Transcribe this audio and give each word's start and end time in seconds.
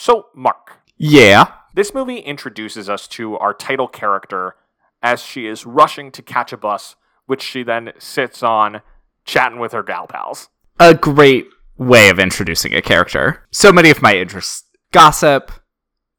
So, 0.00 0.28
Mark, 0.34 0.78
Yeah. 0.96 1.52
this 1.74 1.92
movie 1.92 2.20
introduces 2.20 2.88
us 2.88 3.06
to 3.08 3.36
our 3.36 3.52
title 3.52 3.86
character 3.86 4.56
as 5.02 5.20
she 5.20 5.46
is 5.46 5.66
rushing 5.66 6.10
to 6.12 6.22
catch 6.22 6.54
a 6.54 6.56
bus, 6.56 6.96
which 7.26 7.42
she 7.42 7.62
then 7.62 7.92
sits 7.98 8.42
on, 8.42 8.80
chatting 9.26 9.58
with 9.58 9.72
her 9.72 9.82
gal 9.82 10.06
pals. 10.06 10.48
A 10.78 10.94
great 10.94 11.48
way 11.76 12.08
of 12.08 12.18
introducing 12.18 12.72
a 12.74 12.80
character. 12.80 13.46
So 13.52 13.72
many 13.74 13.90
of 13.90 14.00
my 14.00 14.16
interests 14.16 14.64
gossip, 14.90 15.52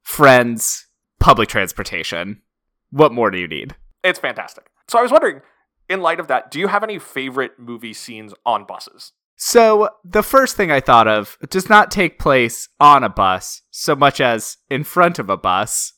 friends, 0.03 0.85
public 1.19 1.49
transportation. 1.49 2.43
What 2.91 3.11
more 3.11 3.31
do 3.31 3.39
you 3.39 3.47
need? 3.47 3.75
It's 4.03 4.19
fantastic. 4.19 4.69
So, 4.89 4.99
I 4.99 5.01
was 5.01 5.11
wondering, 5.11 5.41
in 5.89 6.01
light 6.01 6.19
of 6.19 6.27
that, 6.27 6.51
do 6.51 6.59
you 6.59 6.67
have 6.67 6.83
any 6.83 6.99
favorite 6.99 7.57
movie 7.57 7.93
scenes 7.93 8.35
on 8.45 8.63
buses? 8.63 9.13
So, 9.43 9.89
the 10.03 10.21
first 10.21 10.55
thing 10.55 10.69
I 10.69 10.79
thought 10.79 11.07
of 11.07 11.35
does 11.49 11.67
not 11.67 11.89
take 11.89 12.19
place 12.19 12.69
on 12.79 13.03
a 13.03 13.09
bus 13.09 13.63
so 13.71 13.95
much 13.95 14.21
as 14.21 14.57
in 14.69 14.83
front 14.83 15.17
of 15.17 15.31
a 15.31 15.35
bus, 15.35 15.93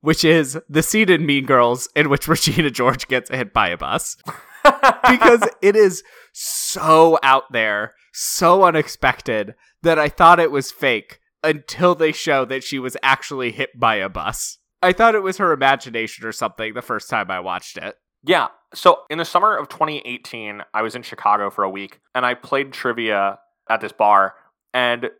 which 0.00 0.24
is 0.24 0.58
the 0.66 0.82
scene 0.82 1.10
in 1.10 1.26
Mean 1.26 1.44
Girls 1.44 1.90
in 1.94 2.08
which 2.08 2.26
Regina 2.28 2.70
George 2.70 3.06
gets 3.06 3.28
hit 3.28 3.52
by 3.52 3.68
a 3.68 3.76
bus. 3.76 4.16
because 5.10 5.46
it 5.60 5.76
is 5.76 6.02
so 6.32 7.18
out 7.22 7.52
there, 7.52 7.92
so 8.14 8.64
unexpected 8.64 9.56
that 9.82 9.98
I 9.98 10.08
thought 10.08 10.40
it 10.40 10.50
was 10.50 10.72
fake 10.72 11.18
until 11.44 11.94
they 11.94 12.12
show 12.12 12.46
that 12.46 12.64
she 12.64 12.78
was 12.78 12.96
actually 13.02 13.52
hit 13.52 13.78
by 13.78 13.96
a 13.96 14.08
bus. 14.08 14.56
I 14.80 14.94
thought 14.94 15.14
it 15.14 15.22
was 15.22 15.36
her 15.36 15.52
imagination 15.52 16.24
or 16.24 16.32
something 16.32 16.72
the 16.72 16.80
first 16.80 17.10
time 17.10 17.30
I 17.30 17.40
watched 17.40 17.76
it. 17.76 17.96
Yeah. 18.24 18.48
So 18.74 19.02
in 19.08 19.18
the 19.18 19.24
summer 19.24 19.56
of 19.56 19.68
2018, 19.68 20.62
I 20.74 20.82
was 20.82 20.94
in 20.94 21.02
Chicago 21.02 21.50
for 21.50 21.64
a 21.64 21.70
week 21.70 22.00
and 22.14 22.26
I 22.26 22.34
played 22.34 22.72
trivia 22.72 23.38
at 23.68 23.80
this 23.80 23.92
bar 23.92 24.34
and 24.74 25.10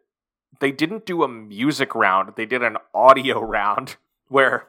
they 0.61 0.73
didn't 0.73 1.07
do 1.07 1.23
a 1.23 1.29
music 1.29 1.95
round, 1.95 2.33
they 2.37 2.47
did 2.47 2.63
an 2.63 2.77
audio 2.95 3.41
round 3.45 3.97
where 4.29 4.69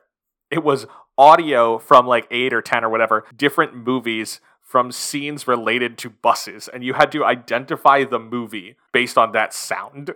it 0.51 0.63
was 0.63 0.85
audio 1.17 1.79
from 1.79 2.05
like 2.05 2.27
8 2.29 2.53
or 2.53 2.61
10 2.61 2.83
or 2.83 2.89
whatever 2.89 3.25
different 3.35 3.75
movies 3.75 4.39
from 4.61 4.91
scenes 4.91 5.47
related 5.47 5.97
to 5.97 6.09
buses 6.09 6.67
and 6.67 6.83
you 6.83 6.93
had 6.93 7.11
to 7.13 7.25
identify 7.25 8.03
the 8.03 8.19
movie 8.19 8.75
based 8.91 9.17
on 9.17 9.31
that 9.31 9.53
sound. 9.53 10.13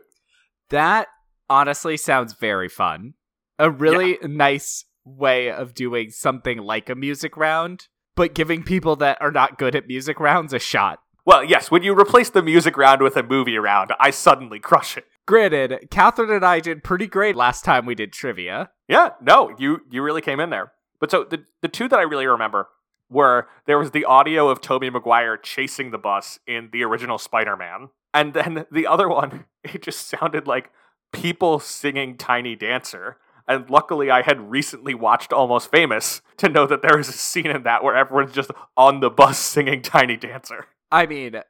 That 0.70 1.08
honestly 1.50 1.98
sounds 1.98 2.34
very 2.34 2.70
fun. 2.70 3.16
A 3.58 3.70
really 3.70 4.18
nice 4.24 4.86
way 5.04 5.52
of 5.52 5.74
doing 5.74 6.12
something 6.12 6.60
like 6.60 6.90
a 6.90 6.96
music 6.96 7.36
round, 7.38 7.88
but 8.22 8.36
giving 8.36 8.62
people 8.62 8.96
that 8.96 9.20
are 9.20 9.32
not 9.32 9.58
good 9.58 9.76
at 9.76 9.88
music 9.88 10.20
rounds 10.20 10.54
a 10.54 10.60
shot. 10.60 11.00
Well, 11.26 11.44
yes, 11.44 11.72
when 11.72 11.82
you 11.82 12.00
replace 12.00 12.30
the 12.30 12.44
music 12.44 12.78
round 12.78 13.02
with 13.02 13.18
a 13.18 13.24
movie 13.24 13.58
round, 13.58 13.94
I 14.00 14.12
suddenly 14.12 14.60
crush 14.60 14.96
it. 14.96 15.06
Granted, 15.26 15.88
Catherine 15.90 16.30
and 16.30 16.46
I 16.46 16.60
did 16.60 16.84
pretty 16.84 17.08
great 17.08 17.36
last 17.36 17.66
time 17.66 17.88
we 17.88 17.96
did 17.96 18.14
trivia. 18.14 18.70
Yeah, 18.88 19.14
no, 19.24 19.56
you 19.58 19.80
you 19.90 20.04
really 20.04 20.22
came 20.22 20.40
in 20.40 20.52
there. 20.52 20.72
But 21.00 21.10
so 21.10 21.24
the 21.24 21.46
the 21.64 21.68
two 21.68 21.88
that 21.88 21.98
I 21.98 22.04
really 22.04 22.28
remember 22.28 22.68
were 23.10 23.48
there 23.66 23.80
was 23.80 23.90
the 23.90 24.06
audio 24.06 24.50
of 24.50 24.62
Tobey 24.62 24.92
Maguire 24.92 25.36
chasing 25.36 25.90
the 25.90 25.98
bus 25.98 26.38
in 26.46 26.70
the 26.72 26.84
original 26.84 27.18
Spider-Man, 27.18 27.90
and 28.14 28.36
then 28.36 28.68
the 28.72 28.86
other 28.86 29.10
one 29.10 29.46
it 29.64 29.82
just 29.82 30.08
sounded 30.08 30.46
like 30.46 30.70
people 31.12 31.58
singing 31.58 32.18
Tiny 32.18 32.56
Dancer. 32.56 33.18
And 33.52 33.70
luckily, 33.70 34.10
I 34.10 34.22
had 34.22 34.50
recently 34.50 34.94
watched 34.94 35.34
Almost 35.34 35.72
Famous 35.72 36.22
to 36.38 36.48
know 36.48 36.66
that 36.68 36.82
there 36.82 36.98
is 36.98 37.10
a 37.10 37.14
scene 37.14 37.48
in 37.48 37.64
that 37.64 37.84
where 37.84 37.98
everyone's 37.98 38.32
just 38.32 38.50
on 38.78 39.02
the 39.02 39.10
bus 39.10 39.38
singing 39.38 39.82
Tiny 39.82 40.16
Dancer. 40.16 40.68
I 40.90 41.06
mean, 41.06 41.42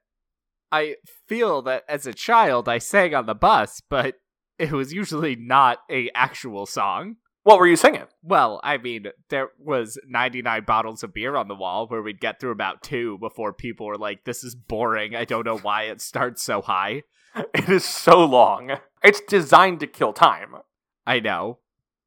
I 0.72 0.96
feel 1.28 1.62
that 1.62 1.84
as 1.88 2.08
a 2.08 2.14
child 2.14 2.68
I 2.68 2.80
sang 2.80 3.14
on 3.14 3.28
the 3.28 3.36
bus, 3.36 3.84
but 3.88 4.16
it 4.58 4.72
was 4.72 4.92
usually 4.92 5.36
not 5.36 5.78
a 5.92 6.10
actual 6.16 6.66
song. 6.66 7.18
What 7.44 7.60
were 7.60 7.68
you 7.68 7.76
singing? 7.76 8.06
Well, 8.24 8.60
I 8.64 8.78
mean, 8.78 9.06
there 9.30 9.50
was 9.60 10.00
99 10.08 10.64
bottles 10.66 11.04
of 11.04 11.14
beer 11.14 11.36
on 11.36 11.48
the 11.48 11.56
wall 11.56 11.86
where 11.88 12.02
we'd 12.02 12.20
get 12.20 12.40
through 12.40 12.52
about 12.52 12.82
two 12.82 13.20
before 13.20 13.54
people 13.54 13.86
were 13.86 13.98
like, 13.98 14.26
this 14.26 14.44
is 14.44 14.56
boring. 14.56 15.16
I 15.16 15.26
don't 15.26 15.46
know 15.46 15.58
why 15.58 15.84
it 15.84 16.02
starts 16.02 16.42
so 16.42 16.64
high. 16.64 17.04
It 17.54 17.70
is 17.70 17.86
so 17.86 18.26
long. 18.26 18.72
It's 19.04 19.22
designed 19.22 19.80
to 19.80 19.88
kill 19.88 20.14
time. 20.14 20.56
I 21.08 21.20
know, 21.22 21.60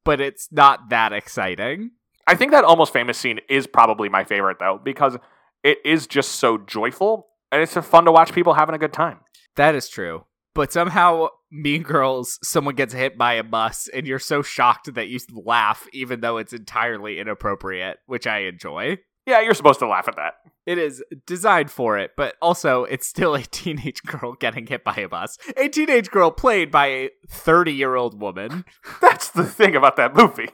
but 0.05 0.21
it's 0.21 0.47
not 0.51 0.89
that 0.89 1.11
exciting. 1.11 1.91
I 2.25 2.35
think 2.35 2.51
that 2.51 2.63
almost 2.63 2.93
famous 2.93 3.17
scene 3.17 3.39
is 3.49 3.67
probably 3.67 4.07
my 4.07 4.23
favorite 4.23 4.57
though, 4.59 4.79
because 4.81 5.17
it 5.63 5.79
is 5.83 6.07
just 6.07 6.33
so 6.33 6.57
joyful 6.57 7.27
and 7.51 7.61
it's 7.61 7.73
fun 7.73 8.05
to 8.05 8.11
watch 8.11 8.31
people 8.33 8.53
having 8.53 8.75
a 8.75 8.79
good 8.79 8.93
time. 8.93 9.19
That 9.55 9.75
is 9.75 9.89
true. 9.89 10.25
But 10.53 10.71
somehow, 10.71 11.27
Mean 11.51 11.83
Girls, 11.83 12.39
someone 12.41 12.75
gets 12.75 12.93
hit 12.93 13.17
by 13.17 13.33
a 13.33 13.43
bus, 13.43 13.89
and 13.93 14.07
you're 14.07 14.19
so 14.19 14.41
shocked 14.41 14.93
that 14.93 15.09
you 15.09 15.19
laugh, 15.33 15.85
even 15.91 16.21
though 16.21 16.37
it's 16.37 16.53
entirely 16.53 17.19
inappropriate, 17.19 17.97
which 18.05 18.25
I 18.25 18.39
enjoy. 18.39 18.99
Yeah, 19.25 19.41
you're 19.41 19.53
supposed 19.53 19.79
to 19.79 19.87
laugh 19.87 20.07
at 20.07 20.15
that. 20.17 20.33
It 20.65 20.77
is 20.77 21.03
designed 21.25 21.71
for 21.71 21.97
it, 21.97 22.11
but 22.17 22.35
also 22.41 22.83
it's 22.85 23.07
still 23.07 23.35
a 23.35 23.41
teenage 23.51 24.03
girl 24.03 24.33
getting 24.33 24.67
hit 24.67 24.83
by 24.83 24.95
a 24.95 25.07
bus. 25.07 25.37
A 25.57 25.67
teenage 25.67 26.09
girl 26.09 26.31
played 26.31 26.71
by 26.71 26.87
a 26.87 27.09
30 27.29 27.73
year 27.73 27.95
old 27.95 28.19
woman. 28.19 28.65
That's 29.01 29.29
the 29.29 29.45
thing 29.45 29.75
about 29.75 29.95
that 29.97 30.15
movie. 30.15 30.49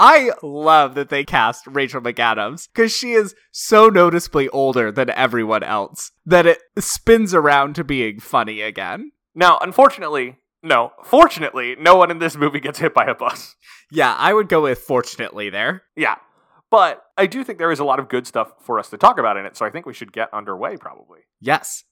I 0.00 0.32
love 0.42 0.96
that 0.96 1.10
they 1.10 1.22
cast 1.24 1.66
Rachel 1.68 2.00
McAdams 2.00 2.68
because 2.72 2.92
she 2.92 3.12
is 3.12 3.36
so 3.52 3.86
noticeably 3.88 4.48
older 4.48 4.90
than 4.90 5.10
everyone 5.10 5.62
else 5.62 6.10
that 6.26 6.46
it 6.46 6.58
spins 6.78 7.32
around 7.32 7.76
to 7.76 7.84
being 7.84 8.18
funny 8.18 8.60
again. 8.62 9.12
Now, 9.32 9.58
unfortunately, 9.60 10.38
no, 10.62 10.92
fortunately, 11.04 11.76
no 11.78 11.94
one 11.94 12.10
in 12.10 12.18
this 12.18 12.36
movie 12.36 12.58
gets 12.58 12.80
hit 12.80 12.94
by 12.94 13.04
a 13.04 13.14
bus. 13.14 13.54
Yeah, 13.92 14.16
I 14.18 14.32
would 14.32 14.48
go 14.48 14.62
with 14.62 14.80
fortunately 14.80 15.50
there. 15.50 15.82
Yeah. 15.94 16.16
But 16.74 17.04
I 17.16 17.28
do 17.28 17.44
think 17.44 17.60
there 17.60 17.70
is 17.70 17.78
a 17.78 17.84
lot 17.84 18.00
of 18.00 18.08
good 18.08 18.26
stuff 18.26 18.54
for 18.58 18.80
us 18.80 18.90
to 18.90 18.98
talk 18.98 19.16
about 19.16 19.36
in 19.36 19.46
it, 19.46 19.56
so 19.56 19.64
I 19.64 19.70
think 19.70 19.86
we 19.86 19.94
should 19.94 20.12
get 20.12 20.28
underway 20.34 20.76
probably. 20.76 21.20
Yes. 21.38 21.84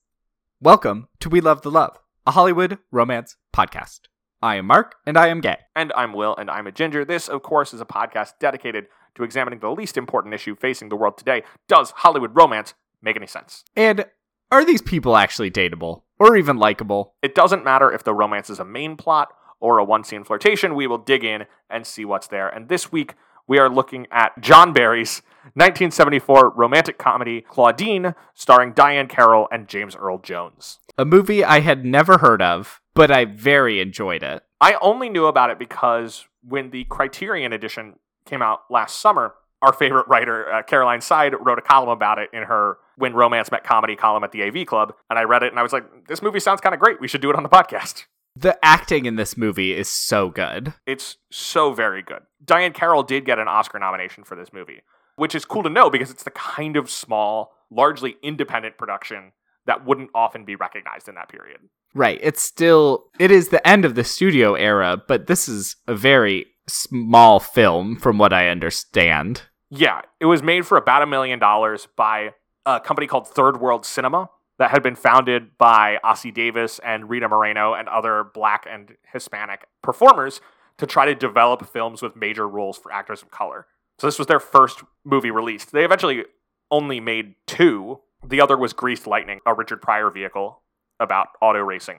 Welcome 0.59 1.07
to 1.21 1.29
We 1.29 1.39
Love 1.39 1.61
the 1.61 1.71
Love, 1.71 1.97
a 2.27 2.31
Hollywood 2.31 2.77
romance 2.91 3.37
podcast. 3.55 4.01
I 4.41 4.57
am 4.57 4.65
Mark, 4.65 4.95
and 5.05 5.17
I 5.17 5.29
am 5.29 5.39
gay. 5.39 5.55
And 5.73 5.93
I'm 5.95 6.11
Will, 6.11 6.35
and 6.35 6.51
I'm 6.51 6.67
a 6.67 6.71
ginger. 6.73 7.05
This, 7.05 7.29
of 7.29 7.43
course, 7.43 7.73
is 7.73 7.79
a 7.79 7.85
podcast 7.85 8.33
dedicated 8.41 8.87
to 9.15 9.23
examining 9.23 9.59
the 9.59 9.71
least 9.71 9.95
important 9.95 10.33
issue 10.33 10.53
facing 10.53 10.89
the 10.89 10.97
world 10.97 11.17
today. 11.17 11.43
Does 11.69 11.91
Hollywood 11.91 12.35
romance 12.35 12.73
make 13.01 13.15
any 13.15 13.27
sense? 13.27 13.63
And 13.77 14.05
are 14.51 14.65
these 14.65 14.81
people 14.81 15.15
actually 15.15 15.49
dateable 15.49 16.01
or 16.19 16.35
even 16.35 16.57
likable? 16.57 17.13
It 17.21 17.35
doesn't 17.35 17.63
matter 17.63 17.89
if 17.89 18.03
the 18.03 18.13
romance 18.13 18.49
is 18.49 18.59
a 18.59 18.65
main 18.65 18.97
plot 18.97 19.29
or 19.61 19.77
a 19.77 19.83
one 19.85 20.03
scene 20.03 20.25
flirtation, 20.25 20.75
we 20.75 20.87
will 20.87 20.97
dig 20.97 21.23
in 21.23 21.45
and 21.69 21.87
see 21.87 22.03
what's 22.03 22.27
there. 22.27 22.49
And 22.49 22.67
this 22.67 22.91
week, 22.91 23.15
we 23.47 23.59
are 23.59 23.69
looking 23.69 24.07
at 24.11 24.39
John 24.41 24.73
Berry's 24.73 25.21
1974 25.55 26.53
romantic 26.55 26.97
comedy 26.97 27.41
Claudine, 27.41 28.15
starring 28.33 28.73
Diahann 28.73 29.09
Carroll 29.09 29.47
and 29.51 29.67
James 29.67 29.95
Earl 29.95 30.19
Jones. 30.19 30.79
A 30.97 31.05
movie 31.05 31.43
I 31.43 31.59
had 31.59 31.83
never 31.85 32.19
heard 32.19 32.41
of, 32.41 32.81
but 32.93 33.11
I 33.11 33.25
very 33.25 33.81
enjoyed 33.81 34.23
it. 34.23 34.43
I 34.61 34.75
only 34.81 35.09
knew 35.09 35.25
about 35.25 35.49
it 35.49 35.59
because 35.59 36.25
when 36.47 36.69
the 36.69 36.85
Criterion 36.85 37.51
edition 37.51 37.99
came 38.25 38.41
out 38.41 38.61
last 38.69 38.99
summer, 38.99 39.33
our 39.61 39.73
favorite 39.73 40.07
writer, 40.07 40.51
uh, 40.51 40.63
Caroline 40.63 40.99
Siede, 40.99 41.35
wrote 41.39 41.59
a 41.59 41.61
column 41.61 41.89
about 41.89 42.19
it 42.19 42.29
in 42.33 42.43
her 42.43 42.77
When 42.97 43.13
Romance 43.13 43.51
Met 43.51 43.63
Comedy 43.63 43.95
column 43.95 44.23
at 44.23 44.31
the 44.31 44.43
AV 44.43 44.65
Club. 44.65 44.93
And 45.09 45.17
I 45.17 45.23
read 45.23 45.43
it 45.43 45.51
and 45.51 45.59
I 45.59 45.63
was 45.63 45.73
like, 45.73 46.07
this 46.07 46.21
movie 46.21 46.39
sounds 46.39 46.61
kind 46.61 46.73
of 46.73 46.79
great. 46.79 47.01
We 47.01 47.07
should 47.07 47.21
do 47.21 47.29
it 47.29 47.35
on 47.35 47.43
the 47.43 47.49
podcast. 47.49 48.05
The 48.35 48.57
acting 48.65 49.05
in 49.05 49.15
this 49.15 49.37
movie 49.37 49.73
is 49.75 49.87
so 49.87 50.29
good. 50.29 50.73
It's 50.87 51.17
so 51.31 51.71
very 51.73 52.01
good. 52.01 52.21
Diahann 52.43 52.73
Carroll 52.73 53.03
did 53.03 53.25
get 53.25 53.39
an 53.39 53.47
Oscar 53.47 53.79
nomination 53.79 54.23
for 54.23 54.35
this 54.35 54.51
movie, 54.51 54.81
which 55.15 55.35
is 55.35 55.45
cool 55.45 55.63
to 55.63 55.69
know 55.69 55.89
because 55.89 56.09
it's 56.09 56.23
the 56.23 56.31
kind 56.31 56.75
of 56.75 56.89
small, 56.89 57.53
largely 57.69 58.15
independent 58.23 58.77
production 58.77 59.33
that 59.65 59.85
wouldn't 59.85 60.09
often 60.15 60.45
be 60.45 60.55
recognized 60.55 61.07
in 61.07 61.15
that 61.15 61.29
period. 61.29 61.59
Right. 61.93 62.19
It's 62.23 62.41
still 62.41 63.05
it 63.19 63.29
is 63.29 63.49
the 63.49 63.65
end 63.67 63.85
of 63.85 63.95
the 63.95 64.03
studio 64.03 64.55
era, 64.55 65.01
but 65.07 65.27
this 65.27 65.47
is 65.47 65.75
a 65.87 65.95
very 65.95 66.47
small 66.67 67.39
film 67.39 67.97
from 67.97 68.17
what 68.17 68.33
I 68.33 68.49
understand. 68.49 69.43
Yeah, 69.69 70.01
it 70.19 70.25
was 70.25 70.41
made 70.41 70.65
for 70.65 70.77
about 70.77 71.01
a 71.01 71.07
million 71.07 71.39
dollars 71.39 71.87
by 71.95 72.31
a 72.65 72.79
company 72.79 73.07
called 73.07 73.27
Third 73.27 73.59
World 73.59 73.85
Cinema 73.85 74.29
that 74.63 74.71
had 74.71 74.81
been 74.81 74.95
founded 74.95 75.57
by 75.57 75.99
Ossie 76.05 76.33
Davis 76.33 76.79
and 76.85 77.09
Rita 77.09 77.27
Moreno 77.27 77.73
and 77.73 77.89
other 77.89 78.23
black 78.23 78.65
and 78.65 78.95
Hispanic 79.11 79.67
performers 79.81 80.39
to 80.77 80.87
try 80.87 81.05
to 81.05 81.13
develop 81.13 81.67
films 81.67 82.01
with 82.01 82.15
major 82.15 82.47
roles 82.47 82.77
for 82.77 82.89
actors 82.89 83.21
of 83.21 83.29
color. 83.29 83.67
So 83.99 84.07
this 84.07 84.17
was 84.17 84.27
their 84.27 84.39
first 84.39 84.81
movie 85.03 85.31
released. 85.31 85.73
They 85.73 85.83
eventually 85.83 86.23
only 86.71 87.01
made 87.01 87.35
two. 87.45 87.99
The 88.25 88.39
other 88.39 88.55
was 88.55 88.71
Greased 88.71 89.05
Lightning, 89.05 89.41
a 89.45 89.53
Richard 89.53 89.81
Pryor 89.81 90.09
vehicle 90.09 90.61
about 90.97 91.27
auto 91.41 91.59
racing. 91.59 91.97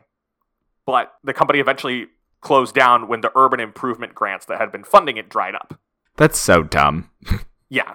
But 0.87 1.13
the 1.23 1.35
company 1.35 1.59
eventually 1.59 2.07
closed 2.41 2.75
down 2.75 3.09
when 3.09 3.21
the 3.21 3.31
urban 3.37 3.61
improvement 3.61 4.15
grants 4.15 4.47
that 4.47 4.59
had 4.59 4.73
been 4.73 4.85
funding 4.85 5.19
it 5.19 5.29
dried 5.29 5.55
up. 5.55 5.79
That's 6.17 6.39
so 6.39 6.63
dumb. 6.63 7.11
Yeah. 7.71 7.95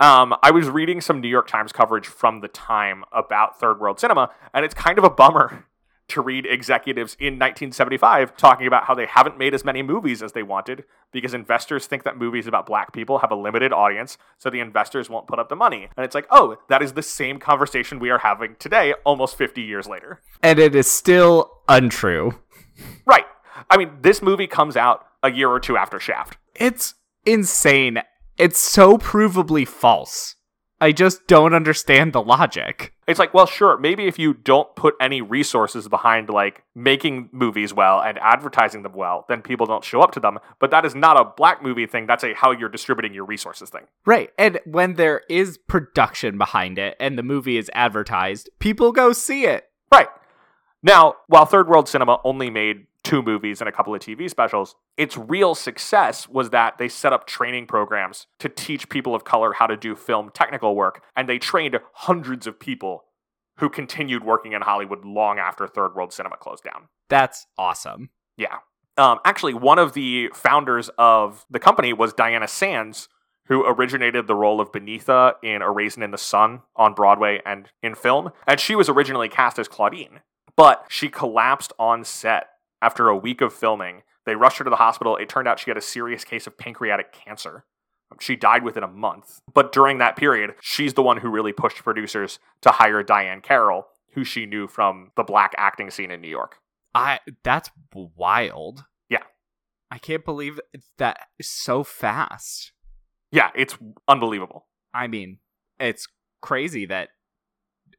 Um, 0.00 0.34
I 0.42 0.52
was 0.52 0.68
reading 0.68 1.00
some 1.00 1.20
New 1.20 1.28
York 1.28 1.48
Times 1.48 1.72
coverage 1.72 2.06
from 2.06 2.40
the 2.40 2.48
time 2.48 3.04
about 3.12 3.58
third 3.58 3.80
world 3.80 3.98
cinema, 3.98 4.30
and 4.54 4.64
it's 4.64 4.74
kind 4.74 4.96
of 4.96 5.02
a 5.02 5.10
bummer 5.10 5.64
to 6.08 6.22
read 6.22 6.46
executives 6.46 7.16
in 7.20 7.34
1975 7.34 8.36
talking 8.36 8.66
about 8.66 8.84
how 8.84 8.94
they 8.94 9.06
haven't 9.06 9.36
made 9.36 9.52
as 9.52 9.64
many 9.64 9.82
movies 9.82 10.22
as 10.22 10.32
they 10.32 10.42
wanted 10.42 10.84
because 11.12 11.34
investors 11.34 11.86
think 11.86 12.04
that 12.04 12.16
movies 12.16 12.46
about 12.46 12.64
black 12.64 12.92
people 12.92 13.18
have 13.18 13.32
a 13.32 13.34
limited 13.34 13.72
audience, 13.72 14.16
so 14.38 14.48
the 14.48 14.60
investors 14.60 15.10
won't 15.10 15.26
put 15.26 15.40
up 15.40 15.48
the 15.48 15.56
money. 15.56 15.88
And 15.96 16.04
it's 16.04 16.14
like, 16.14 16.26
oh, 16.30 16.56
that 16.68 16.80
is 16.80 16.92
the 16.92 17.02
same 17.02 17.40
conversation 17.40 17.98
we 17.98 18.10
are 18.10 18.18
having 18.18 18.54
today, 18.60 18.94
almost 19.04 19.36
50 19.36 19.62
years 19.62 19.88
later. 19.88 20.20
And 20.44 20.60
it 20.60 20.76
is 20.76 20.88
still 20.88 21.50
untrue. 21.68 22.38
Right. 23.04 23.26
I 23.68 23.76
mean, 23.76 23.90
this 24.00 24.22
movie 24.22 24.46
comes 24.46 24.76
out 24.76 25.04
a 25.24 25.32
year 25.32 25.48
or 25.48 25.58
two 25.58 25.76
after 25.76 25.98
Shaft. 25.98 26.38
It's 26.54 26.94
insane. 27.26 28.00
It's 28.38 28.60
so 28.60 28.96
provably 28.98 29.66
false. 29.66 30.36
I 30.80 30.92
just 30.92 31.26
don't 31.26 31.54
understand 31.54 32.12
the 32.12 32.22
logic. 32.22 32.94
It's 33.08 33.18
like, 33.18 33.34
well, 33.34 33.46
sure, 33.46 33.76
maybe 33.78 34.06
if 34.06 34.16
you 34.16 34.32
don't 34.32 34.76
put 34.76 34.94
any 35.00 35.20
resources 35.20 35.88
behind 35.88 36.28
like 36.28 36.62
making 36.72 37.30
movies 37.32 37.74
well 37.74 38.00
and 38.00 38.16
advertising 38.18 38.84
them 38.84 38.92
well, 38.92 39.24
then 39.28 39.42
people 39.42 39.66
don't 39.66 39.82
show 39.82 40.02
up 40.02 40.12
to 40.12 40.20
them. 40.20 40.38
But 40.60 40.70
that 40.70 40.84
is 40.84 40.94
not 40.94 41.20
a 41.20 41.32
black 41.36 41.64
movie 41.64 41.86
thing. 41.86 42.06
That's 42.06 42.22
a 42.22 42.32
how 42.34 42.52
you're 42.52 42.68
distributing 42.68 43.12
your 43.12 43.24
resources 43.24 43.70
thing. 43.70 43.86
Right. 44.06 44.30
And 44.38 44.60
when 44.66 44.94
there 44.94 45.22
is 45.28 45.58
production 45.58 46.38
behind 46.38 46.78
it 46.78 46.96
and 47.00 47.18
the 47.18 47.24
movie 47.24 47.56
is 47.56 47.68
advertised, 47.74 48.48
people 48.60 48.92
go 48.92 49.12
see 49.12 49.46
it. 49.46 49.68
Right. 49.90 50.08
Now, 50.80 51.16
while 51.26 51.44
Third 51.44 51.68
World 51.68 51.88
Cinema 51.88 52.20
only 52.22 52.50
made 52.50 52.86
two 53.08 53.22
movies 53.22 53.62
and 53.62 53.68
a 53.68 53.72
couple 53.72 53.94
of 53.94 54.00
TV 54.02 54.28
specials. 54.28 54.74
Its 54.98 55.16
real 55.16 55.54
success 55.54 56.28
was 56.28 56.50
that 56.50 56.76
they 56.76 56.88
set 56.88 57.10
up 57.10 57.26
training 57.26 57.66
programs 57.66 58.26
to 58.38 58.50
teach 58.50 58.90
people 58.90 59.14
of 59.14 59.24
color 59.24 59.54
how 59.54 59.66
to 59.66 59.78
do 59.78 59.96
film 59.96 60.30
technical 60.34 60.76
work, 60.76 61.02
and 61.16 61.26
they 61.26 61.38
trained 61.38 61.78
hundreds 61.94 62.46
of 62.46 62.60
people 62.60 63.04
who 63.60 63.70
continued 63.70 64.22
working 64.22 64.52
in 64.52 64.60
Hollywood 64.60 65.06
long 65.06 65.38
after 65.38 65.66
Third 65.66 65.94
World 65.94 66.12
Cinema 66.12 66.36
closed 66.36 66.64
down. 66.64 66.88
That's 67.08 67.46
awesome. 67.56 68.10
Yeah. 68.36 68.58
Um, 68.98 69.20
actually, 69.24 69.54
one 69.54 69.78
of 69.78 69.94
the 69.94 70.28
founders 70.34 70.90
of 70.98 71.46
the 71.50 71.58
company 71.58 71.94
was 71.94 72.12
Diana 72.12 72.46
Sands, 72.46 73.08
who 73.46 73.64
originated 73.64 74.26
the 74.26 74.34
role 74.34 74.60
of 74.60 74.70
Beneatha 74.70 75.34
in 75.42 75.62
A 75.62 75.70
Raisin 75.70 76.02
in 76.02 76.10
the 76.10 76.18
Sun 76.18 76.60
on 76.76 76.92
Broadway 76.92 77.40
and 77.46 77.70
in 77.82 77.94
film. 77.94 78.32
And 78.46 78.60
she 78.60 78.74
was 78.74 78.90
originally 78.90 79.30
cast 79.30 79.58
as 79.58 79.66
Claudine, 79.66 80.20
but 80.56 80.84
she 80.90 81.08
collapsed 81.08 81.72
on 81.78 82.04
set 82.04 82.48
after 82.80 83.08
a 83.08 83.16
week 83.16 83.40
of 83.40 83.52
filming, 83.52 84.02
they 84.26 84.34
rushed 84.34 84.58
her 84.58 84.64
to 84.64 84.70
the 84.70 84.76
hospital. 84.76 85.16
It 85.16 85.28
turned 85.28 85.48
out 85.48 85.58
she 85.58 85.70
had 85.70 85.76
a 85.76 85.82
serious 85.82 86.24
case 86.24 86.46
of 86.46 86.58
pancreatic 86.58 87.12
cancer. 87.12 87.64
She 88.20 88.36
died 88.36 88.62
within 88.62 88.82
a 88.82 88.88
month. 88.88 89.40
But 89.52 89.72
during 89.72 89.98
that 89.98 90.16
period, 90.16 90.54
she's 90.60 90.94
the 90.94 91.02
one 91.02 91.18
who 91.18 91.28
really 91.28 91.52
pushed 91.52 91.84
producers 91.84 92.38
to 92.62 92.70
hire 92.70 93.02
Diahann 93.02 93.42
Carroll, 93.42 93.86
who 94.14 94.24
she 94.24 94.46
knew 94.46 94.66
from 94.66 95.12
the 95.16 95.22
black 95.22 95.54
acting 95.58 95.90
scene 95.90 96.10
in 96.10 96.20
New 96.20 96.28
York. 96.28 96.56
I 96.94 97.20
that's 97.44 97.70
wild. 97.92 98.84
Yeah. 99.08 99.24
I 99.90 99.98
can't 99.98 100.24
believe 100.24 100.58
that 100.96 101.28
so 101.40 101.84
fast. 101.84 102.72
Yeah, 103.30 103.50
it's 103.54 103.76
unbelievable. 104.06 104.66
I 104.94 105.06
mean, 105.06 105.38
it's 105.78 106.06
crazy 106.40 106.86
that 106.86 107.10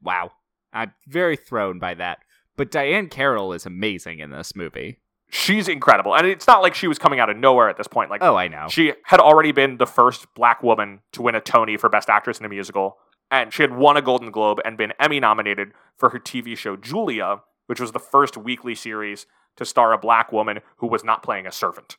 wow. 0.02 0.32
I'm 0.72 0.92
very 1.08 1.36
thrown 1.36 1.78
by 1.78 1.94
that. 1.94 2.18
But 2.60 2.70
Diahann 2.70 3.10
Carroll 3.10 3.54
is 3.54 3.64
amazing 3.64 4.18
in 4.18 4.32
this 4.32 4.54
movie. 4.54 4.98
She's 5.30 5.66
incredible. 5.66 6.14
And 6.14 6.26
it's 6.26 6.46
not 6.46 6.60
like 6.60 6.74
she 6.74 6.88
was 6.88 6.98
coming 6.98 7.18
out 7.18 7.30
of 7.30 7.38
nowhere 7.38 7.70
at 7.70 7.78
this 7.78 7.88
point. 7.88 8.10
Like 8.10 8.22
Oh, 8.22 8.36
I 8.36 8.48
know. 8.48 8.66
she 8.68 8.92
had 9.04 9.18
already 9.18 9.50
been 9.50 9.78
the 9.78 9.86
first 9.86 10.26
black 10.34 10.62
woman 10.62 11.00
to 11.12 11.22
win 11.22 11.34
a 11.34 11.40
Tony 11.40 11.78
for 11.78 11.88
Best 11.88 12.10
Actress 12.10 12.38
in 12.38 12.44
a 12.44 12.50
Musical. 12.50 12.98
And 13.30 13.50
she 13.50 13.62
had 13.62 13.74
won 13.74 13.96
a 13.96 14.02
Golden 14.02 14.30
Globe 14.30 14.58
and 14.62 14.76
been 14.76 14.92
Emmy 15.00 15.20
nominated 15.20 15.72
for 15.96 16.10
her 16.10 16.18
TV 16.18 16.54
show 16.54 16.76
Julia, 16.76 17.40
which 17.64 17.80
was 17.80 17.92
the 17.92 17.98
first 17.98 18.36
weekly 18.36 18.74
series 18.74 19.24
to 19.56 19.64
star 19.64 19.94
a 19.94 19.98
black 19.98 20.30
woman 20.30 20.58
who 20.76 20.86
was 20.86 21.02
not 21.02 21.22
playing 21.22 21.46
a 21.46 21.52
servant. 21.52 21.96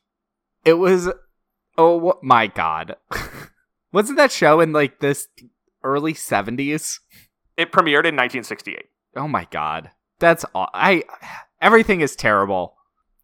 It 0.64 0.76
was 0.76 1.10
oh 1.76 2.20
my 2.22 2.46
god. 2.46 2.98
Wasn't 3.92 4.18
that 4.18 4.32
show 4.32 4.60
in 4.60 4.74
like 4.74 5.00
this 5.00 5.28
early 5.84 6.14
70s? 6.14 7.00
It 7.58 7.72
premiered 7.72 8.06
in 8.06 8.16
1968. 8.16 8.84
Oh 9.16 9.28
my 9.28 9.48
god. 9.50 9.90
That's 10.22 10.46
all. 10.56 10.70
I 10.74 11.04
everything 11.62 12.00
is 12.00 12.16
terrible 12.16 12.76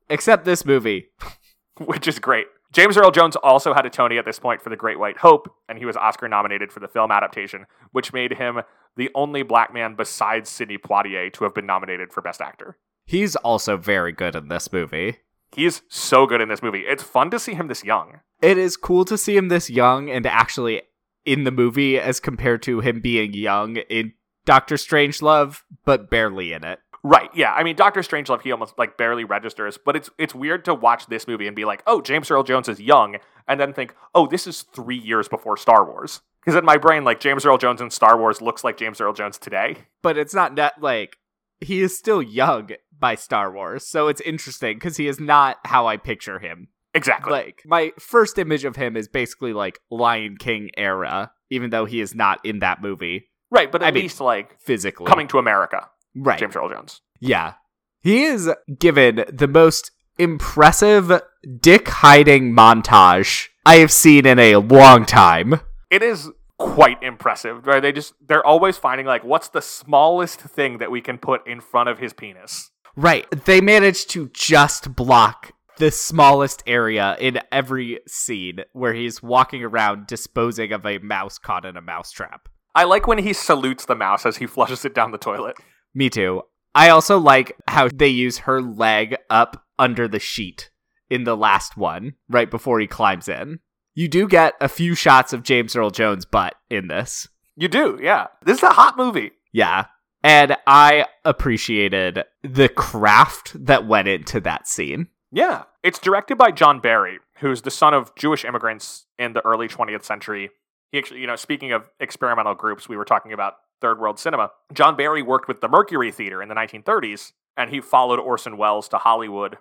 except 0.09 0.43
this 0.43 0.65
movie, 0.65 1.09
which 1.77 2.07
is 2.07 2.19
great. 2.19 2.47
James 2.73 2.97
Earl 2.97 3.11
Jones 3.11 3.37
also 3.37 3.73
had 3.73 3.85
a 3.85 3.89
Tony 3.89 4.17
at 4.17 4.25
this 4.25 4.39
point 4.39 4.61
for 4.61 4.69
The 4.69 4.75
Great 4.75 4.99
White 4.99 5.17
Hope, 5.17 5.49
and 5.69 5.77
he 5.77 5.85
was 5.85 5.95
Oscar 5.95 6.27
nominated 6.27 6.71
for 6.71 6.81
the 6.81 6.87
film 6.87 7.11
adaptation, 7.11 7.65
which 7.91 8.11
made 8.11 8.33
him 8.33 8.61
the 8.97 9.09
only 9.15 9.41
black 9.41 9.73
man 9.73 9.95
besides 9.95 10.49
Sidney 10.49 10.77
Poitier 10.77 11.31
to 11.33 11.43
have 11.45 11.55
been 11.55 11.65
nominated 11.65 12.11
for 12.11 12.21
Best 12.21 12.41
Actor. 12.41 12.77
He's 13.05 13.37
also 13.37 13.77
very 13.77 14.11
good 14.11 14.35
in 14.35 14.49
this 14.49 14.73
movie. 14.73 15.19
He's 15.55 15.81
so 15.87 16.25
good 16.25 16.41
in 16.41 16.49
this 16.49 16.61
movie. 16.61 16.81
It's 16.81 17.03
fun 17.03 17.31
to 17.31 17.39
see 17.39 17.53
him 17.53 17.67
this 17.67 17.85
young. 17.85 18.19
It 18.41 18.57
is 18.57 18.75
cool 18.75 19.05
to 19.05 19.17
see 19.17 19.37
him 19.37 19.47
this 19.47 19.69
young 19.69 20.09
and 20.09 20.25
actually 20.25 20.81
in 21.25 21.45
the 21.45 21.51
movie 21.51 21.97
as 21.97 22.19
compared 22.19 22.61
to 22.63 22.81
him 22.81 22.99
being 22.99 23.33
young 23.33 23.77
in 23.77 24.13
Doctor 24.45 24.75
Strangelove, 24.75 25.61
but 25.85 26.09
barely 26.09 26.53
in 26.53 26.63
it. 26.63 26.79
Right. 27.03 27.29
Yeah. 27.33 27.53
I 27.53 27.63
mean, 27.63 27.75
Doctor 27.75 28.01
Strangelove, 28.01 28.41
he 28.41 28.51
almost 28.51 28.77
like 28.77 28.97
barely 28.97 29.23
registers, 29.23 29.77
but 29.77 29.95
it's 29.95 30.09
it's 30.17 30.35
weird 30.35 30.65
to 30.65 30.73
watch 30.73 31.07
this 31.07 31.27
movie 31.27 31.47
and 31.47 31.55
be 31.55 31.65
like, 31.65 31.83
oh, 31.87 32.01
James 32.01 32.29
Earl 32.31 32.43
Jones 32.43 32.67
is 32.67 32.79
young, 32.79 33.17
and 33.47 33.59
then 33.59 33.73
think, 33.73 33.95
oh, 34.15 34.27
this 34.27 34.47
is 34.47 34.63
three 34.73 34.97
years 34.97 35.27
before 35.27 35.57
Star 35.57 35.85
Wars. 35.85 36.21
Because 36.41 36.57
in 36.57 36.65
my 36.65 36.77
brain, 36.77 37.03
like 37.03 37.19
James 37.19 37.45
Earl 37.45 37.57
Jones 37.57 37.81
in 37.81 37.89
Star 37.89 38.17
Wars 38.17 38.41
looks 38.41 38.63
like 38.63 38.77
James 38.77 39.01
Earl 39.01 39.13
Jones 39.13 39.37
today. 39.37 39.77
But 40.01 40.17
it's 40.17 40.33
not 40.33 40.55
that 40.55 40.81
like 40.81 41.17
he 41.59 41.81
is 41.81 41.97
still 41.97 42.21
young 42.21 42.69
by 42.97 43.15
Star 43.15 43.51
Wars, 43.51 43.85
so 43.85 44.07
it's 44.07 44.21
interesting 44.21 44.77
because 44.77 44.97
he 44.97 45.07
is 45.07 45.19
not 45.19 45.57
how 45.65 45.87
I 45.87 45.97
picture 45.97 46.39
him. 46.39 46.69
Exactly. 46.93 47.31
Like 47.31 47.61
my 47.65 47.91
first 47.99 48.37
image 48.39 48.65
of 48.65 48.75
him 48.75 48.97
is 48.97 49.07
basically 49.07 49.53
like 49.53 49.79
Lion 49.91 50.37
King 50.37 50.71
era, 50.77 51.31
even 51.49 51.69
though 51.69 51.85
he 51.85 52.01
is 52.01 52.15
not 52.15 52.43
in 52.45 52.59
that 52.59 52.81
movie. 52.81 53.29
Right, 53.51 53.71
but 53.71 53.81
at 53.81 53.89
I 53.89 53.91
mean, 53.91 54.03
least 54.03 54.19
like 54.19 54.59
physically 54.59 55.05
coming 55.05 55.27
to 55.29 55.37
America. 55.37 55.89
Right. 56.17 56.39
James 56.39 56.55
Earl 56.55 56.69
Jones. 56.69 57.01
Yeah. 57.19 57.53
He 58.01 58.23
is 58.23 58.49
given 58.79 59.25
the 59.31 59.47
most 59.47 59.91
impressive 60.17 61.21
dick 61.59 61.87
hiding 61.87 62.53
montage 62.53 63.47
I 63.65 63.75
have 63.77 63.91
seen 63.91 64.25
in 64.25 64.39
a 64.39 64.57
long 64.57 65.05
time. 65.05 65.61
It 65.89 66.01
is 66.01 66.29
quite 66.57 67.01
impressive. 67.03 67.67
Right? 67.67 67.81
They 67.81 67.91
just 67.91 68.13
they're 68.25 68.45
always 68.45 68.77
finding 68.77 69.05
like 69.05 69.23
what's 69.23 69.49
the 69.49 69.61
smallest 69.61 70.41
thing 70.41 70.79
that 70.79 70.91
we 70.91 71.01
can 71.01 71.17
put 71.17 71.45
in 71.47 71.61
front 71.61 71.89
of 71.89 71.99
his 71.99 72.13
penis. 72.13 72.71
Right. 72.95 73.27
They 73.45 73.61
managed 73.61 74.09
to 74.11 74.29
just 74.33 74.95
block 74.95 75.53
the 75.77 75.91
smallest 75.91 76.63
area 76.65 77.15
in 77.19 77.39
every 77.51 77.99
scene 78.07 78.61
where 78.73 78.93
he's 78.93 79.21
walking 79.21 79.63
around 79.63 80.07
disposing 80.07 80.71
of 80.71 80.85
a 80.85 80.97
mouse 80.99 81.37
caught 81.37 81.65
in 81.65 81.77
a 81.77 81.81
mousetrap. 81.81 82.49
I 82.73 82.83
like 82.83 83.07
when 83.07 83.19
he 83.19 83.33
salutes 83.33 83.85
the 83.85 83.95
mouse 83.95 84.25
as 84.25 84.37
he 84.37 84.47
flushes 84.47 84.85
it 84.85 84.95
down 84.95 85.11
the 85.11 85.17
toilet. 85.17 85.57
Me 85.97 86.11
too. 86.11 86.43
I 86.75 86.89
also 86.89 87.17
like 87.17 87.57
how 87.67 87.89
they 87.91 88.07
use 88.07 88.37
her 88.39 88.61
leg 88.61 89.17
up 89.31 89.65
under 89.79 90.07
the 90.07 90.19
sheet 90.19 90.69
in 91.09 91.23
the 91.23 91.35
last 91.35 91.75
one, 91.75 92.13
right 92.29 92.51
before 92.51 92.79
he 92.79 92.85
climbs 92.85 93.27
in. 93.27 93.61
You 93.95 94.07
do 94.07 94.27
get 94.27 94.53
a 94.61 94.69
few 94.69 94.93
shots 94.93 95.33
of 95.33 95.41
James 95.41 95.75
Earl 95.75 95.89
Jones' 95.89 96.23
butt 96.23 96.53
in 96.69 96.87
this. 96.87 97.27
You 97.55 97.67
do, 97.67 97.97
yeah. 97.99 98.27
This 98.45 98.57
is 98.57 98.63
a 98.63 98.73
hot 98.73 98.95
movie. 98.95 99.31
Yeah. 99.51 99.85
And 100.21 100.55
I 100.67 101.07
appreciated 101.25 102.25
the 102.43 102.69
craft 102.69 103.65
that 103.65 103.87
went 103.87 104.07
into 104.07 104.39
that 104.41 104.67
scene. 104.67 105.07
Yeah. 105.31 105.63
It's 105.81 105.97
directed 105.97 106.37
by 106.37 106.51
John 106.51 106.79
Berry, 106.79 107.17
who's 107.39 107.63
the 107.63 107.71
son 107.71 107.95
of 107.95 108.13
Jewish 108.15 108.45
immigrants 108.45 109.07
in 109.17 109.33
the 109.33 109.43
early 109.43 109.67
20th 109.67 110.03
century. 110.03 110.51
He 110.91 110.99
actually, 110.99 111.21
you 111.21 111.27
know, 111.27 111.35
speaking 111.35 111.71
of 111.71 111.89
experimental 111.99 112.53
groups, 112.53 112.87
we 112.87 112.97
were 112.97 113.03
talking 113.03 113.33
about 113.33 113.55
third 113.81 113.99
world 113.99 114.19
cinema. 114.19 114.51
John 114.73 114.95
Berry 114.95 115.21
worked 115.21 115.47
with 115.47 115.61
the 115.61 115.67
Mercury 115.67 116.11
Theater 116.11 116.41
in 116.41 116.49
the 116.49 116.55
1930s, 116.55 117.33
and 117.55 117.69
he 117.69 117.81
followed 117.81 118.19
Orson 118.19 118.57
Welles 118.57 118.87
to 118.89 118.97
Hollywood 118.97 119.57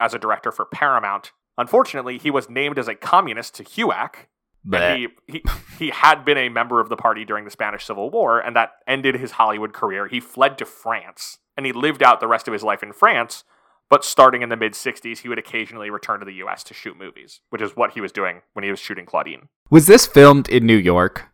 as 0.00 0.14
a 0.14 0.18
director 0.18 0.52
for 0.52 0.64
Paramount. 0.64 1.32
Unfortunately, 1.56 2.18
he 2.18 2.30
was 2.30 2.48
named 2.48 2.78
as 2.78 2.88
a 2.88 2.94
communist 2.94 3.54
to 3.56 3.64
HUAC. 3.64 4.26
And 4.70 4.98
he, 5.26 5.32
he, 5.32 5.44
he 5.78 5.90
had 5.90 6.24
been 6.24 6.36
a 6.36 6.48
member 6.48 6.80
of 6.80 6.88
the 6.88 6.96
party 6.96 7.24
during 7.24 7.44
the 7.44 7.50
Spanish 7.50 7.84
Civil 7.86 8.10
War, 8.10 8.38
and 8.38 8.54
that 8.54 8.72
ended 8.86 9.14
his 9.14 9.32
Hollywood 9.32 9.72
career. 9.72 10.08
He 10.08 10.20
fled 10.20 10.58
to 10.58 10.66
France, 10.66 11.38
and 11.56 11.64
he 11.64 11.72
lived 11.72 12.02
out 12.02 12.20
the 12.20 12.28
rest 12.28 12.48
of 12.48 12.52
his 12.52 12.62
life 12.62 12.82
in 12.82 12.92
France. 12.92 13.44
But 13.88 14.04
starting 14.04 14.42
in 14.42 14.50
the 14.50 14.56
mid 14.56 14.74
60s, 14.74 15.18
he 15.18 15.28
would 15.28 15.38
occasionally 15.38 15.88
return 15.90 16.20
to 16.20 16.26
the 16.26 16.34
US 16.34 16.62
to 16.64 16.74
shoot 16.74 16.98
movies, 16.98 17.40
which 17.50 17.62
is 17.62 17.76
what 17.76 17.92
he 17.92 18.00
was 18.00 18.12
doing 18.12 18.42
when 18.52 18.62
he 18.62 18.70
was 18.70 18.78
shooting 18.78 19.06
Claudine. 19.06 19.48
Was 19.70 19.86
this 19.86 20.06
filmed 20.06 20.48
in 20.48 20.66
New 20.66 20.76
York? 20.76 21.27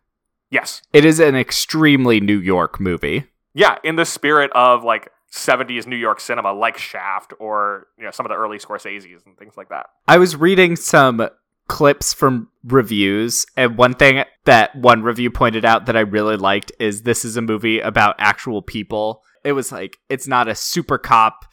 Yes. 0.55 0.81
It 0.93 1.05
is 1.05 1.19
an 1.19 1.35
extremely 1.35 2.19
New 2.19 2.39
York 2.39 2.79
movie. 2.79 3.25
Yeah, 3.53 3.77
in 3.83 3.95
the 3.95 4.05
spirit 4.05 4.51
of 4.53 4.83
like 4.83 5.09
70s 5.33 5.85
New 5.85 5.95
York 5.95 6.19
cinema, 6.19 6.53
like 6.53 6.77
Shaft 6.77 7.33
or 7.39 7.87
you 7.97 8.05
know 8.05 8.11
some 8.11 8.25
of 8.25 8.29
the 8.29 8.35
early 8.35 8.57
Scorsese's 8.57 9.23
and 9.25 9.37
things 9.37 9.57
like 9.57 9.69
that. 9.69 9.87
I 10.07 10.17
was 10.17 10.35
reading 10.35 10.75
some 10.75 11.27
clips 11.67 12.13
from 12.13 12.49
reviews, 12.63 13.45
and 13.57 13.77
one 13.77 13.95
thing 13.95 14.23
that 14.45 14.75
one 14.75 15.03
review 15.03 15.29
pointed 15.29 15.65
out 15.65 15.87
that 15.87 15.97
I 15.97 16.01
really 16.01 16.37
liked 16.37 16.71
is 16.79 17.01
this 17.01 17.25
is 17.25 17.35
a 17.37 17.41
movie 17.41 17.79
about 17.79 18.15
actual 18.17 18.61
people 18.61 19.21
it 19.45 19.53
was 19.53 19.71
like 19.71 19.99
it's 20.09 20.27
not 20.27 20.49
a 20.49 20.55
super 20.55 20.97
cop 20.97 21.45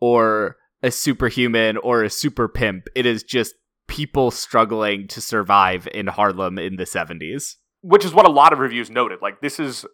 or 0.00 0.56
a 0.82 0.92
superhuman 0.92 1.76
or 1.78 2.04
a 2.04 2.10
super 2.10 2.46
pimp. 2.46 2.86
It 2.94 3.06
is 3.06 3.24
just 3.24 3.54
people 3.88 4.30
struggling 4.30 5.08
to 5.08 5.20
survive 5.20 5.88
in 5.92 6.06
Harlem 6.06 6.58
in 6.58 6.76
the 6.76 6.84
70s. 6.84 7.56
Which 7.82 8.04
is 8.04 8.12
what 8.12 8.26
a 8.26 8.30
lot 8.30 8.52
of 8.52 8.58
reviews 8.58 8.90
noted. 8.90 9.20
Like 9.22 9.40
this 9.40 9.60
is 9.60 9.86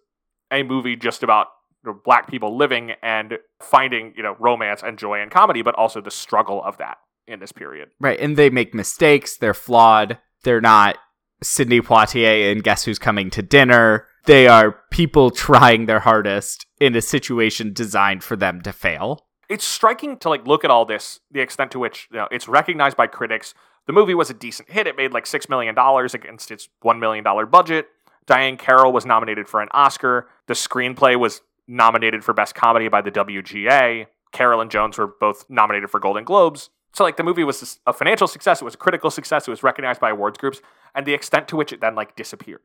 a 0.51 0.63
movie 0.63 0.97
just 0.97 1.23
about 1.23 1.49
you 1.85 1.93
know, 1.93 2.01
black 2.05 2.29
people 2.29 2.57
living 2.57 2.93
and 3.03 3.39
finding, 3.61 4.15
you 4.17 4.23
know, 4.23 4.37
romance 4.39 4.83
and 4.83 4.99
joy 4.99 5.21
and 5.21 5.31
comedy, 5.31 5.63
but 5.63 5.75
also 5.75 6.01
the 6.01 6.11
struggle 6.11 6.63
of 6.63 6.79
that 6.79 6.99
in 7.27 7.41
this 7.41 7.53
period. 7.53 7.91
Right, 8.01 8.19
and 8.21 8.37
they 8.37 8.51
make 8.51 8.75
mistakes, 8.75 9.37
they're 9.37 9.55
flawed. 9.55 10.19
They're 10.45 10.61
not 10.61 10.99
Sidney 11.43 11.81
Poitier 11.81 12.53
and 12.53 12.63
Guess 12.63 12.85
Who's 12.85 12.99
Coming 12.99 13.31
to 13.31 13.43
Dinner. 13.43 14.07
They 14.27 14.47
are 14.47 14.79
people 14.91 15.31
trying 15.31 15.87
their 15.87 16.01
hardest 16.01 16.67
in 16.81 16.95
a 16.95 17.03
situation 17.03 17.73
designed 17.73 18.23
for 18.23 18.37
them 18.37 18.61
to 18.63 18.73
fail. 18.73 19.27
It's 19.49 19.65
striking 19.65 20.19
to 20.19 20.29
like 20.29 20.47
look 20.47 20.65
at 20.65 20.71
all 20.71 20.85
this, 20.85 21.21
the 21.31 21.41
extent 21.41 21.71
to 21.73 21.79
which 21.79 22.09
you 22.11 22.19
know, 22.19 22.29
it's 22.31 22.49
recognized 22.49 22.97
by 22.97 23.07
critics. 23.07 23.55
The 23.87 23.93
movie 23.93 24.15
was 24.15 24.31
a 24.31 24.35
decent 24.35 24.71
hit. 24.71 24.87
It 24.87 24.97
made 24.97 25.13
like 25.13 25.27
six 25.27 25.49
million 25.49 25.75
dollars 25.75 26.15
against 26.15 26.51
its 26.51 26.69
one 26.81 27.01
million 27.01 27.25
dollar 27.25 27.47
budget. 27.47 27.89
Diahann 28.27 28.59
Carroll 28.59 28.93
was 28.93 29.05
nominated 29.05 29.49
for 29.49 29.61
an 29.61 29.69
Oscar. 29.73 30.29
The 30.47 30.55
screenplay 30.55 31.19
was 31.19 31.43
nominated 31.69 32.25
for 32.25 32.33
Best 32.33 32.55
Comedy 32.55 32.89
by 32.89 33.03
the 33.03 33.11
WGA. 33.11 34.07
Carroll 34.33 34.61
and 34.61 34.71
Jones 34.71 34.99
were 34.99 35.07
both 35.07 35.45
nominated 35.49 35.91
for 35.91 36.01
Golden 36.01 36.25
Globes. 36.25 36.71
So 36.93 37.05
like 37.05 37.17
the 37.17 37.23
movie 37.23 37.45
was 37.45 37.79
a 37.87 37.93
financial 37.93 38.29
success, 38.29 38.63
it 38.63 38.65
was 38.65 38.75
a 38.75 38.79
critical 38.79 39.11
success, 39.11 39.49
it 39.49 39.51
was 39.51 39.63
recognized 39.63 40.01
by 40.01 40.11
awards 40.11 40.39
groups, 40.39 40.61
and 40.95 41.05
the 41.05 41.13
extent 41.13 41.49
to 41.49 41.57
which 41.57 41.73
it 41.73 41.81
then 41.81 41.95
like 41.95 42.15
disappeared. 42.15 42.61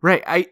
Right. 0.00 0.24
I 0.26 0.46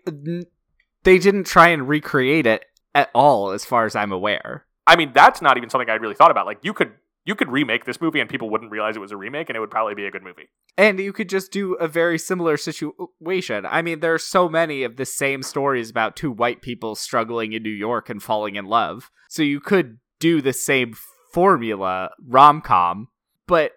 they 1.04 1.18
didn't 1.18 1.44
try 1.44 1.68
and 1.68 1.88
recreate 1.88 2.46
it 2.46 2.66
at 2.94 3.10
all 3.14 3.50
as 3.50 3.64
far 3.64 3.86
as 3.86 3.96
I'm 3.96 4.12
aware. 4.12 4.66
I 4.86 4.96
mean, 4.96 5.12
that's 5.14 5.40
not 5.40 5.56
even 5.56 5.70
something 5.70 5.88
I 5.88 5.94
really 5.94 6.14
thought 6.14 6.30
about. 6.30 6.44
Like 6.44 6.58
you 6.62 6.74
could 6.74 6.92
you 7.28 7.34
could 7.34 7.50
remake 7.50 7.84
this 7.84 8.00
movie 8.00 8.20
and 8.20 8.30
people 8.30 8.48
wouldn't 8.48 8.70
realize 8.70 8.96
it 8.96 9.00
was 9.00 9.12
a 9.12 9.16
remake 9.16 9.50
and 9.50 9.56
it 9.56 9.60
would 9.60 9.70
probably 9.70 9.94
be 9.94 10.06
a 10.06 10.10
good 10.10 10.22
movie. 10.22 10.48
And 10.78 10.98
you 10.98 11.12
could 11.12 11.28
just 11.28 11.52
do 11.52 11.74
a 11.74 11.86
very 11.86 12.18
similar 12.18 12.56
situation. 12.56 13.66
I 13.66 13.82
mean, 13.82 14.00
there 14.00 14.14
are 14.14 14.18
so 14.18 14.48
many 14.48 14.82
of 14.82 14.96
the 14.96 15.04
same 15.04 15.42
stories 15.42 15.90
about 15.90 16.16
two 16.16 16.30
white 16.30 16.62
people 16.62 16.94
struggling 16.94 17.52
in 17.52 17.62
New 17.62 17.68
York 17.68 18.08
and 18.08 18.22
falling 18.22 18.56
in 18.56 18.64
love. 18.64 19.10
So 19.28 19.42
you 19.42 19.60
could 19.60 19.98
do 20.18 20.40
the 20.40 20.54
same 20.54 20.94
formula 21.34 22.12
rom 22.26 22.62
com, 22.62 23.08
but 23.46 23.72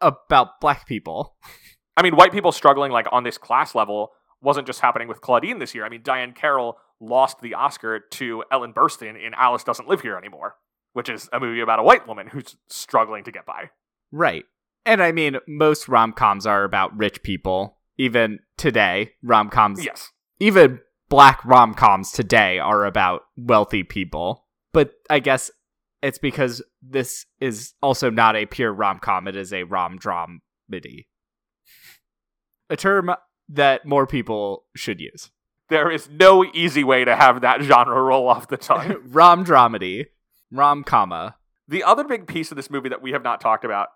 about 0.00 0.58
black 0.62 0.86
people. 0.86 1.36
I 1.98 2.02
mean, 2.02 2.16
white 2.16 2.32
people 2.32 2.50
struggling 2.50 2.92
like 2.92 3.08
on 3.12 3.24
this 3.24 3.36
class 3.36 3.74
level 3.74 4.12
wasn't 4.40 4.66
just 4.66 4.80
happening 4.80 5.06
with 5.06 5.20
Claudine 5.20 5.58
this 5.58 5.74
year. 5.74 5.84
I 5.84 5.90
mean, 5.90 6.02
Diahann 6.02 6.34
Carroll 6.34 6.78
lost 6.98 7.42
the 7.42 7.52
Oscar 7.52 8.00
to 8.00 8.42
Ellen 8.50 8.72
Burstyn 8.72 9.22
in 9.22 9.34
Alice 9.34 9.64
Doesn't 9.64 9.86
Live 9.86 10.00
Here 10.00 10.16
Anymore, 10.16 10.56
which 10.96 11.10
is 11.10 11.28
a 11.30 11.38
movie 11.38 11.60
about 11.60 11.78
a 11.78 11.82
white 11.82 12.08
woman 12.08 12.26
who's 12.26 12.56
struggling 12.68 13.22
to 13.22 13.30
get 13.30 13.44
by. 13.44 13.68
Right. 14.10 14.44
And 14.86 15.02
I 15.02 15.12
mean, 15.12 15.36
most 15.46 15.88
rom 15.88 16.14
coms 16.14 16.46
are 16.46 16.64
about 16.64 16.96
rich 16.96 17.22
people. 17.22 17.76
Even 17.98 18.38
today, 18.56 19.12
rom 19.22 19.50
coms. 19.50 19.84
Yes. 19.84 20.10
Even 20.40 20.80
black 21.10 21.44
rom 21.44 21.74
coms 21.74 22.12
today 22.12 22.58
are 22.58 22.86
about 22.86 23.24
wealthy 23.36 23.82
people. 23.82 24.46
But 24.72 24.92
I 25.10 25.18
guess 25.18 25.50
it's 26.00 26.16
because 26.16 26.62
this 26.80 27.26
is 27.40 27.74
also 27.82 28.08
not 28.08 28.34
a 28.34 28.46
pure 28.46 28.72
rom 28.72 28.98
com, 28.98 29.28
it 29.28 29.36
is 29.36 29.52
a 29.52 29.64
rom 29.64 29.98
dramedy. 29.98 31.08
A 32.70 32.76
term 32.76 33.14
that 33.50 33.84
more 33.84 34.06
people 34.06 34.64
should 34.74 35.00
use. 35.00 35.30
There 35.68 35.90
is 35.90 36.08
no 36.08 36.42
easy 36.54 36.84
way 36.84 37.04
to 37.04 37.14
have 37.14 37.42
that 37.42 37.60
genre 37.60 38.00
roll 38.00 38.28
off 38.28 38.48
the 38.48 38.56
tongue. 38.56 38.96
rom 39.08 39.44
dramedy, 39.44 40.06
rom 40.50 40.84
comma. 40.84 41.36
The 41.68 41.82
other 41.82 42.04
big 42.04 42.26
piece 42.26 42.50
of 42.50 42.56
this 42.56 42.70
movie 42.70 42.88
that 42.88 43.02
we 43.02 43.12
have 43.12 43.22
not 43.24 43.40
talked 43.40 43.64
about 43.64 43.88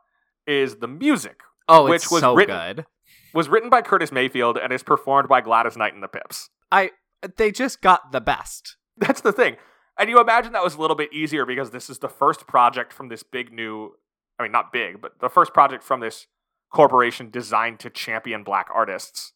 is 0.47 0.76
the 0.76 0.88
music. 0.88 1.40
Oh, 1.69 1.85
which 1.88 2.02
it's 2.02 2.11
was 2.11 2.21
so 2.21 2.35
written, 2.35 2.57
good. 2.76 2.87
Was 3.33 3.49
written 3.49 3.71
by 3.71 3.83
Curtis 3.83 4.11
Mayfield 4.11 4.57
and 4.59 4.73
is 4.73 4.83
performed 4.83 5.28
by 5.28 5.40
Gladys 5.40 5.76
Knight 5.76 5.95
and 5.95 6.02
the 6.02 6.09
Pips. 6.09 6.50
I 6.73 6.90
they 7.37 7.52
just 7.52 7.80
got 7.80 8.12
the 8.12 8.21
best. 8.21 8.76
That's 8.97 9.21
the 9.21 9.33
thing. 9.33 9.57
And 9.99 10.09
you 10.09 10.21
imagine 10.21 10.52
that 10.52 10.64
was 10.64 10.75
a 10.75 10.80
little 10.80 10.97
bit 10.97 11.12
easier 11.12 11.45
because 11.45 11.71
this 11.71 11.90
is 11.90 11.99
the 11.99 12.09
first 12.09 12.47
project 12.47 12.92
from 12.92 13.09
this 13.09 13.23
big 13.23 13.52
new 13.52 13.92
I 14.38 14.45
mean 14.45 14.52
not 14.52 14.73
big, 14.73 15.00
but 15.00 15.21
the 15.21 15.28
first 15.28 15.52
project 15.52 15.85
from 15.85 16.00
this 16.00 16.26
corporation 16.73 17.30
designed 17.30 17.78
to 17.80 17.90
champion 17.90 18.42
black 18.42 18.69
artists. 18.75 19.33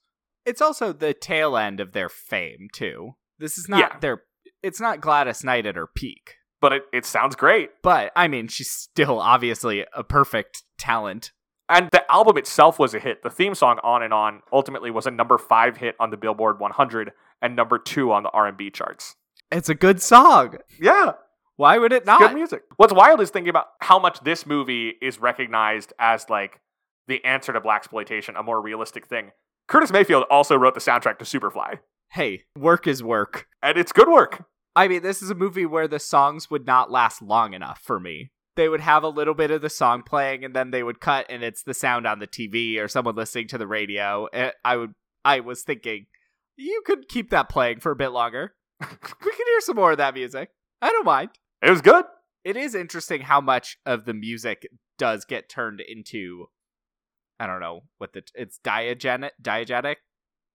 It's 0.47 0.61
also 0.61 0.93
the 0.93 1.15
tail 1.15 1.57
end 1.57 1.79
of 1.81 1.93
their 1.93 2.09
fame 2.09 2.69
too. 2.73 3.13
This 3.39 3.59
is 3.59 3.69
not 3.69 3.79
Yeah. 3.81 3.99
their 4.01 4.23
it's 4.63 4.81
not 4.81 5.01
Gladys 5.01 5.45
Knight 5.45 5.67
at 5.67 5.77
her 5.77 5.87
peak. 5.87 6.35
But 6.65 6.73
it, 6.73 6.83
it 6.95 7.05
sounds 7.05 7.37
great. 7.37 7.69
But 7.83 8.11
I 8.17 8.27
mean, 8.27 8.49
she's 8.49 8.71
still 8.71 9.21
obviously 9.21 9.85
a 9.95 10.03
perfect 10.03 10.63
talent. 10.79 11.31
And 11.69 11.91
the 11.93 12.11
album 12.11 12.39
itself 12.39 12.79
was 12.79 12.95
a 12.95 12.99
hit. 12.99 13.23
The 13.23 13.29
theme 13.29 13.55
song 13.55 13.79
"On 13.83 14.03
and 14.03 14.15
On" 14.15 14.41
ultimately 14.51 14.91
was 14.91 15.07
a 15.07 15.11
number 15.11 15.37
five 15.37 15.77
hit 15.77 15.95
on 16.01 16.09
the 16.09 16.17
Billboard 16.17 16.59
100 16.59 17.13
and 17.43 17.55
number 17.55 17.79
two 17.79 18.13
on 18.13 18.23
the 18.23 18.31
R&B 18.31 18.71
charts. 18.71 19.15
It's 19.53 19.69
a 19.69 19.75
good 19.75 20.01
song. 20.01 20.55
Yeah, 20.81 21.13
Why 21.57 21.77
would 21.77 21.93
it 21.93 22.07
not? 22.07 22.15
it's 22.15 22.21
not? 22.23 22.29
good 22.31 22.35
music. 22.35 22.63
What's 22.79 22.95
wild 22.95 23.21
is 23.21 23.29
thinking 23.29 23.51
about 23.51 23.67
how 23.83 23.99
much 23.99 24.21
this 24.21 24.47
movie 24.47 24.95
is 25.03 25.19
recognized 25.21 25.93
as 25.99 26.31
like 26.31 26.61
the 27.09 27.23
answer 27.27 27.53
to 27.53 27.61
blaxploitation, 27.61 28.41
a 28.41 28.43
more 28.43 28.63
realistic 28.63 29.07
thing. 29.07 29.33
Curtis 29.69 29.93
Mayfield 29.93 30.25
also 30.31 30.57
wrote 30.57 30.73
the 30.73 30.81
soundtrack 30.81 31.19
to 31.19 31.27
Superfly, 31.27 31.81
Hey, 32.11 32.45
work 32.59 32.87
is 32.87 33.03
work. 33.03 33.49
and 33.63 33.77
it's 33.77 33.93
good 33.93 34.09
work. 34.09 34.45
I 34.77 34.89
mean, 34.89 35.03
this 35.03 35.23
is 35.23 35.31
a 35.31 35.35
movie 35.35 35.67
where 35.67 35.87
the 35.89 35.99
songs 35.99 36.51
would 36.51 36.67
not 36.67 36.91
last 36.91 37.23
long 37.23 37.55
enough 37.55 37.81
for 37.81 38.01
me. 38.01 38.31
They 38.57 38.69
would 38.69 38.81
have 38.81 39.03
a 39.03 39.09
little 39.09 39.35
bit 39.35 39.51
of 39.51 39.63
the 39.63 39.71
song 39.71 40.03
playing 40.03 40.45
and 40.45 40.55
then 40.55 40.71
they 40.71 40.83
would 40.83 41.01
cut 41.01 41.27
and 41.29 41.43
it's 41.43 41.63
the 41.63 41.75
sound 41.75 42.07
on 42.07 42.19
the 42.21 42.27
TV 42.27 42.79
or 42.79 42.89
someone 42.89 43.15
listening 43.17 43.49
to 43.49 43.59
the 43.59 43.67
radio. 43.67 44.27
Eh, 44.27 44.51
I 44.65 44.77
would 44.77 44.93
I 45.25 45.41
was 45.41 45.63
thinking 45.63 46.07
you 46.57 46.83
could 46.87 47.09
keep 47.09 47.31
that 47.31 47.49
playing 47.49 47.81
for 47.81 47.91
a 47.91 47.97
bit 47.97 48.09
longer. 48.11 48.55
we 48.81 48.87
could 48.87 49.35
hear 49.47 49.61
some 49.61 49.77
more 49.77 49.93
of 49.93 49.99
that 49.99 50.15
music. 50.15 50.51
I 50.81 50.91
don't 50.91 51.05
mind. 51.05 51.31
It 51.63 51.71
was 51.71 51.81
good. 51.83 52.05
It 52.45 52.57
is 52.57 52.75
interesting 52.75 53.23
how 53.23 53.41
much 53.41 53.79
of 53.87 54.05
the 54.05 54.15
music 54.15 54.67
does 54.99 55.25
get 55.25 55.49
turned 55.49 55.81
into 55.81 56.47
I 57.41 57.47
don't 57.49 57.61
know 57.61 57.81
what 57.99 58.13
the 58.13 58.23
it's 58.35 58.61
diegetic 58.65 59.31
diegetic 59.43 59.97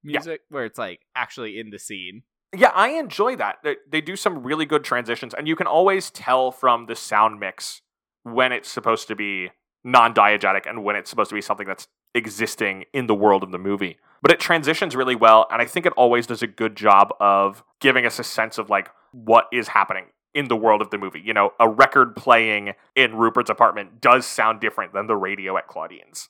Yeah. 0.03 0.19
music 0.19 0.41
where 0.49 0.63
it's 0.65 0.79
like 0.79 1.01
actually 1.15 1.59
in 1.59 1.69
the 1.71 1.79
scene. 1.79 2.23
Yeah, 2.55 2.71
I 2.73 2.89
enjoy 2.89 3.35
that. 3.35 3.57
They, 3.63 3.75
they 3.89 4.01
do 4.01 4.15
some 4.15 4.43
really 4.43 4.65
good 4.65 4.83
transitions, 4.83 5.33
and 5.33 5.47
you 5.47 5.55
can 5.55 5.67
always 5.67 6.09
tell 6.09 6.51
from 6.51 6.87
the 6.87 6.95
sound 6.95 7.39
mix 7.39 7.81
when 8.23 8.51
it's 8.51 8.69
supposed 8.69 9.07
to 9.09 9.15
be 9.15 9.51
non 9.83 10.13
diegetic 10.13 10.67
and 10.67 10.83
when 10.83 10.95
it's 10.95 11.09
supposed 11.09 11.29
to 11.29 11.35
be 11.35 11.41
something 11.41 11.67
that's 11.67 11.87
existing 12.15 12.85
in 12.93 13.05
the 13.07 13.13
world 13.15 13.43
of 13.43 13.51
the 13.51 13.59
movie. 13.59 13.97
But 14.21 14.31
it 14.31 14.39
transitions 14.39 14.95
really 14.95 15.15
well, 15.15 15.45
and 15.51 15.61
I 15.61 15.65
think 15.65 15.85
it 15.85 15.93
always 15.93 16.25
does 16.27 16.41
a 16.41 16.47
good 16.47 16.75
job 16.75 17.13
of 17.19 17.63
giving 17.79 18.05
us 18.05 18.17
a 18.19 18.23
sense 18.23 18.57
of 18.57 18.69
like 18.69 18.89
what 19.11 19.45
is 19.53 19.69
happening 19.69 20.05
in 20.33 20.47
the 20.47 20.55
world 20.55 20.81
of 20.81 20.89
the 20.89 20.97
movie. 20.97 21.21
You 21.23 21.33
know, 21.33 21.51
a 21.59 21.69
record 21.69 22.15
playing 22.15 22.73
in 22.95 23.15
Rupert's 23.15 23.49
apartment 23.49 24.01
does 24.01 24.25
sound 24.25 24.59
different 24.59 24.93
than 24.93 25.07
the 25.07 25.15
radio 25.15 25.55
at 25.57 25.67
Claudine's. 25.67 26.29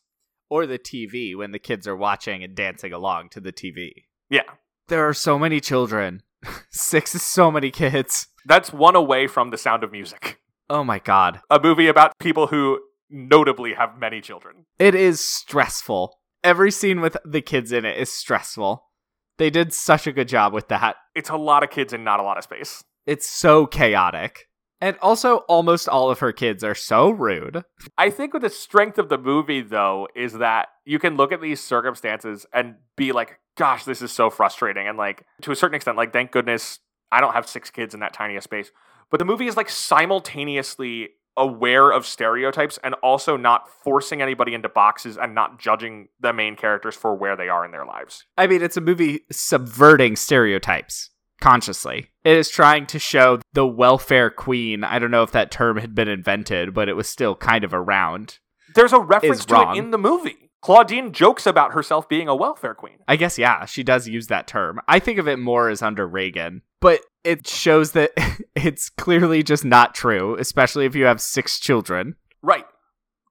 or 0.49 0.65
the 0.65 0.79
TV 0.79 1.35
when 1.35 1.51
the 1.51 1.59
kids 1.59 1.87
are 1.87 1.95
watching 1.95 2.43
and 2.43 2.55
dancing 2.55 2.91
along 2.91 3.29
to 3.29 3.39
the 3.39 3.51
TV. 3.53 3.91
Yeah. 4.29 4.43
There 4.89 5.07
are 5.07 5.13
so 5.13 5.37
many 5.37 5.59
children. 5.59 6.23
Six 6.71 7.13
is 7.13 7.21
so 7.21 7.51
many 7.51 7.69
kids. 7.69 8.27
That's 8.43 8.73
one 8.73 8.95
away 8.95 9.27
from 9.27 9.51
the 9.51 9.57
sound 9.57 9.83
of 9.83 9.91
music. 9.91 10.39
Oh 10.67 10.83
my 10.83 10.97
god. 10.97 11.41
A 11.51 11.59
movie 11.59 11.87
about 11.87 12.17
people 12.19 12.47
who 12.47 12.79
notably 13.07 13.73
have 13.73 13.99
many 13.99 14.19
children. 14.19 14.65
It 14.79 14.95
is 14.95 15.23
stressful. 15.23 16.17
Every 16.43 16.71
scene 16.71 17.01
with 17.01 17.17
the 17.23 17.41
kids 17.41 17.71
in 17.71 17.85
it 17.85 17.97
is 17.97 18.11
stressful. 18.11 18.83
They 19.37 19.51
did 19.51 19.73
such 19.73 20.07
a 20.07 20.11
good 20.11 20.27
job 20.27 20.53
with 20.53 20.69
that. 20.69 20.95
It's 21.13 21.29
a 21.29 21.37
lot 21.37 21.63
of 21.63 21.69
kids 21.69 21.93
and 21.93 22.03
not 22.03 22.19
a 22.19 22.23
lot 22.23 22.39
of 22.39 22.43
space. 22.43 22.83
It's 23.05 23.29
so 23.29 23.67
chaotic. 23.67 24.47
And 24.81 24.97
also, 25.01 25.37
almost 25.49 25.89
all 25.89 26.09
of 26.09 26.19
her 26.19 26.31
kids 26.31 26.63
are 26.63 26.73
so 26.75 27.09
rude. 27.09 27.63
I 27.97 28.09
think 28.09 28.33
with 28.33 28.43
the 28.43 28.49
strength 28.49 28.97
of 28.97 29.09
the 29.09 29.17
movie, 29.17 29.61
though, 29.61 30.07
is 30.15 30.33
that 30.33 30.69
you 30.85 30.99
can 30.99 31.17
look 31.17 31.33
at 31.33 31.41
these 31.41 31.59
circumstances 31.59 32.45
and 32.53 32.75
be 32.95 33.11
like, 33.11 33.39
gosh, 33.59 33.83
this 33.83 34.01
is 34.01 34.11
so 34.11 34.29
frustrating. 34.29 34.87
And 34.87 34.97
like, 34.97 35.25
to 35.41 35.51
a 35.51 35.55
certain 35.55 35.75
extent, 35.75 35.97
like, 35.97 36.13
thank 36.13 36.31
goodness 36.31 36.79
I 37.11 37.21
don't 37.21 37.33
have 37.33 37.47
six 37.47 37.69
kids 37.69 37.93
in 37.93 37.99
that 37.99 38.13
tiny 38.13 38.37
a 38.37 38.41
space. 38.41 38.71
But 39.11 39.19
the 39.19 39.25
movie 39.25 39.47
is 39.47 39.57
like 39.57 39.69
simultaneously 39.69 41.09
aware 41.35 41.91
of 41.91 42.05
stereotypes 42.05 42.79
and 42.83 42.93
also 42.95 43.37
not 43.37 43.69
forcing 43.83 44.21
anybody 44.21 44.53
into 44.53 44.69
boxes 44.69 45.17
and 45.17 45.35
not 45.35 45.59
judging 45.59 46.07
the 46.19 46.33
main 46.33 46.55
characters 46.55 46.95
for 46.95 47.15
where 47.15 47.35
they 47.35 47.49
are 47.49 47.65
in 47.65 47.71
their 47.71 47.85
lives. 47.85 48.25
I 48.37 48.47
mean, 48.47 48.61
it's 48.61 48.77
a 48.77 48.81
movie 48.81 49.21
subverting 49.31 50.15
stereotypes 50.15 51.09
consciously. 51.41 52.07
It 52.23 52.37
is 52.37 52.49
trying 52.49 52.85
to 52.87 52.99
show 52.99 53.39
the 53.53 53.65
welfare 53.65 54.29
queen. 54.29 54.83
I 54.83 54.99
don't 54.99 55.11
know 55.11 55.23
if 55.23 55.31
that 55.31 55.51
term 55.51 55.77
had 55.77 55.95
been 55.95 56.07
invented, 56.07 56.73
but 56.73 56.89
it 56.89 56.95
was 56.95 57.07
still 57.07 57.35
kind 57.35 57.63
of 57.63 57.73
around. 57.73 58.39
There's 58.75 58.93
a 58.93 58.99
reference 58.99 59.45
to 59.45 59.53
wrong. 59.53 59.75
it 59.75 59.79
in 59.79 59.91
the 59.91 59.97
movie. 59.97 60.48
Claudine 60.61 61.13
jokes 61.13 61.45
about 61.45 61.73
herself 61.73 62.09
being 62.09 62.27
a 62.27 62.35
welfare 62.35 62.73
queen. 62.73 62.97
I 63.07 63.15
guess, 63.15 63.37
yeah, 63.37 63.65
she 63.65 63.81
does 63.83 64.07
use 64.07 64.27
that 64.27 64.47
term. 64.47 64.81
I 64.87 64.99
think 64.99 65.17
of 65.17 65.27
it 65.27 65.39
more 65.39 65.69
as 65.69 65.81
under 65.81 66.07
Reagan, 66.07 66.63
but 66.81 67.01
it 67.23 67.47
shows 67.47 67.93
that 67.93 68.11
it's 68.55 68.89
clearly 68.89 69.41
just 69.41 69.63
not 69.63 69.95
true, 69.95 70.35
especially 70.37 70.85
if 70.85 70.95
you 70.95 71.05
have 71.05 71.21
six 71.21 71.59
children. 71.59 72.15
Right. 72.41 72.65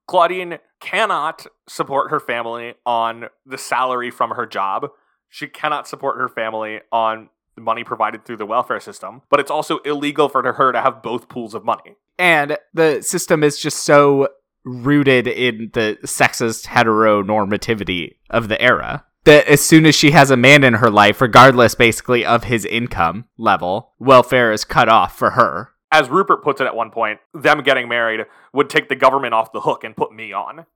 Claudine 0.07 0.59
cannot 0.81 1.47
support 1.69 2.11
her 2.11 2.21
family 2.21 2.75
on 2.87 3.27
the 3.45 3.59
salary 3.59 4.11
from 4.11 4.31
her 4.31 4.47
job. 4.47 4.89
She 5.29 5.47
cannot 5.47 5.87
support 5.87 6.17
her 6.17 6.29
family 6.29 6.81
on 6.91 7.29
the 7.57 7.61
money 7.61 7.85
provided 7.85 8.25
through 8.25 8.37
the 8.39 8.47
welfare 8.47 8.81
system, 8.81 9.21
but 9.29 9.41
it's 9.41 9.51
also 9.51 9.79
illegal 9.79 10.29
for 10.29 10.53
her 10.53 10.73
to 10.73 10.81
have 10.81 11.03
both 11.03 11.29
pools 11.29 11.55
of 11.55 11.65
money. 11.65 11.97
And 12.19 12.57
the 12.73 13.03
system 13.03 13.45
is 13.45 13.59
just 13.59 13.85
so 13.85 14.29
rooted 14.69 15.27
in 15.27 15.71
the 15.73 15.99
sexist 16.05 16.67
heteronormativity 16.67 18.17
of 18.31 18.49
the 18.49 18.61
era 18.61 19.05
that 19.25 19.47
as 19.47 19.61
soon 19.61 19.85
as 19.87 19.95
she 19.95 20.13
has 20.13 20.31
a 20.31 20.37
man 20.37 20.65
in 20.65 20.75
her 20.75 20.91
life, 20.91 21.21
regardless 21.21 21.75
basically 21.75 22.25
of 22.25 22.45
his 22.45 22.65
income 22.65 23.27
level, 23.37 23.93
welfare 23.99 24.53
is 24.53 24.65
cut 24.65 24.89
off 24.89 25.17
for 25.17 25.31
her. 25.31 25.71
As 25.91 26.09
Rupert 26.09 26.43
puts 26.43 26.61
it 26.61 26.67
at 26.67 26.77
one 26.77 26.91
point, 26.91 27.21
them 27.35 27.63
getting 27.63 27.89
married 27.89 28.27
would 28.53 28.71
take 28.71 28.89
the 28.89 28.97
government 28.97 29.35
off 29.35 29.53
the 29.53 29.61
hook 29.61 29.85
and 29.85 29.97
put 29.97 30.15
me 30.15 30.33
on. 30.33 30.67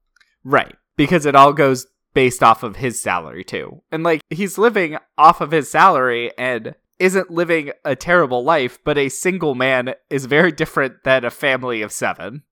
Right. 0.45 0.75
Because 0.97 1.27
it 1.27 1.35
all 1.35 1.53
goes 1.53 1.87
based 2.15 2.43
off 2.43 2.63
of 2.63 2.77
his 2.77 3.01
salary, 3.01 3.45
too. 3.45 3.83
And 3.91 4.03
like, 4.03 4.21
he's 4.31 4.59
living 4.59 4.99
off 5.17 5.41
of 5.41 5.51
his 5.51 5.71
salary 5.71 6.31
and 6.37 6.75
isn't 6.99 7.31
living 7.31 7.73
a 7.85 7.97
terrible 7.97 8.45
life, 8.45 8.79
but 8.85 8.99
a 8.99 9.09
single 9.09 9.55
man 9.55 9.95
is 10.11 10.27
very 10.27 10.53
different 10.53 11.05
than 11.05 11.25
a 11.25 11.31
family 11.31 11.83
of 11.83 11.91
seven. 11.91 12.43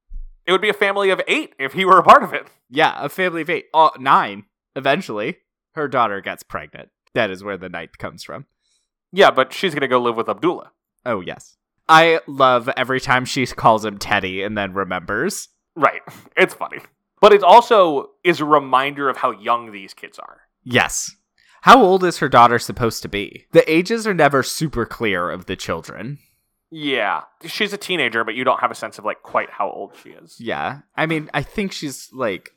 It 0.47 0.53
would 0.53 0.61
be 0.61 0.69
a 0.69 0.75
family 0.75 1.11
of 1.11 1.21
eight 1.29 1.55
if 1.59 1.75
he 1.75 1.85
were 1.85 1.99
a 1.99 2.03
part 2.03 2.23
of 2.23 2.33
it. 2.33 2.47
Yeah, 2.69 2.95
a 2.97 3.09
family 3.09 3.43
of 3.43 3.51
eight. 3.51 3.67
Oh, 3.75 3.91
nine, 3.99 4.45
eventually. 4.75 5.39
Her 5.75 5.89
daughter 5.89 6.21
gets 6.21 6.43
pregnant. 6.43 6.89
That 7.15 7.31
is 7.31 7.45
where 7.45 7.57
the 7.57 7.69
ninth 7.69 7.99
comes 7.99 8.25
from. 8.25 8.47
Yeah, 9.13 9.31
but 9.31 9.53
she's 9.53 9.75
going 9.75 9.83
to 9.83 9.89
go 9.89 10.01
live 10.01 10.17
with 10.17 10.29
Abdullah. 10.29 10.73
Oh, 11.05 11.21
yes. 11.21 11.57
I 11.89 12.21
love 12.27 12.69
every 12.77 13.01
time 13.01 13.25
she 13.25 13.47
calls 13.47 13.85
him 13.85 13.99
Teddy 13.99 14.43
and 14.43 14.57
then 14.57 14.75
remembers. 14.75 15.49
Right. 15.75 16.03
It's 16.37 16.55
funny. 16.55 16.79
But 17.21 17.33
it 17.33 17.43
also 17.43 18.11
is 18.25 18.41
a 18.41 18.45
reminder 18.45 19.09
of 19.09 19.19
how 19.19 19.33
young 19.33 19.73
these 19.73 19.95
kids 19.95 20.19
are. 20.19 20.43
Yes. 20.63 21.15
How 21.63 21.83
old 21.83 22.05
is 22.05 22.19
her 22.19 22.29
daughter 22.29 22.59
supposed 22.59 23.03
to 23.03 23.09
be? 23.09 23.47
The 23.53 23.71
ages 23.71 24.07
are 24.07 24.15
never 24.15 24.43
super 24.43 24.87
clear 24.87 25.31
of 25.31 25.47
the 25.47 25.57
children. 25.57 26.19
Yeah. 26.71 27.23
She's 27.45 27.73
a 27.73 27.79
teenager, 27.79 28.25
but 28.25 28.35
you 28.35 28.45
don't 28.45 28.61
have 28.61 28.71
a 28.71 28.75
sense 28.75 28.99
of 28.99 29.05
like 29.05 29.23
quite 29.23 29.51
how 29.51 29.71
old 29.71 29.95
she 30.03 30.11
is. 30.11 30.41
Yeah. 30.41 30.81
I 30.97 31.07
mean, 31.07 31.31
I 31.35 31.43
think 31.43 31.73
she's 31.73 32.09
like 32.13 32.51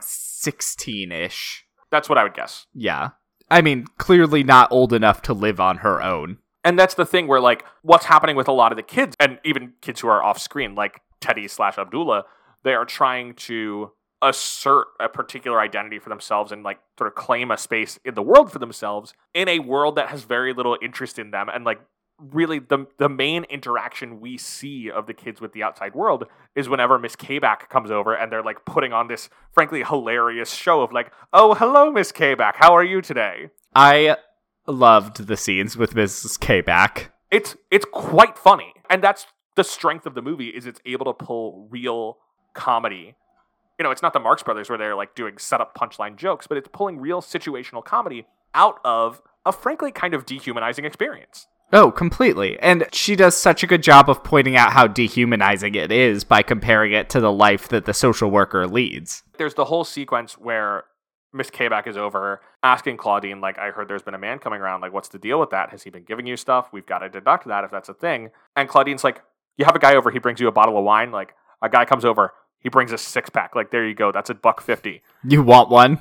16 0.00 1.12
ish. 1.12 1.64
That's 1.90 2.08
what 2.08 2.18
I 2.18 2.22
would 2.22 2.34
guess. 2.34 2.66
Yeah. 2.74 3.10
I 3.50 3.62
mean, 3.62 3.86
clearly 3.98 4.44
not 4.44 4.70
old 4.70 4.92
enough 4.92 5.22
to 5.22 5.32
live 5.32 5.60
on 5.60 5.78
her 5.78 6.02
own. 6.02 6.38
And 6.64 6.78
that's 6.78 6.94
the 6.94 7.06
thing 7.06 7.26
where 7.26 7.40
like 7.40 7.64
what's 7.82 8.04
happening 8.04 8.36
with 8.36 8.48
a 8.48 8.52
lot 8.52 8.72
of 8.72 8.76
the 8.76 8.82
kids 8.82 9.16
and 9.18 9.38
even 9.44 9.72
kids 9.80 10.00
who 10.00 10.08
are 10.08 10.22
off 10.22 10.38
screen, 10.38 10.74
like 10.74 11.00
Teddy 11.20 11.48
slash 11.48 11.78
Abdullah, 11.78 12.24
they 12.62 12.74
are 12.74 12.84
trying 12.84 13.34
to 13.34 13.92
assert 14.22 14.88
a 15.00 15.08
particular 15.08 15.60
identity 15.60 15.98
for 15.98 16.10
themselves 16.10 16.52
and 16.52 16.62
like 16.62 16.78
sort 16.98 17.08
of 17.08 17.14
claim 17.14 17.50
a 17.50 17.56
space 17.56 17.98
in 18.04 18.14
the 18.14 18.22
world 18.22 18.52
for 18.52 18.58
themselves 18.58 19.14
in 19.32 19.48
a 19.48 19.60
world 19.60 19.96
that 19.96 20.08
has 20.08 20.24
very 20.24 20.52
little 20.52 20.76
interest 20.82 21.18
in 21.18 21.30
them 21.30 21.48
and 21.48 21.64
like 21.64 21.80
really 22.20 22.58
the 22.58 22.86
the 22.98 23.08
main 23.08 23.44
interaction 23.44 24.20
we 24.20 24.36
see 24.36 24.90
of 24.90 25.06
the 25.06 25.14
kids 25.14 25.40
with 25.40 25.52
the 25.52 25.62
outside 25.62 25.94
world 25.94 26.24
is 26.54 26.68
whenever 26.68 26.98
Miss 26.98 27.16
Kayback 27.16 27.68
comes 27.68 27.90
over 27.90 28.14
and 28.14 28.30
they're 28.30 28.42
like 28.42 28.64
putting 28.64 28.92
on 28.92 29.08
this 29.08 29.28
frankly 29.52 29.82
hilarious 29.82 30.52
show 30.52 30.82
of 30.82 30.92
like, 30.92 31.12
"Oh, 31.32 31.54
hello 31.54 31.90
Miss 31.90 32.12
Kayback. 32.12 32.56
How 32.56 32.74
are 32.74 32.84
you 32.84 33.00
today?" 33.00 33.50
I 33.74 34.16
loved 34.66 35.26
the 35.26 35.36
scenes 35.36 35.76
with 35.76 35.94
Mrs. 35.94 36.38
Kayback. 36.38 37.08
It's 37.30 37.56
it's 37.70 37.86
quite 37.92 38.38
funny. 38.38 38.74
And 38.88 39.02
that's 39.02 39.26
the 39.56 39.64
strength 39.64 40.06
of 40.06 40.14
the 40.14 40.22
movie 40.22 40.48
is 40.48 40.66
it's 40.66 40.80
able 40.84 41.06
to 41.06 41.12
pull 41.12 41.68
real 41.70 42.18
comedy. 42.54 43.14
You 43.78 43.84
know, 43.84 43.90
it's 43.90 44.02
not 44.02 44.12
the 44.12 44.20
Marx 44.20 44.42
Brothers 44.42 44.68
where 44.68 44.78
they're 44.78 44.96
like 44.96 45.14
doing 45.14 45.38
setup 45.38 45.76
punchline 45.76 46.16
jokes, 46.16 46.46
but 46.46 46.58
it's 46.58 46.68
pulling 46.72 46.98
real 46.98 47.22
situational 47.22 47.84
comedy 47.84 48.26
out 48.54 48.78
of 48.84 49.22
a 49.46 49.52
frankly 49.52 49.92
kind 49.92 50.12
of 50.12 50.26
dehumanizing 50.26 50.84
experience. 50.84 51.46
Oh, 51.72 51.90
completely. 51.90 52.58
And 52.58 52.86
she 52.92 53.14
does 53.14 53.36
such 53.36 53.62
a 53.62 53.66
good 53.66 53.82
job 53.82 54.10
of 54.10 54.24
pointing 54.24 54.56
out 54.56 54.72
how 54.72 54.86
dehumanizing 54.86 55.74
it 55.74 55.92
is 55.92 56.24
by 56.24 56.42
comparing 56.42 56.92
it 56.92 57.08
to 57.10 57.20
the 57.20 57.32
life 57.32 57.68
that 57.68 57.84
the 57.84 57.94
social 57.94 58.30
worker 58.30 58.66
leads. 58.66 59.22
There's 59.38 59.54
the 59.54 59.66
whole 59.66 59.84
sequence 59.84 60.34
where 60.34 60.84
Miss 61.32 61.48
Kayback 61.48 61.86
is 61.86 61.96
over 61.96 62.40
asking 62.64 62.96
Claudine, 62.96 63.40
like, 63.40 63.56
I 63.58 63.70
heard 63.70 63.86
there's 63.86 64.02
been 64.02 64.14
a 64.14 64.18
man 64.18 64.40
coming 64.40 64.60
around. 64.60 64.80
Like, 64.80 64.92
what's 64.92 65.08
the 65.08 65.18
deal 65.18 65.38
with 65.38 65.50
that? 65.50 65.70
Has 65.70 65.84
he 65.84 65.90
been 65.90 66.02
giving 66.02 66.26
you 66.26 66.36
stuff? 66.36 66.70
We've 66.72 66.86
got 66.86 66.98
to 66.98 67.08
deduct 67.08 67.46
that 67.46 67.62
if 67.62 67.70
that's 67.70 67.88
a 67.88 67.94
thing. 67.94 68.30
And 68.56 68.68
Claudine's 68.68 69.04
like, 69.04 69.22
You 69.56 69.64
have 69.64 69.76
a 69.76 69.80
guy 69.80 69.94
over, 69.94 70.10
he 70.10 70.18
brings 70.18 70.40
you 70.40 70.48
a 70.48 70.52
bottle 70.52 70.76
of 70.76 70.84
wine. 70.84 71.12
Like, 71.12 71.34
a 71.62 71.68
guy 71.68 71.84
comes 71.84 72.04
over, 72.04 72.32
he 72.58 72.68
brings 72.68 72.90
a 72.90 72.98
six 72.98 73.30
pack. 73.30 73.54
Like, 73.54 73.70
there 73.70 73.86
you 73.86 73.94
go. 73.94 74.10
That's 74.10 74.28
a 74.30 74.34
buck 74.34 74.60
fifty. 74.60 75.02
You 75.22 75.42
want 75.42 75.70
one? 75.70 76.00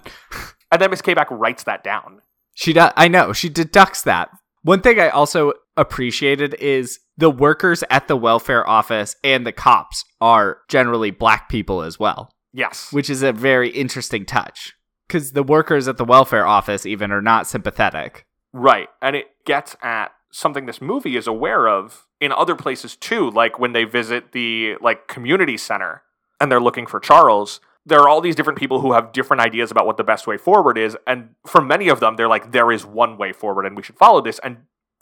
And 0.72 0.82
then 0.82 0.90
Miss 0.90 1.02
Kayback 1.02 1.28
writes 1.30 1.64
that 1.64 1.84
down. 1.84 2.22
She 2.56 2.74
does. 2.74 2.92
I 2.96 3.08
know. 3.08 3.32
She 3.34 3.50
deducts 3.50 4.02
that. 4.02 4.30
One 4.64 4.82
thing 4.82 5.00
I 5.00 5.10
also 5.10 5.54
appreciated 5.78 6.54
is 6.56 7.00
the 7.18 7.30
workers 7.30 7.84
at 7.90 8.08
the 8.08 8.18
welfare 8.18 8.68
office 8.68 9.16
and 9.24 9.46
the 9.46 9.52
cops 9.52 10.04
are 10.20 10.60
generally 10.70 11.12
black 11.12 11.50
people 11.50 11.82
as 11.82 12.00
well, 12.00 12.32
Yes. 12.54 12.92
which 12.92 13.10
is 13.10 13.24
a 13.24 13.32
very 13.32 13.70
interesting 13.70 14.26
touch. 14.26 14.74
Because 15.08 15.32
the 15.32 15.44
workers 15.44 15.88
at 15.88 15.98
the 15.98 16.06
welfare 16.06 16.46
office 16.46 16.86
even 16.86 17.12
are 17.12 17.22
not 17.22 17.48
sympathetic. 17.48 18.26
Right. 18.54 18.90
And 19.02 19.16
it 19.16 19.28
gets 19.46 19.76
at 19.82 20.12
something 20.32 20.66
this 20.66 20.82
movie 20.82 21.16
is 21.18 21.26
aware 21.28 21.68
of 21.68 22.06
in 22.20 22.32
other 22.32 22.56
places 22.56 22.96
too, 22.96 23.32
like 23.32 23.58
when 23.60 23.74
they 23.74 23.86
visit 23.86 24.34
the 24.34 24.76
like 24.82 25.08
community 25.08 25.58
center 25.58 26.04
and 26.40 26.52
they're 26.52 26.60
looking 26.62 26.86
for 26.86 27.00
Charles. 27.00 27.60
There 27.90 28.00
are 28.00 28.08
all 28.08 28.22
these 28.22 28.36
different 28.36 28.58
people 28.58 28.80
who 28.80 28.94
have 28.94 29.12
different 29.12 29.42
ideas 29.42 29.72
about 29.72 29.86
what 29.86 29.98
the 29.98 30.04
best 30.04 30.28
way 30.28 30.38
forward 30.38 30.78
is, 30.78 30.96
and 31.06 31.36
for 31.46 31.62
many 31.62 31.90
of 31.90 32.00
them, 32.00 32.16
they're 32.16 32.28
like, 32.28 32.52
there 32.52 32.72
is 32.72 32.86
one 32.86 33.18
way 33.18 33.34
forward 33.34 33.66
and 33.66 33.76
we 33.76 33.84
should 33.84 33.98
follow 33.98 34.22
this 34.22 34.40
and 34.44 34.58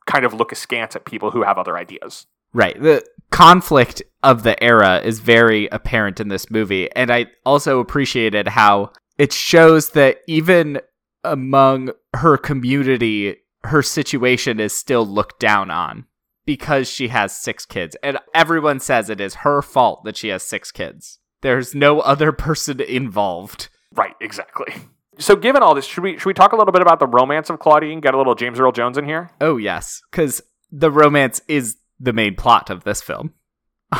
kind 0.05 0.25
of 0.25 0.33
look 0.33 0.51
askance 0.51 0.95
at 0.95 1.05
people 1.05 1.31
who 1.31 1.43
have 1.43 1.57
other 1.57 1.77
ideas. 1.77 2.25
Right. 2.53 2.81
The 2.81 3.05
conflict 3.29 4.01
of 4.23 4.43
the 4.43 4.61
era 4.63 5.01
is 5.03 5.19
very 5.19 5.67
apparent 5.67 6.19
in 6.19 6.29
this 6.29 6.49
movie. 6.49 6.89
And 6.95 7.11
I 7.11 7.27
also 7.45 7.79
appreciated 7.79 8.47
how 8.47 8.93
it 9.17 9.33
shows 9.33 9.89
that 9.89 10.19
even 10.27 10.79
among 11.23 11.91
her 12.15 12.37
community, 12.37 13.37
her 13.65 13.83
situation 13.83 14.59
is 14.59 14.75
still 14.75 15.05
looked 15.05 15.39
down 15.39 15.69
on 15.69 16.05
because 16.45 16.89
she 16.89 17.09
has 17.09 17.35
six 17.35 17.65
kids. 17.65 17.97
And 18.01 18.17
everyone 18.33 18.79
says 18.79 19.09
it 19.09 19.19
is 19.19 19.35
her 19.35 19.61
fault 19.61 20.05
that 20.05 20.15
she 20.15 20.29
has 20.29 20.41
six 20.41 20.71
kids. 20.71 21.19
There's 21.41 21.75
no 21.75 21.99
other 21.99 22.31
person 22.31 22.81
involved. 22.81 23.69
Right, 23.93 24.15
exactly. 24.19 24.73
So, 25.19 25.35
given 25.35 25.63
all 25.63 25.73
this, 25.73 25.85
should 25.85 26.03
we 26.03 26.17
should 26.17 26.27
we 26.27 26.33
talk 26.33 26.51
a 26.51 26.55
little 26.55 26.71
bit 26.71 26.81
about 26.81 26.99
the 26.99 27.07
romance 27.07 27.49
of 27.49 27.59
Claudine? 27.59 27.99
Get 28.01 28.13
a 28.13 28.17
little 28.17 28.35
James 28.35 28.59
Earl 28.59 28.71
Jones 28.71 28.97
in 28.97 29.05
here. 29.05 29.31
Oh, 29.41 29.57
yes, 29.57 30.01
because 30.11 30.41
the 30.71 30.91
romance 30.91 31.41
is 31.47 31.77
the 31.99 32.13
main 32.13 32.35
plot 32.35 32.69
of 32.69 32.83
this 32.83 33.01
film. 33.01 33.33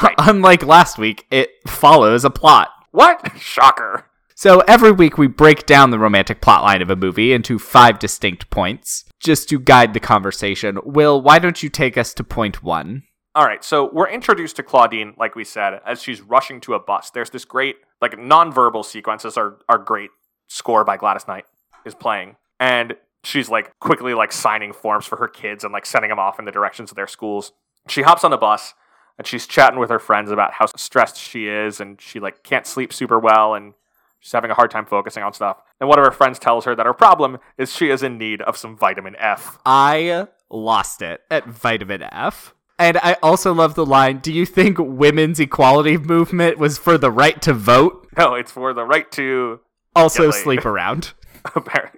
Right. 0.02 0.16
Unlike 0.20 0.66
last 0.66 0.98
week, 0.98 1.26
it 1.32 1.50
follows 1.68 2.24
a 2.24 2.30
plot. 2.30 2.70
What? 2.92 3.32
Shocker. 3.40 4.06
So 4.36 4.60
every 4.68 4.92
week 4.92 5.18
we 5.18 5.26
break 5.26 5.66
down 5.66 5.90
the 5.90 5.98
romantic 5.98 6.42
plotline 6.42 6.84
of 6.84 6.92
a 6.92 6.96
movie 6.96 7.34
into 7.34 7.58
five 7.58 7.98
distinct 7.98 8.52
points, 8.52 9.04
just 9.20 9.50
to 9.50 9.60
guide 9.60 9.96
the 9.96 10.00
conversation. 10.00 10.78
Will, 10.84 11.20
why 11.20 11.40
don't 11.40 11.64
you 11.64 11.70
take 11.70 11.98
us 11.98 12.14
to 12.14 12.24
point 12.24 12.62
one? 12.62 13.04
All 13.38 13.46
right, 13.46 13.64
so 13.64 13.92
we're 13.94 14.10
introduced 14.10 14.56
to 14.56 14.64
Claudine, 14.64 15.14
like 15.16 15.36
we 15.36 15.44
said, 15.44 15.80
as 15.86 16.02
she's 16.02 16.22
rushing 16.22 16.60
to 16.62 16.74
a 16.74 16.80
bus. 16.80 17.12
There's 17.12 17.30
this 17.30 17.46
great, 17.46 17.76
like, 18.02 18.14
nonverbal 18.14 18.84
sequences 18.84 19.38
are 19.38 19.60
are 19.70 19.78
great. 19.78 20.10
Score 20.48 20.84
by 20.84 20.98
Gladys 20.98 21.28
Knight 21.28 21.46
is 21.86 21.94
playing, 21.94 22.38
and 22.60 22.96
she's 23.24 23.48
like 23.48 23.80
quickly 23.80 24.16
like 24.16 24.32
signing 24.32 24.74
forms 24.74 25.06
for 25.06 25.18
her 25.18 25.28
kids 25.28 25.64
and 25.64 25.72
like 25.72 25.86
sending 25.86 26.10
them 26.10 26.18
off 26.18 26.40
in 26.40 26.46
the 26.46 26.52
directions 26.52 26.90
of 26.90 26.96
their 26.96 27.06
schools. 27.06 27.52
She 27.88 28.02
hops 28.02 28.24
on 28.24 28.32
the 28.32 28.38
bus 28.38 28.74
and 29.20 29.28
she's 29.28 29.46
chatting 29.46 29.78
with 29.78 29.92
her 29.92 30.00
friends 30.00 30.32
about 30.32 30.54
how 30.54 30.66
stressed 30.76 31.20
she 31.20 31.48
is 31.48 31.80
and 31.80 32.02
she 32.02 32.20
like 32.20 32.42
can't 32.42 32.66
sleep 32.66 32.92
super 32.92 33.20
well 33.20 33.54
and 33.54 33.76
she's 34.20 34.32
having 34.32 34.50
a 34.50 34.56
hard 34.56 34.72
time 34.72 34.88
focusing 34.88 35.22
on 35.22 35.34
stuff. 35.34 35.62
And 35.80 35.88
one 35.88 36.00
of 36.00 36.06
her 36.06 36.12
friends 36.12 36.40
tells 36.40 36.66
her 36.66 36.76
that 36.76 36.88
her 36.88 36.94
problem 36.94 37.38
is 37.56 37.72
she 37.72 37.92
is 37.92 38.02
in 38.02 38.18
need 38.18 38.42
of 38.42 38.58
some 38.58 38.76
vitamin 38.76 39.16
F. 39.20 39.60
I 39.64 40.28
lost 40.50 41.04
it 41.04 41.22
at 41.30 41.46
vitamin 41.46 42.02
F. 42.02 42.56
And 42.80 42.98
I 42.98 43.18
also 43.24 43.54
love 43.54 43.76
the 43.76 43.86
line 43.86 44.20
Do 44.20 44.32
you 44.32 44.46
think 44.46 44.78
women's 44.80 45.40
equality 45.40 45.98
movement 45.98 46.58
was 46.58 46.78
for 46.78 46.98
the 46.98 47.12
right 47.12 47.42
to 47.42 47.54
vote? 47.54 48.08
No, 48.18 48.36
it's 48.36 48.52
for 48.52 48.74
the 48.74 48.84
right 48.84 49.12
to 49.14 49.60
Also, 49.96 50.32
sleep 50.32 50.66
around. 50.66 51.14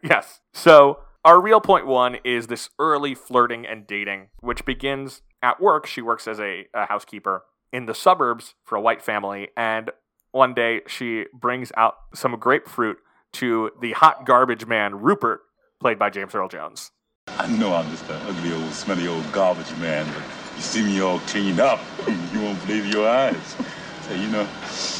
Yes. 0.04 0.42
So 0.54 1.00
our 1.26 1.42
real 1.42 1.60
point 1.60 1.88
one 1.88 2.18
is 2.24 2.48
this 2.48 2.70
early 2.78 3.15
flirting 3.15 3.65
and 3.65 3.88
dating, 3.88 4.28
which 4.42 4.63
begins 4.63 5.22
at 5.42 5.60
work. 5.60 5.88
She 5.88 6.02
works 6.02 6.28
as 6.28 6.39
a, 6.39 6.68
a 6.74 6.86
housekeeper 6.86 7.44
in 7.74 7.86
the 7.88 7.96
suburbs 7.96 8.54
for 8.63 8.76
a 8.76 8.82
white 8.82 9.02
family, 9.02 9.50
and 9.58 9.92
one 10.32 10.54
day 10.54 10.82
she 10.88 11.26
brings 11.34 11.72
out 11.76 11.96
some 12.13 12.38
grapefruit 12.39 12.98
to 13.34 13.72
the 13.82 13.94
hot 13.94 14.26
garbage 14.26 14.65
man 14.65 15.00
Rupert, 15.00 15.42
played 15.80 16.00
by 16.00 16.10
James 16.10 16.36
Earl 16.36 16.48
Jones. 16.48 16.92
I 17.28 17.48
know 17.48 17.74
I'm 17.74 17.89
just 17.89 18.10
an 18.10 18.22
ugly 18.28 18.54
old, 18.54 18.72
smelly 18.72 19.08
old 19.08 19.32
garbage 19.32 19.76
man, 19.78 20.08
but 20.13 20.24
you 20.60 20.63
see 20.63 20.84
me 20.84 21.00
all 21.00 21.19
cleaned 21.19 21.62
up, 21.62 21.80
you 22.34 22.41
won't 22.41 22.60
believe 22.67 22.86
your 22.88 23.08
eyes. 23.08 23.56
So, 24.02 24.13
you 24.13 24.28
know, 24.28 24.41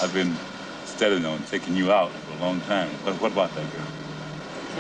I've 0.02 0.12
been 0.14 0.34
studying 0.86 1.26
on 1.26 1.44
taking 1.44 1.76
you 1.76 1.92
out 1.92 2.12
for 2.12 2.38
a 2.38 2.40
long 2.40 2.62
time. 2.62 2.88
What, 3.04 3.16
what 3.22 3.32
about 3.34 3.54
that 3.56 3.72
girl? 3.74 3.86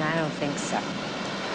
I 0.01 0.15
don't 0.15 0.31
think 0.31 0.57
so. 0.57 0.79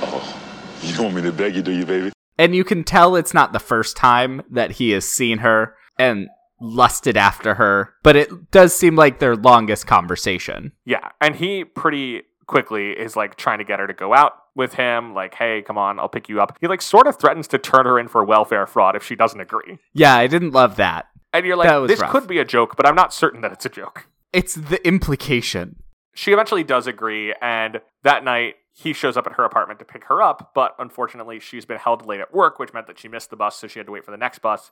Oh, 0.03 0.41
you 0.83 0.95
don't 0.95 1.05
want 1.05 1.17
me 1.17 1.23
to 1.23 1.33
beg 1.33 1.57
you, 1.57 1.63
do 1.63 1.73
you, 1.73 1.87
baby? 1.87 2.13
And 2.37 2.55
you 2.55 2.65
can 2.65 2.85
tell 2.85 3.17
it's 3.17 3.33
not 3.33 3.55
the 3.55 3.59
first 3.59 3.97
time 3.97 4.43
that 4.51 4.73
he 4.73 4.91
has 4.91 5.09
seen 5.09 5.39
her 5.39 5.75
and 5.99 6.29
lusted 6.61 7.17
after 7.17 7.55
her, 7.55 7.95
but 8.03 8.17
it 8.17 8.51
does 8.51 8.75
seem 8.75 8.95
like 8.95 9.21
their 9.21 9.37
longest 9.37 9.87
conversation. 9.87 10.73
Yeah, 10.85 11.09
and 11.23 11.37
he 11.37 11.65
pretty 11.65 12.25
quickly 12.47 12.91
is 12.91 13.17
like 13.17 13.37
trying 13.37 13.59
to 13.59 13.65
get 13.65 13.79
her 13.79 13.87
to 13.87 13.93
go 13.95 14.15
out 14.15 14.33
with 14.55 14.75
him 14.75 15.15
like 15.15 15.35
hey 15.35 15.63
come 15.63 15.79
on 15.79 15.99
i'll 15.99 16.09
pick 16.09 16.29
you 16.29 16.41
up 16.41 16.57
he 16.61 16.67
like 16.67 16.83
sort 16.83 17.07
of 17.07 17.19
threatens 17.19 17.49
to 17.49 17.59
turn 17.59 17.87
her 17.87 17.99
in 17.99 18.07
for 18.09 18.23
welfare 18.25 18.67
fraud 18.67 18.95
if 18.97 19.05
she 19.05 19.17
doesn't 19.17 19.41
agree 19.41 19.79
Yeah, 19.95 20.15
I 20.15 20.27
didn't 20.27 20.53
love 20.53 20.77
that. 20.77 21.07
and 21.33 21.45
you're 21.47 21.57
like 21.57 21.89
this 21.89 22.01
rough. 22.01 22.11
could 22.11 22.27
be 22.27 22.39
a 22.39 22.45
joke 22.45 22.77
but 22.77 22.87
i'm 22.87 22.95
not 22.95 23.13
certain 23.15 23.41
that 23.41 23.53
it's 23.53 23.65
a 23.67 23.69
joke 23.71 24.07
It's 24.33 24.55
the 24.55 24.85
implication. 24.87 25.77
she 26.15 26.33
eventually 26.33 26.65
does 26.65 26.87
agree 26.87 27.35
and 27.41 27.81
that 28.03 28.25
night 28.25 28.55
he 28.77 28.93
shows 28.93 29.17
up 29.17 29.27
at 29.27 29.35
her 29.35 29.45
apartment 29.45 29.79
to 29.79 29.85
pick 29.85 30.05
her 30.05 30.21
up 30.23 30.53
but 30.55 30.75
unfortunately 30.79 31.41
she's 31.41 31.65
been 31.65 31.79
held 31.79 32.07
late 32.07 32.21
at 32.21 32.33
work 32.35 32.59
which 32.59 32.73
meant 32.73 32.87
that 32.89 32.99
she 32.99 33.09
missed 33.09 33.31
the 33.31 33.37
bus 33.37 33.57
so 33.57 33.67
she 33.67 33.79
had 33.79 33.87
to 33.87 33.93
wait 33.93 34.05
for 34.05 34.11
the 34.11 34.17
next 34.17 34.41
bus 34.41 34.71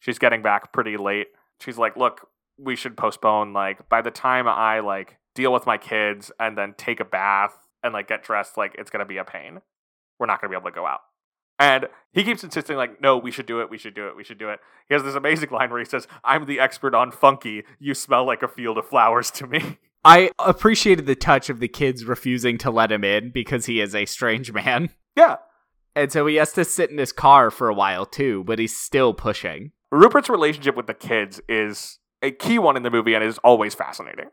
she's 0.00 0.18
getting 0.18 0.42
back 0.42 0.72
pretty 0.72 0.96
late 0.96 1.28
she's 1.60 1.78
like 1.78 1.96
look 1.96 2.28
we 2.58 2.74
should 2.76 2.96
postpone 2.96 3.52
like 3.52 3.88
by 3.88 4.00
the 4.02 4.10
time 4.10 4.46
i 4.48 4.80
like 4.80 5.16
deal 5.36 5.52
with 5.52 5.66
my 5.66 5.78
kids 5.78 6.32
and 6.40 6.58
then 6.58 6.74
take 6.76 6.98
a 6.98 7.04
bath 7.04 7.54
and 7.82 7.92
like 7.92 8.08
get 8.08 8.24
dressed 8.24 8.56
like 8.56 8.74
it's 8.78 8.90
gonna 8.90 9.06
be 9.06 9.18
a 9.18 9.24
pain 9.24 9.60
we're 10.18 10.26
not 10.26 10.40
gonna 10.40 10.50
be 10.50 10.56
able 10.56 10.70
to 10.70 10.74
go 10.74 10.86
out 10.86 11.00
and 11.58 11.86
he 12.12 12.24
keeps 12.24 12.42
insisting 12.42 12.76
like 12.76 13.00
no 13.00 13.16
we 13.16 13.30
should 13.30 13.46
do 13.46 13.60
it 13.60 13.70
we 13.70 13.78
should 13.78 13.94
do 13.94 14.08
it 14.08 14.16
we 14.16 14.24
should 14.24 14.38
do 14.38 14.48
it 14.48 14.58
he 14.88 14.94
has 14.94 15.02
this 15.02 15.14
amazing 15.14 15.50
line 15.50 15.70
where 15.70 15.78
he 15.78 15.84
says 15.84 16.08
i'm 16.24 16.46
the 16.46 16.58
expert 16.58 16.94
on 16.94 17.10
funky 17.10 17.62
you 17.78 17.94
smell 17.94 18.24
like 18.24 18.42
a 18.42 18.48
field 18.48 18.78
of 18.78 18.86
flowers 18.86 19.30
to 19.30 19.46
me 19.46 19.78
I 20.08 20.30
appreciated 20.38 21.06
the 21.06 21.16
touch 21.16 21.50
of 21.50 21.58
the 21.58 21.66
kids 21.66 22.04
refusing 22.04 22.58
to 22.58 22.70
let 22.70 22.92
him 22.92 23.02
in 23.02 23.32
because 23.32 23.66
he 23.66 23.80
is 23.80 23.92
a 23.92 24.06
strange 24.06 24.52
man. 24.52 24.90
yeah 25.16 25.38
And 25.96 26.12
so 26.12 26.26
he 26.26 26.36
has 26.36 26.52
to 26.52 26.64
sit 26.64 26.90
in 26.90 26.98
his 26.98 27.10
car 27.10 27.50
for 27.50 27.68
a 27.68 27.74
while 27.74 28.06
too, 28.06 28.44
but 28.44 28.60
he's 28.60 28.76
still 28.76 29.14
pushing. 29.14 29.72
Rupert's 29.90 30.28
relationship 30.28 30.76
with 30.76 30.86
the 30.86 30.94
kids 30.94 31.40
is 31.48 31.98
a 32.22 32.30
key 32.30 32.60
one 32.60 32.76
in 32.76 32.84
the 32.84 32.90
movie 32.90 33.14
and 33.14 33.24
is 33.24 33.38
always 33.38 33.74
fascinating. 33.74 34.26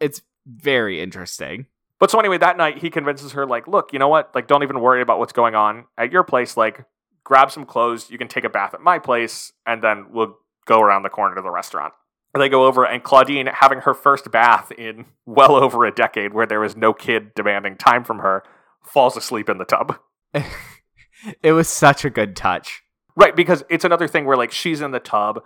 It's 0.00 0.22
very 0.46 1.00
interesting. 1.00 1.66
But 1.98 2.10
so 2.10 2.18
anyway, 2.18 2.38
that 2.38 2.56
night 2.56 2.78
he 2.78 2.90
convinces 2.90 3.32
her, 3.32 3.46
like, 3.46 3.68
look, 3.68 3.92
you 3.92 3.98
know 3.98 4.08
what? 4.08 4.34
Like, 4.34 4.46
don't 4.46 4.62
even 4.62 4.80
worry 4.80 5.02
about 5.02 5.18
what's 5.18 5.34
going 5.34 5.54
on 5.54 5.84
at 5.98 6.10
your 6.10 6.24
place. 6.24 6.56
Like, 6.56 6.84
grab 7.24 7.50
some 7.50 7.66
clothes. 7.66 8.10
You 8.10 8.18
can 8.18 8.28
take 8.28 8.44
a 8.44 8.48
bath 8.48 8.74
at 8.74 8.80
my 8.80 8.98
place, 8.98 9.52
and 9.66 9.82
then 9.82 10.06
we'll 10.10 10.36
go 10.64 10.80
around 10.80 11.02
the 11.02 11.10
corner 11.10 11.34
to 11.34 11.42
the 11.42 11.50
restaurant. 11.50 11.92
And 12.32 12.42
they 12.42 12.48
go 12.48 12.64
over, 12.64 12.84
and 12.84 13.02
Claudine, 13.02 13.48
having 13.52 13.80
her 13.80 13.92
first 13.92 14.30
bath 14.30 14.72
in 14.72 15.06
well 15.26 15.54
over 15.54 15.84
a 15.84 15.92
decade, 15.92 16.32
where 16.32 16.46
there 16.46 16.60
was 16.60 16.76
no 16.76 16.92
kid 16.92 17.34
demanding 17.34 17.76
time 17.76 18.04
from 18.04 18.20
her, 18.20 18.42
falls 18.82 19.16
asleep 19.16 19.48
in 19.48 19.58
the 19.58 19.64
tub. 19.64 19.98
it 21.42 21.52
was 21.52 21.68
such 21.68 22.04
a 22.04 22.10
good 22.10 22.34
touch. 22.34 22.82
Right, 23.14 23.36
because 23.36 23.62
it's 23.68 23.84
another 23.84 24.08
thing 24.08 24.24
where 24.24 24.36
like 24.36 24.52
she's 24.52 24.80
in 24.80 24.92
the 24.92 25.00
tub, 25.00 25.42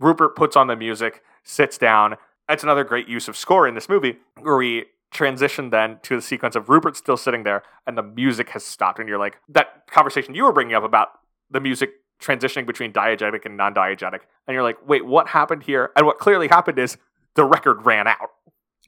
Rupert 0.00 0.34
puts 0.34 0.56
on 0.56 0.66
the 0.66 0.74
music, 0.74 1.22
sits 1.44 1.78
down. 1.78 2.16
That's 2.48 2.62
another 2.62 2.84
great 2.84 3.08
use 3.08 3.28
of 3.28 3.36
score 3.36 3.66
in 3.66 3.74
this 3.74 3.88
movie, 3.88 4.18
where 4.40 4.56
we 4.56 4.86
transition 5.12 5.70
then 5.70 5.98
to 6.02 6.16
the 6.16 6.22
sequence 6.22 6.56
of 6.56 6.68
Rupert 6.68 6.96
still 6.96 7.16
sitting 7.16 7.44
there 7.44 7.62
and 7.86 7.96
the 7.96 8.02
music 8.02 8.50
has 8.50 8.64
stopped, 8.64 8.98
and 8.98 9.08
you're 9.08 9.18
like 9.18 9.38
that 9.48 9.86
conversation 9.90 10.34
you 10.34 10.44
were 10.44 10.52
bringing 10.52 10.74
up 10.74 10.84
about 10.84 11.08
the 11.50 11.60
music 11.60 11.90
transitioning 12.20 12.66
between 12.66 12.92
diegetic 12.92 13.44
and 13.44 13.56
non-diegetic, 13.56 14.20
and 14.46 14.54
you're 14.54 14.62
like, 14.62 14.76
wait, 14.86 15.06
what 15.06 15.28
happened 15.28 15.62
here? 15.62 15.90
And 15.96 16.04
what 16.06 16.18
clearly 16.18 16.48
happened 16.48 16.78
is 16.78 16.96
the 17.34 17.44
record 17.44 17.86
ran 17.86 18.06
out. 18.06 18.30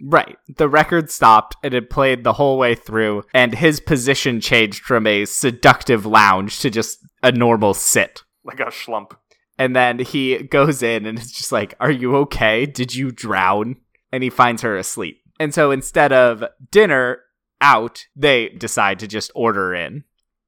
Right. 0.02 0.36
The 0.56 0.68
record 0.68 1.10
stopped 1.10 1.56
and 1.62 1.72
it 1.72 1.88
played 1.88 2.22
the 2.22 2.34
whole 2.34 2.58
way 2.58 2.74
through, 2.74 3.24
and 3.32 3.54
his 3.54 3.80
position 3.80 4.40
changed 4.40 4.82
from 4.82 5.06
a 5.06 5.24
seductive 5.24 6.04
lounge 6.04 6.60
to 6.60 6.70
just 6.70 6.98
a 7.22 7.32
normal 7.32 7.72
sit. 7.72 8.22
Like 8.44 8.60
a 8.60 8.66
schlump. 8.66 9.12
And 9.58 9.74
then 9.74 9.98
he 10.00 10.42
goes 10.42 10.82
in 10.82 11.06
and 11.06 11.18
it's 11.18 11.32
just 11.32 11.52
like, 11.52 11.74
Are 11.80 11.90
you 11.90 12.16
okay? 12.16 12.66
Did 12.66 12.94
you 12.94 13.10
drown? 13.10 13.76
And 14.12 14.22
he 14.22 14.30
finds 14.30 14.62
her 14.62 14.76
asleep. 14.76 15.22
And 15.38 15.52
so 15.52 15.70
instead 15.70 16.12
of 16.12 16.44
dinner 16.70 17.20
out, 17.60 18.06
they 18.14 18.50
decide 18.50 18.98
to 19.00 19.06
just 19.06 19.30
order 19.34 19.74
in 19.74 20.04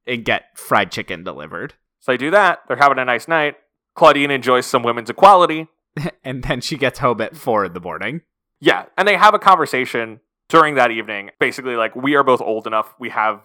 and 0.07 0.25
get 0.25 0.57
fried 0.57 0.91
chicken 0.91 1.23
delivered. 1.23 1.73
So 1.99 2.11
they 2.11 2.17
do 2.17 2.31
that. 2.31 2.59
They're 2.67 2.77
having 2.77 2.99
a 2.99 3.05
nice 3.05 3.27
night. 3.27 3.55
Claudine 3.95 4.31
enjoys 4.31 4.65
some 4.65 4.83
women's 4.83 5.09
equality. 5.09 5.67
And 6.23 6.43
then 6.43 6.61
she 6.61 6.77
gets 6.77 6.99
home 6.99 7.19
at 7.19 7.35
four 7.35 7.65
in 7.65 7.73
the 7.73 7.79
morning. 7.81 8.21
Yeah, 8.61 8.85
and 8.97 9.07
they 9.07 9.17
have 9.17 9.33
a 9.33 9.39
conversation 9.39 10.21
during 10.47 10.75
that 10.75 10.91
evening. 10.91 11.31
Basically, 11.39 11.75
like 11.75 11.95
we 11.95 12.15
are 12.15 12.23
both 12.23 12.41
old 12.41 12.67
enough, 12.67 12.93
we 12.99 13.09
have 13.09 13.41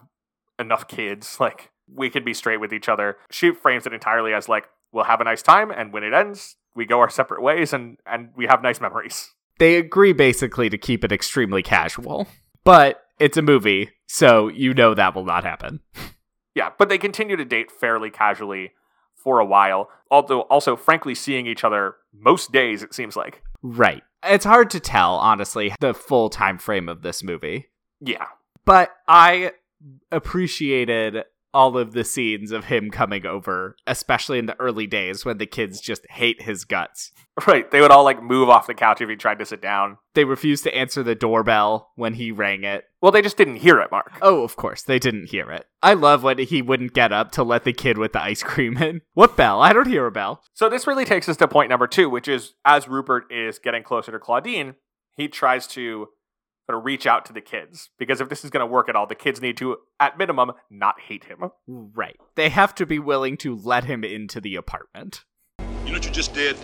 enough 0.58 0.86
kids, 0.86 1.36
like 1.40 1.70
we 1.92 2.10
could 2.10 2.24
be 2.24 2.34
straight 2.34 2.60
with 2.60 2.72
each 2.72 2.88
other. 2.88 3.16
She 3.30 3.52
frames 3.52 3.86
it 3.86 3.92
entirely 3.92 4.32
as 4.32 4.48
like 4.48 4.68
we'll 4.94 5.04
have 5.04 5.20
a 5.20 5.24
nice 5.24 5.42
time, 5.42 5.70
and 5.70 5.92
when 5.92 6.04
it 6.04 6.14
ends, 6.14 6.56
we 6.74 6.86
go 6.86 7.00
our 7.00 7.10
separate 7.10 7.42
ways, 7.42 7.72
and 7.74 7.98
and 8.06 8.30
we 8.34 8.46
have 8.46 8.62
nice 8.62 8.80
memories. 8.80 9.32
They 9.58 9.76
agree 9.76 10.12
basically 10.12 10.70
to 10.70 10.78
keep 10.78 11.04
it 11.04 11.12
extremely 11.12 11.62
casual. 11.62 12.26
But 12.64 13.02
it's 13.18 13.36
a 13.36 13.42
movie, 13.42 13.90
so 14.06 14.48
you 14.48 14.72
know 14.72 14.94
that 14.94 15.14
will 15.14 15.24
not 15.24 15.44
happen. 15.44 15.80
Yeah, 16.54 16.70
but 16.78 16.88
they 16.88 16.98
continue 16.98 17.36
to 17.36 17.44
date 17.44 17.70
fairly 17.70 18.10
casually 18.10 18.72
for 19.14 19.38
a 19.38 19.44
while. 19.44 19.90
Although 20.10 20.42
also, 20.42 20.76
frankly, 20.76 21.14
seeing 21.14 21.46
each 21.46 21.64
other 21.64 21.96
most 22.12 22.52
days, 22.52 22.82
it 22.82 22.94
seems 22.94 23.16
like. 23.16 23.42
Right. 23.62 24.02
It's 24.22 24.44
hard 24.44 24.70
to 24.70 24.80
tell, 24.80 25.16
honestly, 25.16 25.74
the 25.80 25.92
full 25.94 26.30
time 26.30 26.58
frame 26.58 26.88
of 26.88 27.02
this 27.02 27.22
movie. 27.22 27.66
Yeah, 28.00 28.26
But 28.64 28.90
I 29.08 29.52
appreciated 30.10 31.24
all 31.54 31.78
of 31.78 31.92
the 31.92 32.04
scenes 32.04 32.50
of 32.52 32.66
him 32.66 32.90
coming 32.90 33.24
over, 33.24 33.76
especially 33.86 34.38
in 34.38 34.46
the 34.46 34.60
early 34.60 34.86
days 34.86 35.24
when 35.24 35.38
the 35.38 35.46
kids 35.46 35.80
just 35.80 36.04
hate 36.10 36.42
his 36.42 36.64
guts. 36.64 37.12
right. 37.46 37.70
They 37.70 37.80
would 37.80 37.90
all 37.90 38.04
like 38.04 38.22
move 38.22 38.48
off 38.48 38.66
the 38.66 38.74
couch 38.74 39.00
if 39.00 39.08
he 39.08 39.16
tried 39.16 39.38
to 39.38 39.46
sit 39.46 39.62
down. 39.62 39.98
They 40.14 40.24
refused 40.24 40.64
to 40.64 40.74
answer 40.76 41.02
the 41.02 41.14
doorbell 41.14 41.92
when 41.96 42.14
he 42.14 42.30
rang 42.32 42.64
it. 42.64 42.84
Well, 43.00 43.12
they 43.12 43.22
just 43.22 43.36
didn't 43.36 43.56
hear 43.56 43.80
it, 43.80 43.90
Mark. 43.90 44.12
Oh, 44.20 44.42
of 44.42 44.56
course, 44.56 44.82
they 44.82 44.98
didn't 44.98 45.30
hear 45.30 45.50
it. 45.50 45.66
I 45.82 45.94
love 45.94 46.22
when 46.22 46.38
he 46.38 46.62
wouldn't 46.62 46.92
get 46.94 47.12
up 47.12 47.32
to 47.32 47.42
let 47.42 47.64
the 47.64 47.72
kid 47.72 47.98
with 47.98 48.12
the 48.12 48.22
ice 48.22 48.42
cream 48.42 48.76
in. 48.78 49.00
What 49.14 49.36
bell? 49.36 49.60
I 49.62 49.72
don't 49.72 49.86
hear 49.88 50.06
a 50.06 50.10
bell. 50.12 50.42
So 50.54 50.68
this 50.68 50.86
really 50.86 51.04
takes 51.04 51.28
us 51.28 51.36
to 51.38 51.48
point 51.48 51.70
number 51.70 51.86
two, 51.86 52.10
which 52.10 52.28
is 52.28 52.54
as 52.64 52.88
Rupert 52.88 53.24
is 53.30 53.58
getting 53.58 53.82
closer 53.82 54.10
to 54.12 54.18
Claudine, 54.18 54.74
he 55.16 55.28
tries 55.28 55.66
to 55.68 56.08
sort 56.66 56.78
of 56.78 56.84
reach 56.84 57.06
out 57.06 57.24
to 57.26 57.32
the 57.32 57.40
kids 57.40 57.90
because 57.98 58.20
if 58.20 58.28
this 58.28 58.44
is 58.44 58.50
going 58.50 58.60
to 58.60 58.66
work 58.66 58.88
at 58.88 58.96
all, 58.96 59.06
the 59.06 59.14
kids 59.14 59.40
need 59.40 59.56
to, 59.58 59.76
at 60.00 60.16
minimum, 60.18 60.52
not 60.70 61.00
hate 61.00 61.24
him. 61.24 61.50
Right. 61.66 62.16
They 62.36 62.48
have 62.48 62.74
to 62.76 62.86
be 62.86 62.98
willing 62.98 63.36
to 63.38 63.56
let 63.56 63.84
him 63.84 64.04
into 64.04 64.40
the 64.40 64.56
apartment. 64.56 65.24
You 65.58 65.90
know 65.90 65.92
what 65.92 66.06
you 66.06 66.10
just 66.10 66.34
did? 66.34 66.56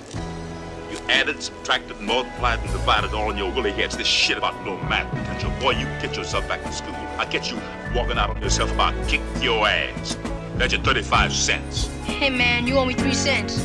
You 0.90 0.98
added, 1.08 1.40
subtracted, 1.42 2.00
multiplied, 2.00 2.58
and 2.60 2.70
divided 2.72 3.12
all 3.12 3.30
in 3.30 3.36
your 3.36 3.52
willy 3.52 3.72
heads. 3.72 3.96
This 3.96 4.06
shit 4.06 4.38
about 4.38 4.64
no 4.64 4.76
math 4.88 5.10
potential. 5.10 5.52
Boy, 5.60 5.72
you 5.72 5.84
get 6.00 6.16
yourself 6.16 6.48
back 6.48 6.62
to 6.64 6.72
school. 6.72 6.94
I 7.16 7.26
get 7.26 7.50
you 7.50 7.60
walking 7.94 8.18
out 8.18 8.30
on 8.30 8.42
yourself 8.42 8.72
about 8.72 8.94
kick 9.06 9.20
your 9.40 9.68
ass. 9.68 10.16
That's 10.56 10.72
your 10.72 10.82
35 10.82 11.32
cents. 11.32 11.86
Hey 12.04 12.30
man, 12.30 12.66
you 12.66 12.76
owe 12.76 12.84
me 12.84 12.94
three 12.94 13.14
cents. 13.14 13.56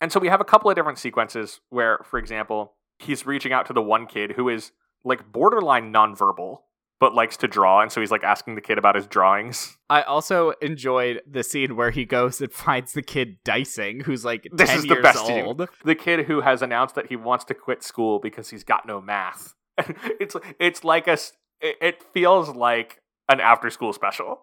And 0.00 0.12
so 0.12 0.20
we 0.20 0.28
have 0.28 0.40
a 0.40 0.44
couple 0.44 0.70
of 0.70 0.76
different 0.76 0.98
sequences 0.98 1.60
where, 1.70 1.98
for 2.04 2.18
example, 2.18 2.74
he's 2.98 3.26
reaching 3.26 3.52
out 3.52 3.66
to 3.66 3.72
the 3.72 3.82
one 3.82 4.06
kid 4.06 4.32
who 4.36 4.48
is 4.48 4.72
like 5.04 5.32
borderline 5.32 5.92
nonverbal, 5.92 6.58
but 7.00 7.14
likes 7.14 7.36
to 7.38 7.48
draw. 7.48 7.80
And 7.80 7.90
so 7.90 8.00
he's 8.00 8.10
like 8.10 8.24
asking 8.24 8.54
the 8.54 8.60
kid 8.60 8.78
about 8.78 8.94
his 8.94 9.06
drawings. 9.06 9.76
I 9.90 10.02
also 10.02 10.52
enjoyed 10.60 11.22
the 11.28 11.42
scene 11.42 11.76
where 11.76 11.90
he 11.90 12.04
goes 12.04 12.40
and 12.40 12.52
finds 12.52 12.92
the 12.92 13.02
kid 13.02 13.38
dicing, 13.44 14.00
who's 14.00 14.24
like 14.24 14.46
This 14.52 14.68
10 14.70 14.78
is 14.78 14.82
the 14.84 14.88
years 14.94 15.02
best 15.02 15.26
scene. 15.26 15.44
old. 15.44 15.68
The 15.84 15.94
kid 15.94 16.26
who 16.26 16.40
has 16.42 16.62
announced 16.62 16.94
that 16.94 17.06
he 17.06 17.16
wants 17.16 17.44
to 17.46 17.54
quit 17.54 17.82
school 17.82 18.18
because 18.18 18.50
he's 18.50 18.64
got 18.64 18.86
no 18.86 19.00
math. 19.00 19.54
it's 20.20 20.34
it's 20.58 20.82
like 20.84 21.06
a 21.06 21.16
it 21.60 22.02
feels 22.12 22.48
like 22.50 23.00
an 23.28 23.40
after 23.40 23.70
school 23.70 23.92
special. 23.92 24.42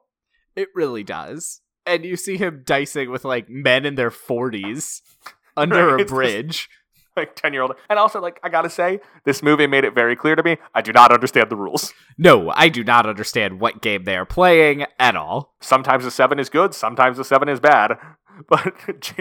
It 0.56 0.70
really 0.76 1.04
does. 1.04 1.62
And 1.86 2.04
you 2.06 2.16
see 2.16 2.38
him 2.38 2.64
dicing 2.66 3.12
with 3.12 3.26
like 3.26 3.50
men 3.50 3.86
in 3.86 3.96
their 3.96 4.10
40s 4.10 5.02
under 5.58 5.96
Right, 5.96 6.02
a 6.02 6.06
bridge. 6.06 6.70
Like 7.18 7.34
10 7.34 7.54
year 7.54 7.62
old. 7.62 7.76
And 7.90 7.98
also, 7.98 8.20
like, 8.20 8.42
I 8.44 8.50
gotta 8.50 8.70
say, 8.70 9.00
this 9.24 9.42
movie 9.42 9.68
made 9.68 9.86
it 9.86 9.96
very 9.96 10.18
clear 10.18 10.36
to 10.36 10.44
me 10.44 10.58
I 10.74 10.82
do 10.82 10.92
not 10.92 11.14
understand 11.14 11.50
the 11.50 11.56
rules. 11.56 11.94
No, 12.18 12.52
I 12.54 12.68
do 12.68 12.84
not 12.84 13.06
understand 13.06 13.62
what 13.62 13.82
game 13.82 14.04
they 14.04 14.18
are 14.18 14.26
playing 14.26 14.86
at 15.00 15.16
all. 15.16 15.56
Sometimes 15.62 16.04
the 16.04 16.12
seven 16.12 16.40
is 16.40 16.50
good, 16.50 16.74
sometimes 16.74 17.16
the 17.16 17.24
seven 17.24 17.48
is 17.48 17.62
bad. 17.62 17.94
But 18.50 18.74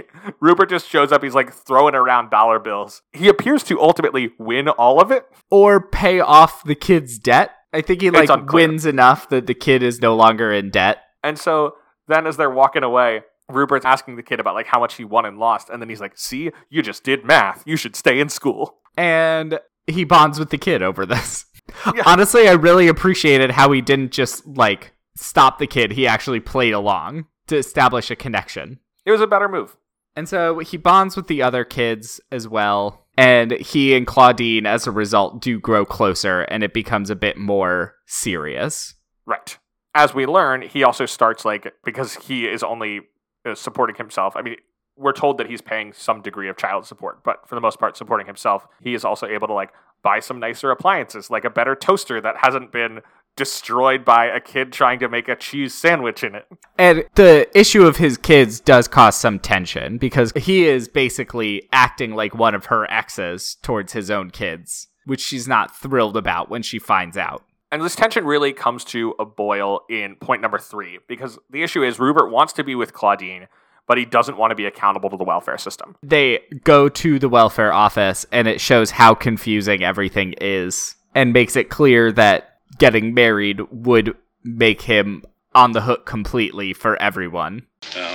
Rupert 0.41 0.71
just 0.71 0.89
shows 0.89 1.13
up. 1.13 1.23
He's 1.23 1.37
like 1.37 1.53
throwing 1.53 1.95
around 1.95 2.31
dollar 2.31 2.59
bills. 2.59 3.03
He 3.13 3.29
appears 3.29 3.63
to 3.65 3.81
ultimately 3.81 4.33
win 4.41 4.69
all 4.69 5.01
of 5.01 5.13
it. 5.13 5.25
Or 5.53 5.81
pay 5.81 6.19
off 6.19 6.65
the 6.65 6.75
kid's 6.75 7.17
debt. 7.17 7.53
I 7.73 7.81
think 7.81 8.01
he 8.01 8.11
like 8.11 8.53
wins 8.53 8.85
enough 8.87 9.29
that 9.29 9.47
the 9.47 9.55
kid 9.55 9.85
is 9.85 10.01
no 10.01 10.17
longer 10.17 10.53
in 10.53 10.71
debt. 10.71 10.99
And 11.23 11.39
so 11.39 11.77
then 12.09 12.27
as 12.27 12.37
they're 12.37 12.51
walking 12.51 12.83
away, 12.83 13.23
Rupert's 13.49 13.85
asking 13.85 14.17
the 14.17 14.23
kid 14.23 14.41
about 14.41 14.55
like 14.55 14.67
how 14.67 14.81
much 14.81 14.95
he 14.95 15.05
won 15.05 15.27
and 15.27 15.39
lost. 15.39 15.69
And 15.69 15.81
then 15.81 15.89
he's 15.89 16.01
like, 16.01 16.17
see, 16.17 16.51
you 16.71 16.83
just 16.83 17.05
did 17.05 17.25
math. 17.25 17.63
You 17.67 17.77
should 17.77 17.97
stay 17.97 18.21
in 18.21 18.29
school. 18.29 18.79
And 18.97 19.59
he 19.87 20.05
bonds 20.05 20.39
with 20.39 20.51
the 20.51 20.59
kid 20.59 20.83
over 20.83 21.07
this. 21.07 21.47
Yeah. 21.95 22.03
Honestly, 22.05 22.47
I 22.47 22.53
really 22.53 22.89
appreciated 22.89 23.53
how 23.53 23.73
he 23.73 23.81
didn't 23.81 24.13
just 24.13 24.47
like 24.47 24.93
stop 25.17 25.59
the 25.59 25.67
kid. 25.67 25.93
He 25.93 26.07
actually 26.07 26.41
played 26.41 26.75
along 26.75 27.25
to 27.47 27.57
establish 27.57 28.11
a 28.11 28.17
connection. 28.17 28.81
It 29.07 29.11
was 29.11 29.23
a 29.23 29.27
better 29.27 29.49
move. 29.49 29.75
And 30.15 30.29
so 30.29 30.59
he 30.59 30.77
bonds 30.77 31.17
with 31.17 31.27
the 31.27 31.43
other 31.43 31.65
kids 31.65 32.21
as 32.31 32.47
well. 32.47 33.07
And 33.17 33.53
he 33.53 33.97
and 33.97 34.07
Claudine, 34.07 34.67
as 34.67 34.87
a 34.87 34.91
result, 34.91 35.41
do 35.41 35.59
grow 35.59 35.87
closer 35.87 36.43
and 36.43 36.63
it 36.63 36.75
becomes 36.75 37.09
a 37.09 37.17
bit 37.17 37.39
more 37.39 37.95
serious. 38.07 38.95
Right. 39.25 39.57
As 39.95 40.15
we 40.15 40.27
learn, 40.27 40.63
he 40.63 40.85
also 40.85 41.07
starts 41.07 41.47
like 41.47 41.73
because 41.83 42.15
he 42.15 42.47
is 42.47 42.63
only 42.63 43.01
uh, 43.45 43.55
supporting 43.55 43.97
himself. 43.97 44.35
I 44.37 44.43
mean, 44.43 44.57
we're 44.97 45.13
told 45.13 45.39
that 45.39 45.49
he's 45.49 45.61
paying 45.61 45.93
some 45.93 46.23
degree 46.23 46.49
of 46.49 46.57
child 46.57 46.87
support, 46.87 47.23
but 47.25 47.49
for 47.49 47.55
the 47.55 47.61
most 47.61 47.79
part, 47.79 47.97
supporting 47.97 48.27
himself. 48.27 48.67
He 48.81 48.95
is 48.95 49.05
also 49.05 49.27
able 49.27 49.49
to 49.49 49.53
like 49.53 49.71
buy 50.03 50.21
some 50.21 50.39
nicer 50.39 50.71
appliances, 50.71 51.31
like 51.31 51.45
a 51.45 51.51
better 51.51 51.75
toaster 51.75 52.21
that 52.21 52.37
hasn't 52.43 52.71
been 52.71 53.01
destroyed 53.37 54.05
by 54.05 54.27
a 54.27 54.41
kid 54.41 54.73
trying 54.73 55.01
to 55.01 55.09
make 55.09 55.29
a 55.29 55.35
cheese 55.35 55.75
sandwich 55.75 56.23
in 56.23 56.37
it. 56.37 56.47
And 56.79 57.05
the 57.17 57.49
issue 57.59 57.85
of 57.85 57.97
his 57.97 58.17
kids 58.17 58.61
does 58.61 58.87
cause 58.87 59.17
some 59.17 59.41
tension 59.41 59.99
because 59.99 60.33
he 60.37 60.67
is 60.67 60.87
basically 60.87 61.69
acting 61.73 62.15
like 62.15 62.35
one 62.35 62.55
of 62.55 62.67
her 62.67 62.89
exes 62.91 63.57
towards 63.63 63.93
his 63.93 64.11
own 64.11 64.31
kids, 64.31 64.89
which 65.05 65.21
she's 65.21 65.49
not 65.49 65.77
thrilled 65.77 66.17
about 66.17 66.49
when 66.49 66.63
she 66.63 66.79
finds 66.79 67.17
out. 67.17 67.45
And 67.75 67.83
this 67.83 67.97
tension 67.97 68.25
really 68.25 68.53
comes 68.53 68.85
to 68.85 69.17
a 69.19 69.25
boil 69.25 69.81
in 69.91 70.15
point 70.15 70.41
number 70.41 70.61
three, 70.61 71.01
because 71.09 71.41
the 71.51 71.65
issue 71.65 71.83
is 71.83 71.99
Rupert 71.99 72.31
wants 72.31 72.53
to 72.53 72.63
be 72.63 72.77
with 72.77 72.93
Claudine, 72.93 73.49
but 73.89 73.99
he 73.99 74.05
doesn't 74.05 74.37
want 74.37 74.53
to 74.53 74.55
be 74.55 74.65
accountable 74.65 75.11
to 75.11 75.17
the 75.17 75.25
welfare 75.25 75.59
system. 75.59 75.97
They 76.01 76.39
go 76.63 76.89
to 76.89 77.19
the 77.19 77.29
welfare 77.29 77.73
office 77.73 78.27
and 78.31 78.47
it 78.47 78.61
shows 78.61 78.93
how 78.93 79.17
confusing 79.17 79.83
everything 79.83 80.37
is 80.41 80.95
and 81.17 81.33
makes 81.33 81.57
it 81.57 81.69
clear 81.69 82.13
that 82.13 82.61
getting 82.79 83.13
married 83.13 83.61
would 83.73 84.17
make 84.45 84.83
him 84.83 85.25
on 85.53 85.73
the 85.73 85.81
hook 85.81 86.07
completely 86.07 86.75
for 86.75 86.95
everyone. 87.03 87.67
Now, 87.97 88.13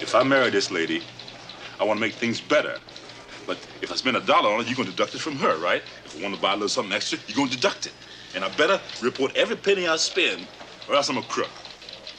if 0.00 0.14
I 0.14 0.22
marry 0.22 0.50
this 0.50 0.70
lady, 0.70 1.02
I 1.80 1.84
want 1.84 1.98
to 1.98 2.00
make 2.00 2.14
things 2.14 2.40
better. 2.40 2.78
But 3.48 3.58
if 3.82 3.90
I 3.90 3.96
spend 3.96 4.16
a 4.16 4.20
dollar 4.20 4.50
on 4.50 4.60
it, 4.60 4.68
you're 4.68 4.76
going 4.76 4.88
to 4.88 4.94
deduct 4.94 5.16
it 5.16 5.20
from 5.20 5.34
her, 5.38 5.58
right? 5.58 5.82
If 6.04 6.16
I 6.20 6.22
want 6.22 6.36
to 6.36 6.40
buy 6.40 6.52
a 6.52 6.54
little 6.54 6.68
something 6.68 6.92
extra, 6.92 7.18
you're 7.26 7.36
going 7.36 7.48
to 7.48 7.56
deduct 7.56 7.86
it. 7.86 7.92
And 8.36 8.44
I 8.44 8.50
better 8.50 8.82
report 9.02 9.36
every 9.36 9.56
penny 9.56 9.88
I 9.88 9.96
spend, 9.96 10.48
or 10.88 10.94
else 10.96 11.08
I'm 11.10 11.18
a 11.18 11.24
crook. 11.24 11.50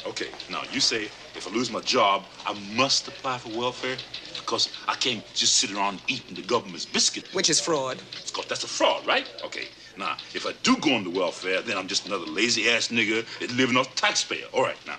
Okay, 0.06 0.32
now 0.50 0.64
you 0.72 0.82
say 0.82 1.12
if 1.36 1.48
I 1.48 1.52
lose 1.52 1.72
my 1.72 1.82
job, 1.82 2.28
I 2.46 2.54
must 2.54 3.08
apply 3.08 3.40
for 3.40 3.50
welfare 3.50 3.98
because 4.38 4.70
I 4.88 4.96
can't 4.96 5.24
just 5.36 5.58
sit 5.58 5.72
around 5.72 6.02
eating 6.08 6.36
the 6.36 6.44
government's 6.44 6.86
biscuit. 6.88 7.26
Which 7.34 7.50
is 7.52 7.62
fraud. 7.62 8.02
That's 8.50 8.66
a 8.66 8.68
fraud, 8.68 9.08
right? 9.08 9.28
Okay. 9.46 9.70
Now, 9.98 10.18
if 10.34 10.46
I 10.48 10.54
do 10.64 10.78
go 10.78 10.92
into 10.92 11.12
welfare, 11.12 11.62
then 11.62 11.78
I'm 11.78 11.88
just 11.88 12.08
another 12.08 12.26
lazy 12.28 12.70
ass 12.70 12.90
nigger 12.90 13.28
that's 13.40 13.54
living 13.54 13.78
off 13.78 13.96
taxpayer. 13.96 14.48
All 14.54 14.64
right, 14.64 14.80
now. 14.88 14.98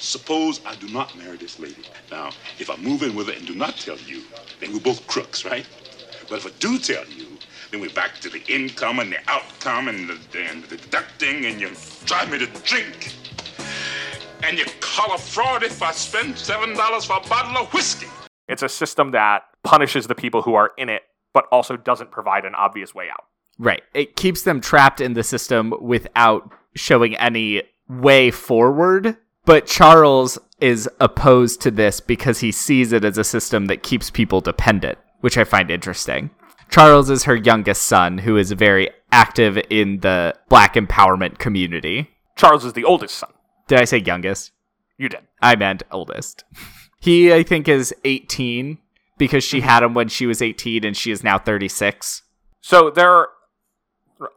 Suppose 0.00 0.60
I 0.66 0.76
do 0.76 0.88
not 0.88 1.16
marry 1.16 1.38
this 1.38 1.58
lady. 1.58 1.86
Now, 2.10 2.36
if 2.58 2.70
I 2.70 2.76
move 2.76 3.02
in 3.02 3.14
with 3.14 3.28
her 3.28 3.34
and 3.34 3.46
do 3.46 3.54
not 3.54 3.80
tell 3.80 3.98
you, 4.00 4.24
then 4.60 4.72
we're 4.72 4.80
both 4.80 5.06
crooks, 5.08 5.44
right? 5.44 5.66
But 6.28 6.38
if 6.38 6.46
I 6.46 6.50
do 6.60 6.78
tell 6.78 7.06
you, 7.08 7.33
then 7.74 7.80
we're 7.80 7.90
back 7.90 8.20
to 8.20 8.30
the 8.30 8.40
income 8.46 9.00
and 9.00 9.10
the 9.10 9.18
outcome 9.26 9.88
and 9.88 10.08
the, 10.08 10.16
and 10.38 10.62
the 10.64 10.76
deducting, 10.76 11.46
and 11.46 11.60
you 11.60 11.72
drive 12.04 12.30
me 12.30 12.38
to 12.38 12.46
drink. 12.62 13.12
And 14.44 14.56
you 14.56 14.64
call 14.78 15.12
a 15.12 15.18
fraud 15.18 15.64
if 15.64 15.82
I 15.82 15.90
spend 15.90 16.34
$7 16.34 17.06
for 17.06 17.16
a 17.16 17.28
bottle 17.28 17.64
of 17.64 17.72
whiskey. 17.72 18.06
It's 18.46 18.62
a 18.62 18.68
system 18.68 19.10
that 19.10 19.42
punishes 19.64 20.06
the 20.06 20.14
people 20.14 20.42
who 20.42 20.54
are 20.54 20.70
in 20.78 20.88
it, 20.88 21.02
but 21.32 21.46
also 21.50 21.76
doesn't 21.76 22.12
provide 22.12 22.44
an 22.44 22.54
obvious 22.54 22.94
way 22.94 23.08
out. 23.10 23.24
Right. 23.58 23.82
It 23.92 24.14
keeps 24.14 24.42
them 24.42 24.60
trapped 24.60 25.00
in 25.00 25.14
the 25.14 25.24
system 25.24 25.74
without 25.80 26.52
showing 26.76 27.16
any 27.16 27.64
way 27.88 28.30
forward. 28.30 29.16
But 29.46 29.66
Charles 29.66 30.38
is 30.60 30.88
opposed 31.00 31.60
to 31.62 31.72
this 31.72 31.98
because 31.98 32.38
he 32.38 32.52
sees 32.52 32.92
it 32.92 33.04
as 33.04 33.18
a 33.18 33.24
system 33.24 33.66
that 33.66 33.82
keeps 33.82 34.10
people 34.10 34.40
dependent, 34.40 34.96
which 35.22 35.36
I 35.36 35.42
find 35.42 35.72
interesting. 35.72 36.30
Charles 36.70 37.10
is 37.10 37.24
her 37.24 37.36
youngest 37.36 37.82
son, 37.82 38.18
who 38.18 38.36
is 38.36 38.52
very 38.52 38.90
active 39.12 39.58
in 39.70 40.00
the 40.00 40.34
black 40.48 40.74
empowerment 40.74 41.38
community. 41.38 42.10
Charles 42.36 42.64
is 42.64 42.72
the 42.72 42.84
oldest 42.84 43.14
son. 43.14 43.30
Did 43.68 43.80
I 43.80 43.84
say 43.84 43.98
youngest? 43.98 44.52
You 44.98 45.08
did. 45.08 45.20
I 45.40 45.56
meant 45.56 45.82
oldest. 45.90 46.44
He, 47.00 47.34
I 47.34 47.42
think, 47.42 47.68
is 47.68 47.94
18 48.06 48.78
because 49.18 49.44
she 49.44 49.60
had 49.60 49.82
him 49.82 49.92
when 49.92 50.08
she 50.08 50.24
was 50.24 50.40
18 50.40 50.84
and 50.86 50.96
she 50.96 51.10
is 51.10 51.22
now 51.22 51.36
36. 51.36 52.22
So 52.62 52.88
there 52.88 53.10
are 53.10 53.28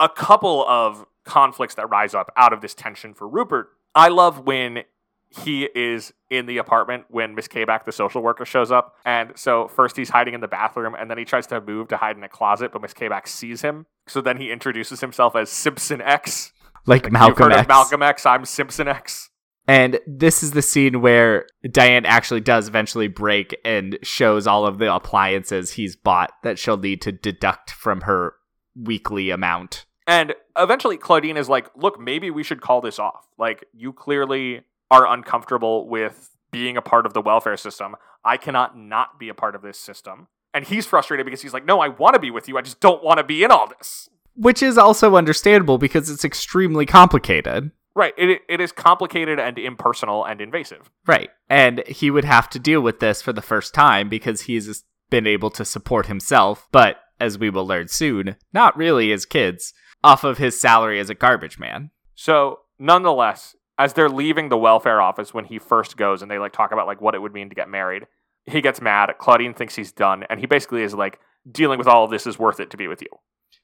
a 0.01 0.09
couple 0.09 0.65
of 0.67 1.05
conflicts 1.23 1.75
that 1.75 1.89
rise 1.89 2.13
up 2.13 2.29
out 2.35 2.51
of 2.51 2.59
this 2.59 2.73
tension 2.73 3.13
for 3.13 3.25
Rupert. 3.25 3.69
I 3.95 4.09
love 4.09 4.45
when 4.45 4.83
he 5.29 5.69
is 5.75 6.13
in 6.29 6.45
the 6.45 6.57
apartment 6.57 7.05
when 7.09 7.35
Miss 7.35 7.47
Kayback, 7.47 7.85
the 7.85 7.91
social 7.91 8.21
worker, 8.21 8.45
shows 8.45 8.71
up. 8.71 8.95
And 9.05 9.33
so 9.35 9.67
first 9.67 9.97
he's 9.97 10.09
hiding 10.09 10.33
in 10.33 10.41
the 10.41 10.47
bathroom 10.47 10.95
and 10.97 11.09
then 11.09 11.17
he 11.17 11.25
tries 11.25 11.47
to 11.47 11.61
move 11.61 11.89
to 11.89 11.97
hide 11.97 12.17
in 12.17 12.23
a 12.23 12.29
closet, 12.29 12.71
but 12.71 12.81
Miss 12.81 12.93
Kayback 12.93 13.27
sees 13.27 13.61
him. 13.61 13.85
So 14.07 14.21
then 14.21 14.37
he 14.37 14.51
introduces 14.51 15.01
himself 15.01 15.35
as 15.35 15.49
Simpson 15.49 16.01
X. 16.01 16.53
Like, 16.85 17.03
You've 17.03 17.13
Malcolm 17.13 17.51
heard 17.51 17.59
X. 17.59 17.67
Malcolm 17.67 18.01
X, 18.01 18.25
I'm 18.25 18.45
Simpson 18.45 18.87
X. 18.87 19.29
And 19.67 19.99
this 20.07 20.43
is 20.43 20.51
the 20.51 20.61
scene 20.61 21.01
where 21.01 21.45
Diahann 21.65 22.05
actually 22.05 22.39
does 22.39 22.69
eventually 22.69 23.09
break 23.09 23.53
and 23.65 23.99
shows 24.01 24.47
all 24.47 24.65
of 24.65 24.77
the 24.77 24.93
appliances 24.93 25.73
he's 25.73 25.97
bought 25.97 26.31
that 26.43 26.57
she'll 26.57 26.77
need 26.77 27.01
to 27.01 27.11
deduct 27.11 27.71
from 27.71 28.01
her 28.01 28.35
weekly 28.75 29.29
amount. 29.29 29.85
And 30.07 30.33
eventually 30.57 30.95
Claudine 30.95 31.35
is 31.35 31.49
like, 31.49 31.69
look, 31.75 31.99
maybe 31.99 32.31
we 32.31 32.43
should 32.43 32.61
call 32.61 32.79
this 32.79 32.97
off. 32.97 33.27
Like, 33.37 33.65
you 33.73 33.91
clearly 33.91 34.61
are 34.89 35.11
uncomfortable 35.11 35.87
with 35.87 36.37
being 36.51 36.77
a 36.77 36.81
part 36.81 37.05
of 37.05 37.13
the 37.13 37.21
welfare 37.21 37.57
system. 37.57 37.95
I 38.23 38.37
cannot 38.37 38.77
not 38.77 39.19
be 39.19 39.29
a 39.29 39.33
part 39.33 39.55
of 39.55 39.61
this 39.61 39.79
system. 39.79 40.27
And 40.53 40.65
he's 40.65 40.85
frustrated 40.85 41.25
because 41.25 41.41
he's 41.41 41.53
like, 41.53 41.65
no, 41.65 41.79
I 41.79 41.89
want 41.89 42.13
to 42.13 42.19
be 42.19 42.31
with 42.31 42.47
you. 42.47 42.57
I 42.57 42.61
just 42.61 42.79
don't 42.79 43.03
want 43.03 43.19
to 43.19 43.23
be 43.23 43.43
in 43.43 43.51
all 43.51 43.67
this. 43.67 44.09
Which 44.35 44.63
is 44.63 44.77
also 44.77 45.15
understandable 45.15 45.77
because 45.77 46.09
it's 46.09 46.25
extremely 46.25 46.85
complicated. 46.85 47.71
Right. 47.95 48.13
It, 48.17 48.41
it 48.47 48.61
is 48.61 48.71
complicated 48.71 49.39
and 49.39 49.57
impersonal 49.57 50.23
and 50.23 50.39
invasive. 50.39 50.91
Right. 51.05 51.29
And 51.49 51.83
he 51.87 52.11
would 52.11 52.25
have 52.25 52.49
to 52.51 52.59
deal 52.59 52.81
with 52.81 52.99
this 52.99 53.21
for 53.21 53.33
the 53.33 53.41
first 53.41 53.73
time 53.73 54.09
because 54.09 54.41
he's 54.41 54.83
been 55.09 55.27
able 55.27 55.49
to 55.51 55.65
support 55.65 56.05
himself, 56.05 56.67
but 56.71 56.97
as 57.19 57.39
we 57.39 57.49
will 57.49 57.65
learn 57.65 57.87
soon, 57.87 58.35
not 58.53 58.77
really 58.77 59.09
his 59.09 59.25
kids, 59.25 59.73
off 60.03 60.23
of 60.23 60.37
his 60.37 60.59
salary 60.59 60.99
as 60.99 61.09
a 61.09 61.15
garbage 61.15 61.57
man. 61.57 61.89
So, 62.13 62.59
nonetheless, 62.77 63.55
as 63.77 63.93
they're 63.93 64.09
leaving 64.09 64.49
the 64.49 64.57
welfare 64.57 65.01
office 65.01 65.33
when 65.33 65.45
he 65.45 65.59
first 65.59 65.97
goes 65.97 66.21
and 66.21 66.31
they 66.31 66.39
like 66.39 66.53
talk 66.53 66.71
about 66.71 66.87
like 66.87 67.01
what 67.01 67.15
it 67.15 67.21
would 67.21 67.33
mean 67.33 67.49
to 67.49 67.55
get 67.55 67.69
married, 67.69 68.07
he 68.45 68.61
gets 68.61 68.81
mad. 68.81 69.13
Claudine 69.19 69.53
thinks 69.53 69.75
he's 69.75 69.91
done, 69.91 70.23
and 70.29 70.39
he 70.39 70.45
basically 70.45 70.81
is 70.81 70.93
like, 70.93 71.19
dealing 71.49 71.79
with 71.79 71.87
all 71.87 72.03
of 72.03 72.11
this 72.11 72.27
is 72.27 72.39
worth 72.39 72.59
it 72.59 72.69
to 72.71 72.77
be 72.77 72.87
with 72.87 73.01
you. 73.01 73.07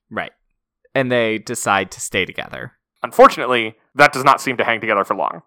Right. 0.10 0.32
And 0.96 1.12
they 1.12 1.38
decide 1.38 1.92
to 1.92 2.02
stay 2.02 2.26
together. 2.26 2.74
Unfortunately, 3.02 3.76
that 3.96 4.14
does 4.14 4.24
not 4.24 4.42
seem 4.42 4.58
to 4.58 4.64
hang 4.64 4.80
together 4.80 5.04
for 5.04 5.16
long. 5.16 5.42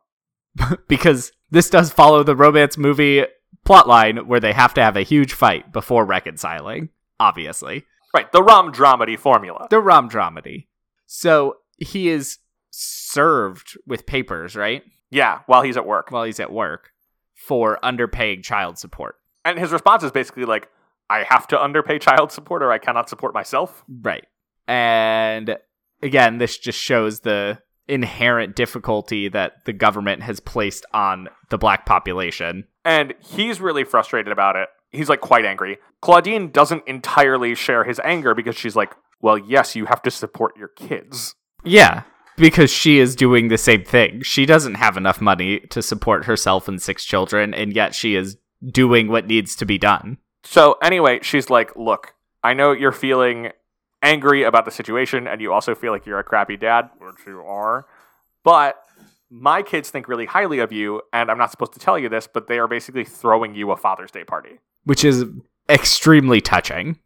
because 0.88 1.32
this 1.50 1.70
does 1.70 1.90
follow 1.90 2.22
the 2.22 2.36
romance 2.36 2.76
movie 2.76 3.24
plotline 3.66 4.26
where 4.26 4.40
they 4.40 4.52
have 4.52 4.74
to 4.74 4.82
have 4.82 4.96
a 4.96 5.02
huge 5.02 5.32
fight 5.32 5.72
before 5.72 6.04
reconciling, 6.04 6.90
obviously. 7.18 7.84
Right, 8.14 8.30
the 8.32 8.42
rom 8.42 8.72
dramedy 8.72 9.18
formula. 9.18 9.66
The 9.70 9.80
rom 9.80 10.08
dramedy. 10.08 10.66
So 11.06 11.56
he 11.78 12.08
is 12.08 12.38
served 12.78 13.78
with 13.86 14.06
papers, 14.06 14.54
right? 14.54 14.82
Yeah, 15.10 15.40
while 15.46 15.62
he's 15.62 15.76
at 15.76 15.86
work. 15.86 16.10
While 16.10 16.24
he's 16.24 16.40
at 16.40 16.52
work 16.52 16.90
for 17.34 17.78
underpaying 17.82 18.42
child 18.42 18.78
support. 18.78 19.16
And 19.44 19.58
his 19.58 19.72
response 19.72 20.02
is 20.02 20.10
basically 20.10 20.44
like, 20.44 20.68
I 21.08 21.22
have 21.22 21.46
to 21.48 21.60
underpay 21.60 21.98
child 22.00 22.32
support 22.32 22.62
or 22.62 22.72
I 22.72 22.78
cannot 22.78 23.08
support 23.08 23.32
myself. 23.32 23.84
Right. 23.88 24.26
And 24.66 25.56
again, 26.02 26.38
this 26.38 26.58
just 26.58 26.78
shows 26.78 27.20
the 27.20 27.60
inherent 27.88 28.56
difficulty 28.56 29.28
that 29.28 29.64
the 29.64 29.72
government 29.72 30.22
has 30.24 30.40
placed 30.40 30.84
on 30.92 31.28
the 31.50 31.58
black 31.58 31.86
population. 31.86 32.64
And 32.84 33.14
he's 33.20 33.60
really 33.60 33.84
frustrated 33.84 34.32
about 34.32 34.56
it. 34.56 34.68
He's 34.90 35.08
like 35.08 35.20
quite 35.20 35.44
angry. 35.44 35.78
Claudine 36.00 36.50
doesn't 36.50 36.82
entirely 36.86 37.54
share 37.54 37.84
his 37.84 38.00
anger 38.04 38.34
because 38.34 38.56
she's 38.56 38.74
like, 38.76 38.94
well, 39.20 39.38
yes, 39.38 39.76
you 39.76 39.86
have 39.86 40.02
to 40.02 40.10
support 40.10 40.56
your 40.56 40.68
kids. 40.68 41.36
Yeah, 41.64 42.02
because 42.36 42.70
she 42.70 42.98
is 42.98 43.16
doing 43.16 43.48
the 43.48 43.58
same 43.58 43.84
thing. 43.84 44.22
She 44.22 44.46
doesn't 44.46 44.74
have 44.74 44.96
enough 44.96 45.20
money 45.20 45.60
to 45.70 45.82
support 45.82 46.24
herself 46.24 46.68
and 46.68 46.80
six 46.80 47.04
children, 47.04 47.54
and 47.54 47.74
yet 47.74 47.94
she 47.94 48.14
is 48.14 48.36
doing 48.64 49.08
what 49.08 49.26
needs 49.26 49.56
to 49.56 49.66
be 49.66 49.78
done. 49.78 50.18
So 50.44 50.78
anyway, 50.82 51.20
she's 51.22 51.50
like, 51.50 51.74
"Look, 51.76 52.14
I 52.42 52.54
know 52.54 52.72
you're 52.72 52.92
feeling 52.92 53.52
angry 54.02 54.42
about 54.42 54.64
the 54.64 54.70
situation, 54.70 55.26
and 55.26 55.40
you 55.40 55.52
also 55.52 55.74
feel 55.74 55.92
like 55.92 56.06
you're 56.06 56.18
a 56.18 56.24
crappy 56.24 56.56
dad, 56.56 56.90
which 56.98 57.26
you 57.26 57.40
are. 57.40 57.86
But 58.44 58.76
my 59.30 59.62
kids 59.62 59.90
think 59.90 60.08
really 60.08 60.26
highly 60.26 60.60
of 60.60 60.72
you, 60.72 61.02
and 61.12 61.30
I'm 61.30 61.38
not 61.38 61.50
supposed 61.50 61.72
to 61.72 61.80
tell 61.80 61.98
you 61.98 62.08
this, 62.08 62.28
but 62.32 62.46
they 62.46 62.58
are 62.58 62.68
basically 62.68 63.04
throwing 63.04 63.54
you 63.54 63.70
a 63.72 63.76
Father's 63.76 64.10
Day 64.10 64.24
party. 64.24 64.60
Which 64.84 65.04
is 65.04 65.24
extremely 65.68 66.40
touching. 66.40 67.00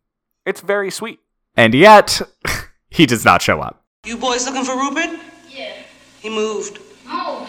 It's 0.44 0.60
very 0.60 0.90
sweet. 0.90 1.20
And 1.56 1.74
yet, 1.74 2.20
he 2.90 3.06
does 3.06 3.24
not 3.24 3.42
show 3.42 3.60
up. 3.60 3.79
You 4.04 4.16
boys 4.16 4.46
looking 4.46 4.64
for 4.64 4.76
Rupert? 4.76 5.20
Yeah. 5.48 5.74
He 6.20 6.30
moved. 6.30 6.78
Oh, 7.06 7.48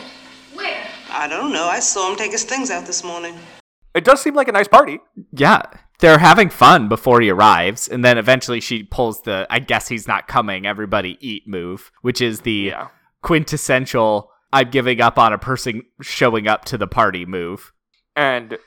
where? 0.54 0.86
I 1.10 1.28
don't 1.28 1.54
know. 1.54 1.64
I 1.66 1.80
saw 1.80 2.12
him 2.12 2.18
take 2.18 2.32
his 2.34 2.44
things 2.44 2.70
out 2.70 2.86
this 2.86 3.06
morning. 3.06 3.36
It 3.96 4.04
does 4.04 4.22
seem 4.22 4.34
like 4.36 4.50
a 4.50 4.52
nice 4.52 4.68
party. 4.68 5.00
Yeah. 5.32 5.62
They're 6.00 6.18
having 6.18 6.50
fun 6.50 6.90
before 6.90 7.22
he 7.22 7.30
arrives, 7.30 7.88
and 7.88 8.04
then 8.04 8.18
eventually 8.18 8.60
she 8.60 8.84
pulls 8.84 9.22
the 9.22 9.48
I 9.50 9.60
guess 9.60 9.88
he's 9.88 10.08
not 10.10 10.28
coming, 10.28 10.66
everybody 10.66 11.18
eat 11.22 11.48
move, 11.48 11.90
which 12.02 12.20
is 12.22 12.42
the 12.42 12.52
Yeah. 12.74 12.88
quintessential 13.22 14.30
I'm 14.52 14.70
giving 14.70 15.00
up 15.00 15.18
on 15.18 15.32
a 15.32 15.38
person 15.38 15.84
showing 16.02 16.48
up 16.50 16.66
to 16.66 16.78
the 16.78 16.88
party 16.88 17.26
move. 17.26 17.72
And 18.18 18.58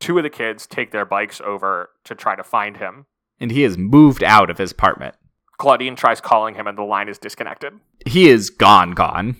two 0.00 0.16
of 0.16 0.22
the 0.22 0.30
kids 0.30 0.66
take 0.66 0.92
their 0.92 1.04
bikes 1.04 1.42
over 1.42 1.90
to 2.04 2.14
try 2.14 2.36
to 2.36 2.44
find 2.44 2.78
him. 2.78 3.04
And 3.38 3.50
he 3.50 3.64
is 3.64 3.76
moved 3.76 4.24
out 4.24 4.48
of 4.48 4.56
his 4.56 4.72
apartment. 4.72 5.16
Claudine 5.58 5.96
tries 5.96 6.20
calling 6.20 6.54
him, 6.54 6.66
and 6.66 6.76
the 6.76 6.82
line 6.82 7.08
is 7.08 7.18
disconnected. 7.18 7.74
He 8.06 8.28
is 8.28 8.50
gone, 8.50 8.92
gone. 8.92 9.36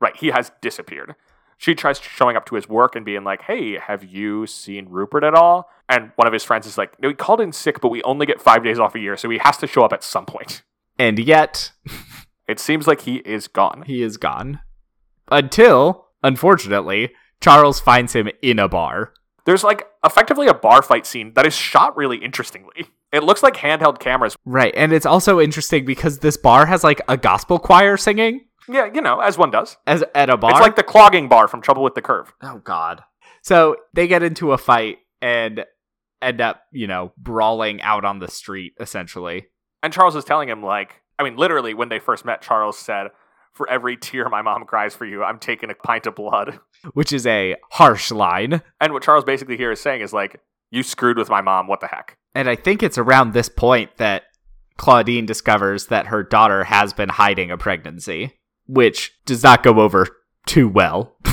Right, 0.00 0.16
he 0.16 0.28
has 0.28 0.50
disappeared. 0.62 1.14
She 1.58 1.74
tries 1.74 2.00
showing 2.00 2.36
up 2.36 2.46
to 2.46 2.54
his 2.54 2.68
work 2.68 2.96
and 2.96 3.04
being 3.04 3.22
like, 3.22 3.42
"Hey, 3.42 3.78
have 3.78 4.02
you 4.02 4.46
seen 4.46 4.86
Rupert 4.88 5.22
at 5.24 5.34
all?" 5.34 5.68
And 5.90 6.12
one 6.16 6.26
of 6.26 6.32
his 6.32 6.42
friends 6.44 6.66
is 6.66 6.78
like, 6.78 6.98
"No, 7.02 7.08
he 7.08 7.14
called 7.14 7.40
in 7.40 7.52
sick, 7.52 7.80
but 7.82 7.90
we 7.90 8.02
only 8.02 8.24
get 8.24 8.40
five 8.40 8.64
days 8.64 8.78
off 8.78 8.94
a 8.94 8.98
year, 8.98 9.16
so 9.18 9.28
he 9.28 9.38
has 9.38 9.58
to 9.58 9.66
show 9.66 9.82
up 9.82 9.92
at 9.92 10.02
some 10.02 10.24
point." 10.24 10.62
And 10.98 11.18
yet, 11.18 11.72
It 12.48 12.58
seems 12.58 12.86
like 12.88 13.02
he 13.02 13.16
is 13.18 13.46
gone. 13.46 13.84
he 13.86 14.02
is 14.02 14.16
gone. 14.16 14.58
Until, 15.30 16.06
unfortunately, 16.24 17.12
Charles 17.40 17.78
finds 17.78 18.12
him 18.14 18.28
in 18.42 18.58
a 18.58 18.68
bar. 18.68 19.12
There's 19.44 19.62
like 19.62 19.86
effectively 20.04 20.48
a 20.48 20.54
bar 20.54 20.82
fight 20.82 21.06
scene 21.06 21.34
that 21.34 21.46
is 21.46 21.54
shot 21.54 21.96
really 21.96 22.16
interestingly. 22.18 22.86
It 23.12 23.24
looks 23.24 23.42
like 23.42 23.54
handheld 23.56 23.98
cameras. 23.98 24.36
Right. 24.44 24.72
And 24.76 24.92
it's 24.92 25.06
also 25.06 25.40
interesting 25.40 25.84
because 25.84 26.18
this 26.20 26.36
bar 26.36 26.66
has 26.66 26.84
like 26.84 27.00
a 27.08 27.16
gospel 27.16 27.58
choir 27.58 27.96
singing 27.96 28.42
Yeah, 28.68 28.88
you 28.92 29.00
know, 29.00 29.20
as 29.20 29.36
one 29.36 29.50
does. 29.50 29.76
as 29.86 30.04
at 30.14 30.30
a 30.30 30.36
bar. 30.36 30.52
It's 30.52 30.60
like 30.60 30.76
the 30.76 30.82
clogging 30.82 31.28
bar 31.28 31.48
from 31.48 31.60
Trouble 31.60 31.82
with 31.82 31.94
the 31.94 32.02
Curve. 32.02 32.32
Oh 32.42 32.58
God. 32.64 33.02
So 33.42 33.76
they 33.94 34.06
get 34.06 34.22
into 34.22 34.52
a 34.52 34.58
fight 34.58 34.98
and 35.20 35.64
end 36.22 36.40
up, 36.40 36.62
you 36.72 36.86
know, 36.86 37.12
brawling 37.16 37.80
out 37.82 38.04
on 38.04 38.18
the 38.18 38.28
street, 38.28 38.74
essentially. 38.78 39.46
And 39.82 39.92
Charles 39.92 40.14
is 40.14 40.24
telling 40.24 40.48
him, 40.48 40.62
like, 40.62 41.00
I 41.18 41.22
mean, 41.22 41.36
literally, 41.36 41.72
when 41.74 41.88
they 41.88 41.98
first 41.98 42.24
met, 42.26 42.42
Charles 42.42 42.78
said, 42.78 43.08
For 43.54 43.68
every 43.70 43.96
tear 43.96 44.28
my 44.28 44.42
mom 44.42 44.64
cries 44.66 44.94
for 44.94 45.06
you, 45.06 45.24
I'm 45.24 45.38
taking 45.38 45.70
a 45.70 45.74
pint 45.74 46.06
of 46.06 46.14
blood. 46.14 46.60
Which 46.92 47.12
is 47.14 47.26
a 47.26 47.56
harsh 47.72 48.10
line. 48.10 48.60
And 48.80 48.92
what 48.92 49.02
Charles 49.02 49.24
basically 49.24 49.56
here 49.56 49.72
is 49.72 49.80
saying 49.80 50.02
is, 50.02 50.12
like, 50.12 50.40
You 50.70 50.82
screwed 50.82 51.18
with 51.18 51.28
my 51.28 51.40
mom, 51.40 51.66
what 51.66 51.80
the 51.80 51.88
heck? 51.88 52.16
And 52.34 52.48
I 52.48 52.54
think 52.56 52.82
it's 52.82 52.98
around 52.98 53.32
this 53.32 53.48
point 53.48 53.96
that 53.96 54.24
Claudine 54.76 55.26
discovers 55.26 55.86
that 55.86 56.06
her 56.06 56.22
daughter 56.22 56.64
has 56.64 56.92
been 56.92 57.08
hiding 57.08 57.50
a 57.50 57.58
pregnancy, 57.58 58.38
which 58.66 59.12
does 59.26 59.42
not 59.42 59.62
go 59.62 59.80
over 59.80 60.06
too 60.46 60.68
well. 60.68 61.16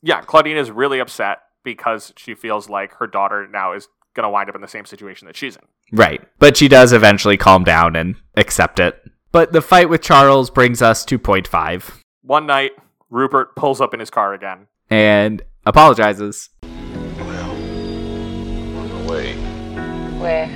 Yeah, 0.00 0.20
Claudine 0.20 0.56
is 0.56 0.70
really 0.70 1.00
upset 1.00 1.38
because 1.64 2.12
she 2.16 2.36
feels 2.36 2.68
like 2.68 2.94
her 2.94 3.08
daughter 3.08 3.48
now 3.48 3.72
is 3.72 3.88
going 4.14 4.22
to 4.22 4.30
wind 4.30 4.48
up 4.48 4.54
in 4.54 4.60
the 4.60 4.68
same 4.68 4.84
situation 4.84 5.26
that 5.26 5.36
she's 5.36 5.56
in. 5.56 5.62
Right. 5.90 6.22
But 6.38 6.56
she 6.56 6.68
does 6.68 6.92
eventually 6.92 7.36
calm 7.36 7.64
down 7.64 7.96
and 7.96 8.14
accept 8.36 8.78
it. 8.78 9.02
But 9.32 9.52
the 9.52 9.60
fight 9.60 9.88
with 9.88 10.00
Charles 10.00 10.50
brings 10.50 10.80
us 10.82 11.04
to 11.06 11.18
point 11.18 11.48
five 11.48 12.04
One 12.22 12.46
night, 12.46 12.72
Rupert 13.10 13.56
pulls 13.56 13.80
up 13.80 13.92
in 13.92 13.98
his 13.98 14.08
car 14.08 14.34
again. 14.34 14.68
and 14.88 15.42
apologizes. 15.66 16.50
Where? 20.18 20.46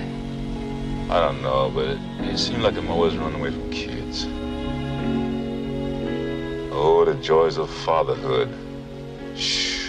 I 1.11 1.21
don't 1.21 1.43
know, 1.43 1.71
but 1.75 1.89
it, 1.89 1.99
it 2.21 2.39
seemed 2.39 2.63
like 2.63 2.77
I'm 2.77 2.91
always 2.91 3.17
running 3.17 3.41
away 3.41 3.51
from 3.51 3.71
kids. 3.71 4.27
Oh, 6.75 7.05
the 7.05 7.15
joys 7.15 7.59
of 7.59 7.71
fatherhood. 7.71 8.49
Shh. 9.37 9.81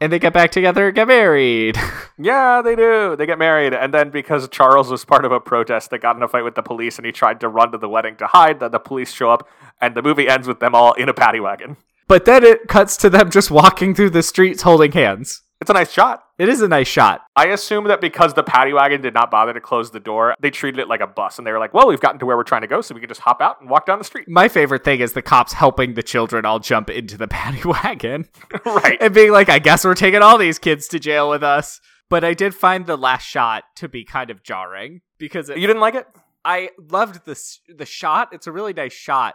And 0.00 0.12
they 0.12 0.18
get 0.18 0.32
back 0.32 0.50
together 0.52 0.90
get 0.90 1.08
married. 1.08 1.76
Yeah, 2.20 2.62
they 2.62 2.74
do. 2.74 3.14
They 3.14 3.26
get 3.26 3.38
married. 3.38 3.72
And 3.72 3.94
then 3.94 4.10
because 4.10 4.48
Charles 4.48 4.90
was 4.90 5.04
part 5.04 5.24
of 5.24 5.30
a 5.30 5.38
protest 5.38 5.90
that 5.90 6.00
got 6.00 6.16
in 6.16 6.22
a 6.24 6.26
fight 6.26 6.42
with 6.42 6.56
the 6.56 6.62
police 6.64 6.96
and 6.98 7.06
he 7.06 7.12
tried 7.12 7.38
to 7.38 7.48
run 7.48 7.70
to 7.70 7.78
the 7.78 7.88
wedding 7.88 8.16
to 8.16 8.26
hide, 8.26 8.58
then 8.58 8.72
the 8.72 8.80
police 8.80 9.12
show 9.12 9.30
up 9.30 9.48
and 9.80 9.94
the 9.94 10.02
movie 10.02 10.28
ends 10.28 10.48
with 10.48 10.58
them 10.58 10.74
all 10.74 10.94
in 10.94 11.08
a 11.08 11.14
paddy 11.14 11.38
wagon. 11.38 11.76
but 12.08 12.24
then 12.24 12.42
it 12.42 12.66
cuts 12.66 12.96
to 12.96 13.08
them 13.08 13.30
just 13.30 13.52
walking 13.52 13.94
through 13.94 14.10
the 14.10 14.24
streets 14.24 14.62
holding 14.62 14.90
hands. 14.90 15.42
It's 15.60 15.70
a 15.70 15.72
nice 15.72 15.92
shot. 15.92 16.22
It 16.38 16.48
is 16.48 16.62
a 16.62 16.68
nice 16.68 16.86
shot. 16.86 17.22
I 17.34 17.46
assume 17.48 17.84
that 17.88 18.00
because 18.00 18.34
the 18.34 18.44
paddy 18.44 18.72
wagon 18.72 19.00
did 19.00 19.12
not 19.12 19.28
bother 19.30 19.52
to 19.52 19.60
close 19.60 19.90
the 19.90 19.98
door, 19.98 20.34
they 20.40 20.50
treated 20.50 20.78
it 20.78 20.86
like 20.88 21.00
a 21.00 21.06
bus 21.06 21.36
and 21.38 21.46
they 21.46 21.50
were 21.50 21.58
like, 21.58 21.74
well, 21.74 21.88
we've 21.88 22.00
gotten 22.00 22.20
to 22.20 22.26
where 22.26 22.36
we're 22.36 22.44
trying 22.44 22.60
to 22.60 22.68
go, 22.68 22.80
so 22.80 22.94
we 22.94 23.00
can 23.00 23.08
just 23.08 23.22
hop 23.22 23.40
out 23.40 23.60
and 23.60 23.68
walk 23.68 23.84
down 23.84 23.98
the 23.98 24.04
street. 24.04 24.28
My 24.28 24.46
favorite 24.48 24.84
thing 24.84 25.00
is 25.00 25.14
the 25.14 25.22
cops 25.22 25.52
helping 25.54 25.94
the 25.94 26.02
children 26.02 26.44
all 26.44 26.60
jump 26.60 26.90
into 26.90 27.16
the 27.16 27.26
paddy 27.36 27.62
wagon. 27.64 28.28
right. 28.64 28.98
and 29.00 29.12
being 29.12 29.32
like, 29.32 29.48
I 29.48 29.58
guess 29.58 29.84
we're 29.84 29.94
taking 29.94 30.22
all 30.22 30.38
these 30.38 30.58
kids 30.60 30.86
to 30.88 31.00
jail 31.00 31.28
with 31.28 31.42
us. 31.42 31.80
But 32.10 32.24
I 32.24 32.34
did 32.34 32.54
find 32.54 32.86
the 32.86 32.96
last 32.96 33.24
shot 33.26 33.64
to 33.76 33.88
be 33.88 34.04
kind 34.04 34.30
of 34.30 34.42
jarring 34.42 35.00
because 35.18 35.50
it, 35.50 35.58
You 35.58 35.66
didn't 35.66 35.82
like 35.82 35.94
it? 35.94 36.06
I 36.44 36.70
loved 36.78 37.26
the 37.26 37.32
s- 37.32 37.60
the 37.68 37.84
shot. 37.84 38.28
It's 38.32 38.46
a 38.46 38.52
really 38.52 38.72
nice 38.72 38.94
shot, 38.94 39.34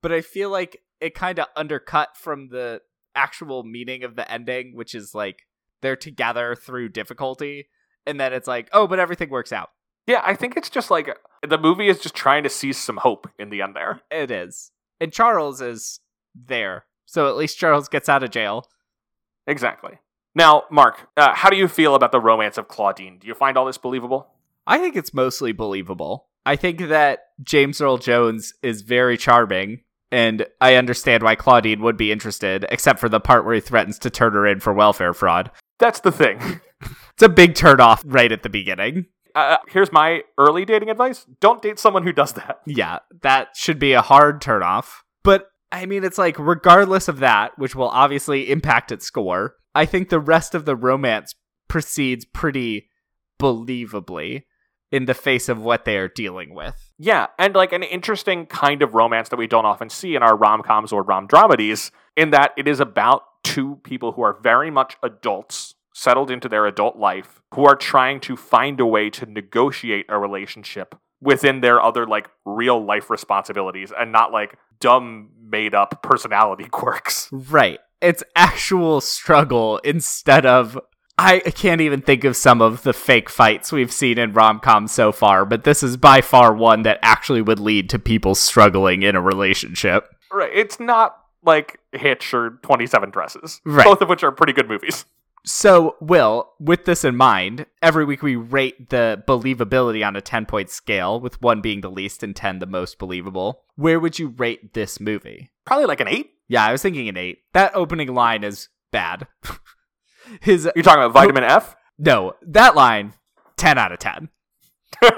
but 0.00 0.10
I 0.12 0.22
feel 0.22 0.48
like 0.50 0.80
it 1.00 1.14
kind 1.14 1.38
of 1.38 1.48
undercut 1.54 2.16
from 2.16 2.48
the 2.48 2.80
actual 3.14 3.62
meaning 3.64 4.04
of 4.04 4.16
the 4.16 4.30
ending, 4.30 4.74
which 4.74 4.94
is 4.94 5.14
like 5.14 5.40
they're 5.84 5.96
together 5.96 6.54
through 6.54 6.90
difficulty, 6.90 7.68
and 8.06 8.18
then 8.18 8.32
it's 8.32 8.48
like, 8.48 8.68
oh, 8.72 8.86
but 8.86 8.98
everything 8.98 9.30
works 9.30 9.52
out. 9.52 9.70
Yeah, 10.06 10.22
I 10.24 10.34
think 10.34 10.56
it's 10.56 10.70
just 10.70 10.90
like 10.90 11.16
the 11.46 11.58
movie 11.58 11.88
is 11.88 12.00
just 12.00 12.14
trying 12.14 12.42
to 12.42 12.50
seize 12.50 12.78
some 12.78 12.98
hope 12.98 13.28
in 13.38 13.50
the 13.50 13.62
end 13.62 13.74
there. 13.74 14.00
It 14.10 14.30
is, 14.30 14.70
and 15.00 15.12
Charles 15.12 15.60
is 15.60 16.00
there, 16.34 16.84
so 17.06 17.28
at 17.28 17.36
least 17.36 17.58
Charles 17.58 17.88
gets 17.88 18.08
out 18.08 18.22
of 18.22 18.30
jail. 18.30 18.66
Exactly. 19.46 19.98
Now, 20.34 20.64
Mark, 20.70 21.08
uh, 21.16 21.34
how 21.34 21.48
do 21.48 21.56
you 21.56 21.68
feel 21.68 21.94
about 21.94 22.12
the 22.12 22.20
romance 22.20 22.58
of 22.58 22.68
Claudine? 22.68 23.18
Do 23.18 23.28
you 23.28 23.34
find 23.34 23.56
all 23.56 23.66
this 23.66 23.78
believable? 23.78 24.28
I 24.66 24.78
think 24.78 24.96
it's 24.96 25.14
mostly 25.14 25.52
believable. 25.52 26.26
I 26.46 26.56
think 26.56 26.80
that 26.88 27.20
James 27.42 27.80
Earl 27.80 27.98
Jones 27.98 28.52
is 28.62 28.82
very 28.82 29.16
charming, 29.16 29.80
and 30.10 30.46
I 30.60 30.74
understand 30.74 31.22
why 31.22 31.36
Claudine 31.36 31.82
would 31.82 31.96
be 31.96 32.12
interested, 32.12 32.66
except 32.70 32.98
for 32.98 33.08
the 33.08 33.20
part 33.20 33.44
where 33.44 33.54
he 33.54 33.60
threatens 33.60 33.98
to 34.00 34.10
turn 34.10 34.32
her 34.32 34.46
in 34.46 34.60
for 34.60 34.72
welfare 34.72 35.14
fraud. 35.14 35.50
That's 35.78 36.00
the 36.00 36.12
thing. 36.12 36.60
It's 37.14 37.22
a 37.22 37.28
big 37.28 37.54
turnoff 37.54 38.02
right 38.04 38.30
at 38.32 38.42
the 38.42 38.48
beginning. 38.48 39.06
Uh, 39.34 39.56
here's 39.68 39.90
my 39.92 40.22
early 40.38 40.64
dating 40.64 40.90
advice 40.90 41.26
don't 41.40 41.60
date 41.60 41.78
someone 41.78 42.04
who 42.04 42.12
does 42.12 42.34
that. 42.34 42.60
Yeah, 42.66 43.00
that 43.22 43.56
should 43.56 43.78
be 43.78 43.92
a 43.92 44.02
hard 44.02 44.40
turnoff. 44.40 45.02
But 45.22 45.48
I 45.72 45.86
mean, 45.86 46.04
it's 46.04 46.18
like, 46.18 46.38
regardless 46.38 47.08
of 47.08 47.18
that, 47.18 47.58
which 47.58 47.74
will 47.74 47.88
obviously 47.88 48.50
impact 48.50 48.92
its 48.92 49.06
score, 49.06 49.56
I 49.74 49.86
think 49.86 50.08
the 50.08 50.20
rest 50.20 50.54
of 50.54 50.64
the 50.64 50.76
romance 50.76 51.34
proceeds 51.68 52.24
pretty 52.24 52.88
believably 53.40 54.42
in 54.92 55.06
the 55.06 55.14
face 55.14 55.48
of 55.48 55.60
what 55.60 55.84
they 55.84 55.96
are 55.96 56.06
dealing 56.06 56.54
with. 56.54 56.92
Yeah, 56.98 57.26
and 57.36 57.54
like 57.56 57.72
an 57.72 57.82
interesting 57.82 58.46
kind 58.46 58.82
of 58.82 58.94
romance 58.94 59.30
that 59.30 59.38
we 59.38 59.48
don't 59.48 59.66
often 59.66 59.90
see 59.90 60.14
in 60.14 60.22
our 60.22 60.36
rom 60.36 60.62
coms 60.62 60.92
or 60.92 61.02
rom 61.02 61.26
dramedies, 61.26 61.90
in 62.16 62.30
that 62.30 62.52
it 62.56 62.68
is 62.68 62.78
about 62.78 63.22
two 63.44 63.78
people 63.84 64.12
who 64.12 64.22
are 64.22 64.32
very 64.42 64.70
much 64.70 64.96
adults, 65.02 65.76
settled 65.94 66.30
into 66.30 66.48
their 66.48 66.66
adult 66.66 66.96
life, 66.96 67.40
who 67.54 67.64
are 67.64 67.76
trying 67.76 68.18
to 68.20 68.36
find 68.36 68.80
a 68.80 68.86
way 68.86 69.10
to 69.10 69.26
negotiate 69.26 70.06
a 70.08 70.18
relationship 70.18 70.96
within 71.20 71.60
their 71.60 71.80
other 71.80 72.06
like 72.06 72.28
real 72.44 72.84
life 72.84 73.08
responsibilities 73.10 73.92
and 73.96 74.10
not 74.10 74.32
like 74.32 74.56
dumb 74.80 75.30
made 75.40 75.74
up 75.74 76.02
personality 76.02 76.64
quirks. 76.70 77.28
Right. 77.30 77.78
It's 78.00 78.24
actual 78.34 79.00
struggle 79.00 79.78
instead 79.78 80.44
of. 80.44 80.78
I 81.16 81.38
can't 81.38 81.80
even 81.80 82.02
think 82.02 82.24
of 82.24 82.34
some 82.36 82.60
of 82.60 82.82
the 82.82 82.92
fake 82.92 83.30
fights 83.30 83.70
we've 83.70 83.92
seen 83.92 84.18
in 84.18 84.32
rom 84.32 84.58
coms 84.58 84.90
so 84.90 85.12
far, 85.12 85.44
but 85.44 85.62
this 85.62 85.84
is 85.84 85.96
by 85.96 86.20
far 86.20 86.52
one 86.52 86.82
that 86.82 86.98
actually 87.02 87.40
would 87.40 87.60
lead 87.60 87.88
to 87.90 88.00
people 88.00 88.34
struggling 88.34 89.02
in 89.02 89.14
a 89.14 89.20
relationship. 89.20 90.08
Right. 90.32 90.50
It's 90.52 90.80
not 90.80 91.23
like 91.44 91.78
Hitch 91.92 92.32
or 92.34 92.58
27 92.62 93.10
Dresses, 93.10 93.60
Right. 93.64 93.84
both 93.84 94.00
of 94.00 94.08
which 94.08 94.22
are 94.22 94.32
pretty 94.32 94.52
good 94.52 94.68
movies. 94.68 95.04
So, 95.46 95.96
Will, 96.00 96.50
with 96.58 96.86
this 96.86 97.04
in 97.04 97.16
mind, 97.16 97.66
every 97.82 98.06
week 98.06 98.22
we 98.22 98.34
rate 98.34 98.88
the 98.88 99.22
believability 99.28 100.06
on 100.06 100.16
a 100.16 100.22
10 100.22 100.46
point 100.46 100.70
scale, 100.70 101.20
with 101.20 101.40
one 101.42 101.60
being 101.60 101.82
the 101.82 101.90
least 101.90 102.22
and 102.22 102.34
10 102.34 102.60
the 102.60 102.66
most 102.66 102.98
believable. 102.98 103.62
Where 103.76 104.00
would 104.00 104.18
you 104.18 104.28
rate 104.28 104.72
this 104.72 104.98
movie? 105.00 105.50
Probably 105.66 105.84
like 105.84 106.00
an 106.00 106.08
8. 106.08 106.30
Yeah, 106.48 106.64
I 106.66 106.72
was 106.72 106.80
thinking 106.82 107.08
an 107.10 107.16
8. 107.18 107.38
That 107.52 107.74
opening 107.76 108.14
line 108.14 108.42
is 108.42 108.68
bad. 108.90 109.26
His 110.40 110.66
You're 110.74 110.82
talking 110.82 111.02
about 111.02 111.12
vitamin 111.12 111.44
F? 111.44 111.76
no, 111.98 112.32
that 112.42 112.74
line, 112.74 113.12
ten 113.58 113.76
out 113.76 113.92
of 113.92 113.98
ten. 113.98 114.30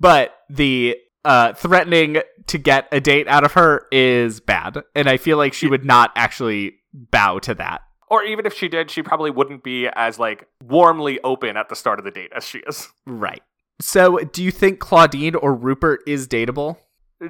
but 0.00 0.34
the 0.48 0.96
uh, 1.24 1.54
threatening 1.54 2.18
to 2.46 2.58
get 2.58 2.88
a 2.92 3.00
date 3.00 3.28
out 3.28 3.44
of 3.44 3.52
her 3.52 3.86
is 3.90 4.40
bad, 4.40 4.82
and 4.94 5.08
I 5.08 5.16
feel 5.16 5.36
like 5.38 5.54
she 5.54 5.66
would 5.66 5.84
not 5.84 6.12
actually 6.16 6.76
bow 6.92 7.38
to 7.40 7.54
that. 7.54 7.82
Or 8.08 8.22
even 8.22 8.46
if 8.46 8.54
she 8.54 8.68
did, 8.68 8.90
she 8.90 9.02
probably 9.02 9.30
wouldn't 9.30 9.64
be 9.64 9.88
as 9.88 10.18
like 10.18 10.46
warmly 10.62 11.18
open 11.24 11.56
at 11.56 11.68
the 11.68 11.76
start 11.76 11.98
of 11.98 12.04
the 12.04 12.10
date 12.10 12.30
as 12.36 12.44
she 12.44 12.58
is. 12.58 12.88
Right. 13.06 13.42
So, 13.80 14.18
do 14.18 14.42
you 14.42 14.50
think 14.50 14.78
Claudine 14.78 15.34
or 15.34 15.54
Rupert 15.54 16.02
is 16.06 16.28
dateable? 16.28 16.76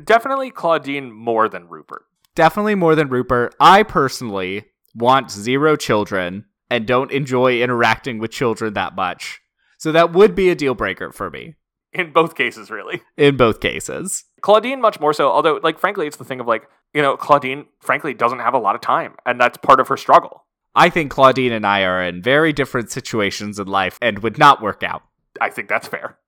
Definitely 0.05 0.51
Claudine 0.51 1.13
more 1.13 1.49
than 1.49 1.69
Rupert. 1.69 2.03
Definitely 2.35 2.75
more 2.75 2.95
than 2.95 3.09
Rupert. 3.09 3.55
I 3.61 3.83
personally 3.83 4.67
want 4.95 5.31
zero 5.31 5.77
children 5.77 6.45
and 6.69 6.87
don't 6.87 7.13
enjoy 7.13 7.61
interacting 7.61 8.19
with 8.19 8.31
children 8.31 8.75
that 8.75 8.95
much. 8.95 9.41
So 9.79 9.93
that 9.93 10.13
would 10.13 10.35
be 10.35 10.51
a 10.51 10.55
deal 10.55 10.75
breaker 10.75 11.13
for 11.13 11.31
me 11.31 11.55
In 11.95 12.13
both 12.13 12.35
cases, 12.35 12.71
really. 12.71 13.03
in 13.17 13.37
both 13.37 13.61
cases. 13.61 14.25
Claudine 14.41 14.81
much 14.81 15.01
more 15.01 15.13
so, 15.13 15.31
although 15.31 15.61
like 15.63 15.79
frankly 15.79 16.07
it's 16.07 16.17
the 16.17 16.25
thing 16.25 16.41
of 16.41 16.47
like, 16.47 16.69
you 16.93 17.01
know, 17.01 17.17
Claudine 17.17 17.67
frankly 17.81 18.13
doesn't 18.13 18.41
have 18.41 18.53
a 18.53 18.59
lot 18.59 18.75
of 18.75 18.81
time 18.81 19.15
and 19.25 19.41
that's 19.41 19.57
part 19.59 19.81
of 19.81 19.89
her 19.89 19.97
struggle. 19.97 20.45
I 20.75 20.91
think 20.91 21.13
Claudine 21.13 21.53
and 21.53 21.65
I 21.65 21.83
are 21.85 22.03
in 22.03 22.21
very 22.21 22.53
different 22.53 22.91
situations 22.91 23.59
in 23.59 23.69
life 23.69 23.97
and 24.03 24.19
would 24.19 24.39
not 24.39 24.61
work 24.61 24.83
out. 24.83 25.03
I 25.41 25.51
think 25.51 25.69
that's 25.69 25.89
fair. 25.89 26.19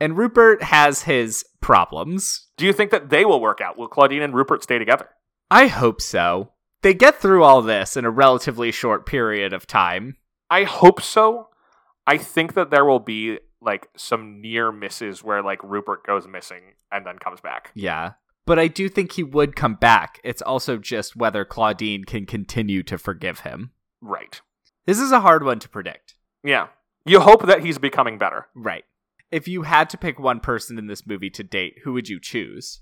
And 0.00 0.16
Rupert 0.16 0.62
has 0.62 1.02
his 1.02 1.44
problems. 1.60 2.48
Do 2.56 2.64
you 2.64 2.72
think 2.72 2.90
that 2.90 3.10
they 3.10 3.24
will 3.24 3.40
work 3.40 3.60
out? 3.60 3.78
Will 3.78 3.88
Claudine 3.88 4.22
and 4.22 4.34
Rupert 4.34 4.62
stay 4.62 4.78
together? 4.78 5.10
I 5.50 5.66
hope 5.66 6.00
so. 6.00 6.52
They 6.80 6.94
get 6.94 7.20
through 7.20 7.44
all 7.44 7.62
this 7.62 7.96
in 7.96 8.04
a 8.04 8.10
relatively 8.10 8.72
short 8.72 9.06
period 9.06 9.52
of 9.52 9.66
time. 9.66 10.16
I 10.50 10.64
hope 10.64 11.00
so. 11.00 11.50
I 12.06 12.16
think 12.18 12.54
that 12.54 12.70
there 12.70 12.84
will 12.84 12.98
be 12.98 13.38
like 13.62 13.88
some 13.96 14.40
near 14.40 14.72
misses 14.72 15.22
where 15.22 15.42
like 15.42 15.62
Rupert 15.62 16.04
goes 16.04 16.26
missing 16.26 16.74
and 16.90 17.06
then 17.06 17.18
comes 17.18 17.40
back. 17.40 17.70
Yeah. 17.74 18.12
But 18.44 18.58
I 18.58 18.66
do 18.66 18.88
think 18.88 19.12
he 19.12 19.22
would 19.22 19.54
come 19.54 19.74
back. 19.74 20.20
It's 20.24 20.42
also 20.42 20.76
just 20.76 21.14
whether 21.14 21.44
Claudine 21.44 22.04
can 22.04 22.26
continue 22.26 22.82
to 22.82 22.98
forgive 22.98 23.40
him. 23.40 23.70
Right. 24.00 24.40
This 24.84 24.98
is 24.98 25.12
a 25.12 25.20
hard 25.20 25.44
one 25.44 25.60
to 25.60 25.68
predict. 25.68 26.16
Yeah. 26.42 26.68
You 27.04 27.20
hope 27.20 27.46
that 27.46 27.64
he's 27.64 27.78
becoming 27.78 28.18
better. 28.18 28.46
Right. 28.54 28.84
If 29.30 29.46
you 29.46 29.62
had 29.62 29.88
to 29.90 29.96
pick 29.96 30.18
one 30.18 30.40
person 30.40 30.76
in 30.78 30.88
this 30.88 31.06
movie 31.06 31.30
to 31.30 31.44
date, 31.44 31.78
who 31.84 31.92
would 31.92 32.08
you 32.08 32.20
choose? 32.20 32.80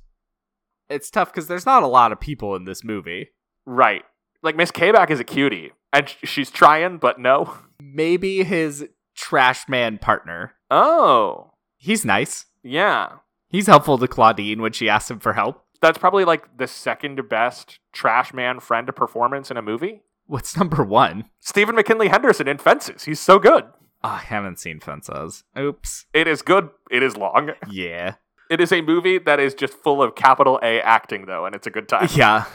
It's 0.89 1.11
tough 1.11 1.33
because 1.33 1.47
there's 1.47 1.67
not 1.67 1.83
a 1.83 1.89
lot 1.89 2.11
of 2.11 2.21
people 2.21 2.57
in 2.57 2.65
this 2.65 2.83
movie. 2.83 3.29
Right. 3.67 4.03
Like 4.43 4.57
Miss 4.57 4.71
Kabak 4.71 5.11
is 5.11 5.21
a 5.21 5.25
cutie 5.25 5.73
and 5.93 6.09
sh- 6.09 6.17
she's 6.25 6.51
trying, 6.51 6.99
but 6.99 7.21
no. 7.21 7.55
Maybe 7.81 8.43
his 8.43 8.89
trash 9.21 9.69
man 9.69 9.99
partner. 9.99 10.55
Oh. 10.71 11.53
He's 11.77 12.05
nice. 12.05 12.47
Yeah. 12.63 13.17
He's 13.49 13.67
helpful 13.67 13.99
to 13.99 14.09
Claudine 14.09 14.63
when 14.63 14.73
she 14.73 14.89
asks 14.89 15.11
him 15.11 15.21
for 15.21 15.35
help. 15.35 15.65
That's 15.83 15.99
probably 15.99 16.25
like 16.25 16.57
the 16.57 16.67
second 16.67 17.29
best 17.29 17.79
trash 17.93 18.33
man 18.33 18.61
friend 18.61 18.89
performance 18.95 19.51
in 19.51 19.57
a 19.57 19.63
movie. 19.63 20.03
What's 20.27 20.57
number 20.57 20.85
one? 20.85 21.25
Stephen 21.41 21.75
McKinley 21.75 22.09
Henderson 22.09 22.49
in 22.49 22.59
Fences. 22.59 23.05
He's 23.05 23.21
so 23.21 23.39
good. 23.39 23.65
Oh, 24.03 24.09
I 24.09 24.19
haven't 24.19 24.59
seen 24.59 24.81
Fences. 24.81 25.45
Oops. 25.59 26.07
It 26.15 26.27
is 26.27 26.43
good. 26.43 26.71
It 26.91 27.03
is 27.03 27.17
long. 27.17 27.51
Yeah. 27.71 28.15
It 28.51 28.61
is 28.61 28.73
a 28.73 28.81
movie 28.81 29.19
that 29.19 29.39
is 29.41 29.55
just 29.55 29.75
full 29.75 30.03
of 30.03 30.15
capital 30.15 30.59
A 30.63 30.81
acting 30.81 31.27
though, 31.27 31.45
and 31.47 31.55
it's 31.55 31.67
a 31.67 31.71
good 31.71 31.89
time. 31.89 32.09
Yeah. 32.15 32.47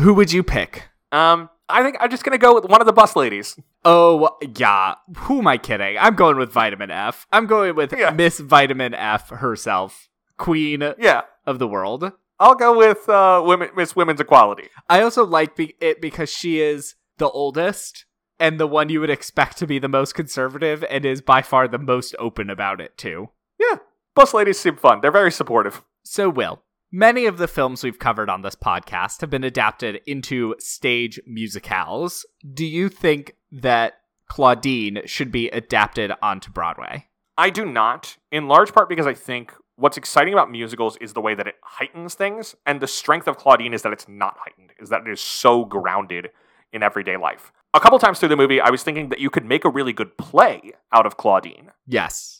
Who 0.00 0.14
would 0.14 0.32
you 0.32 0.42
pick? 0.42 0.84
Um, 1.12 1.48
I 1.68 1.82
think 1.82 1.96
I'm 2.00 2.10
just 2.10 2.22
gonna 2.24 2.38
go 2.38 2.54
with 2.54 2.64
one 2.66 2.80
of 2.80 2.86
the 2.86 2.92
bus 2.92 3.16
ladies. 3.16 3.58
Oh, 3.84 4.36
yeah. 4.56 4.94
Who 5.18 5.38
am 5.40 5.46
I 5.46 5.58
kidding? 5.58 5.96
I'm 5.98 6.14
going 6.14 6.36
with 6.36 6.52
Vitamin 6.52 6.90
F. 6.90 7.26
I'm 7.32 7.46
going 7.46 7.74
with 7.74 7.92
Yeah. 7.96 8.10
Miss 8.10 8.38
Vitamin 8.40 8.94
F 8.94 9.30
herself, 9.30 10.08
queen 10.38 10.82
Yeah, 10.98 11.22
of 11.46 11.58
the 11.58 11.68
world. 11.68 12.12
I'll 12.38 12.54
go 12.54 12.76
with 12.76 13.08
uh, 13.08 13.42
women, 13.44 13.70
Miss 13.76 13.96
Women's 13.96 14.20
Equality. 14.20 14.68
I 14.88 15.00
also 15.02 15.24
like 15.24 15.56
be- 15.56 15.74
it 15.80 16.00
because 16.02 16.28
she 16.30 16.60
is 16.60 16.94
the 17.18 17.30
oldest 17.30 18.04
and 18.38 18.60
the 18.60 18.66
one 18.66 18.90
you 18.90 19.00
would 19.00 19.08
expect 19.10 19.56
to 19.58 19.66
be 19.66 19.78
the 19.78 19.88
most 19.88 20.14
conservative 20.14 20.84
and 20.90 21.06
is 21.06 21.22
by 21.22 21.40
far 21.40 21.66
the 21.66 21.78
most 21.78 22.14
open 22.18 22.50
about 22.50 22.80
it, 22.80 22.98
too. 22.98 23.30
Yeah, 23.58 23.76
bus 24.14 24.34
ladies 24.34 24.58
seem 24.60 24.76
fun. 24.76 25.00
They're 25.00 25.10
very 25.10 25.32
supportive. 25.32 25.82
So, 26.04 26.28
Will, 26.28 26.62
many 26.90 27.26
of 27.26 27.38
the 27.38 27.48
films 27.48 27.82
we've 27.82 27.98
covered 27.98 28.30
on 28.30 28.42
this 28.42 28.54
podcast 28.54 29.20
have 29.20 29.30
been 29.30 29.44
adapted 29.44 30.00
into 30.06 30.54
stage 30.58 31.20
musicals. 31.26 32.26
Do 32.54 32.64
you 32.64 32.88
think 32.88 33.34
that 33.52 33.94
Claudine 34.28 35.02
should 35.06 35.30
be 35.30 35.48
adapted 35.50 36.12
onto 36.22 36.50
Broadway? 36.50 37.06
I 37.38 37.50
do 37.50 37.64
not, 37.64 38.16
in 38.32 38.48
large 38.48 38.72
part 38.72 38.88
because 38.88 39.06
I 39.06 39.14
think 39.14 39.52
what's 39.76 39.96
exciting 39.96 40.32
about 40.32 40.50
musicals 40.50 40.96
is 40.98 41.12
the 41.12 41.20
way 41.20 41.34
that 41.34 41.46
it 41.46 41.56
heightens 41.62 42.14
things, 42.14 42.54
and 42.64 42.80
the 42.80 42.86
strength 42.86 43.28
of 43.28 43.36
Claudine 43.36 43.74
is 43.74 43.82
that 43.82 43.92
it's 43.92 44.08
not 44.08 44.36
heightened, 44.38 44.72
is 44.80 44.88
that 44.88 45.06
it 45.06 45.10
is 45.10 45.20
so 45.20 45.64
grounded 45.64 46.30
in 46.72 46.82
everyday 46.82 47.16
life. 47.16 47.52
A 47.74 47.80
couple 47.80 47.98
times 47.98 48.18
through 48.18 48.30
the 48.30 48.36
movie, 48.36 48.60
I 48.60 48.70
was 48.70 48.82
thinking 48.82 49.10
that 49.10 49.20
you 49.20 49.28
could 49.28 49.44
make 49.44 49.64
a 49.64 49.68
really 49.68 49.92
good 49.92 50.16
play 50.16 50.72
out 50.92 51.06
of 51.06 51.16
Claudine, 51.16 51.72
Yes. 51.86 52.35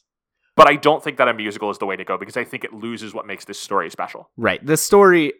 But 0.56 0.68
I 0.68 0.76
don't 0.76 1.04
think 1.04 1.18
that 1.18 1.28
a 1.28 1.34
musical 1.34 1.70
is 1.70 1.78
the 1.78 1.86
way 1.86 1.96
to 1.96 2.04
go 2.04 2.18
because 2.18 2.36
I 2.36 2.44
think 2.44 2.64
it 2.64 2.72
loses 2.72 3.14
what 3.14 3.26
makes 3.26 3.44
this 3.44 3.58
story 3.58 3.90
special. 3.90 4.30
Right. 4.36 4.64
The 4.64 4.76
story 4.76 5.34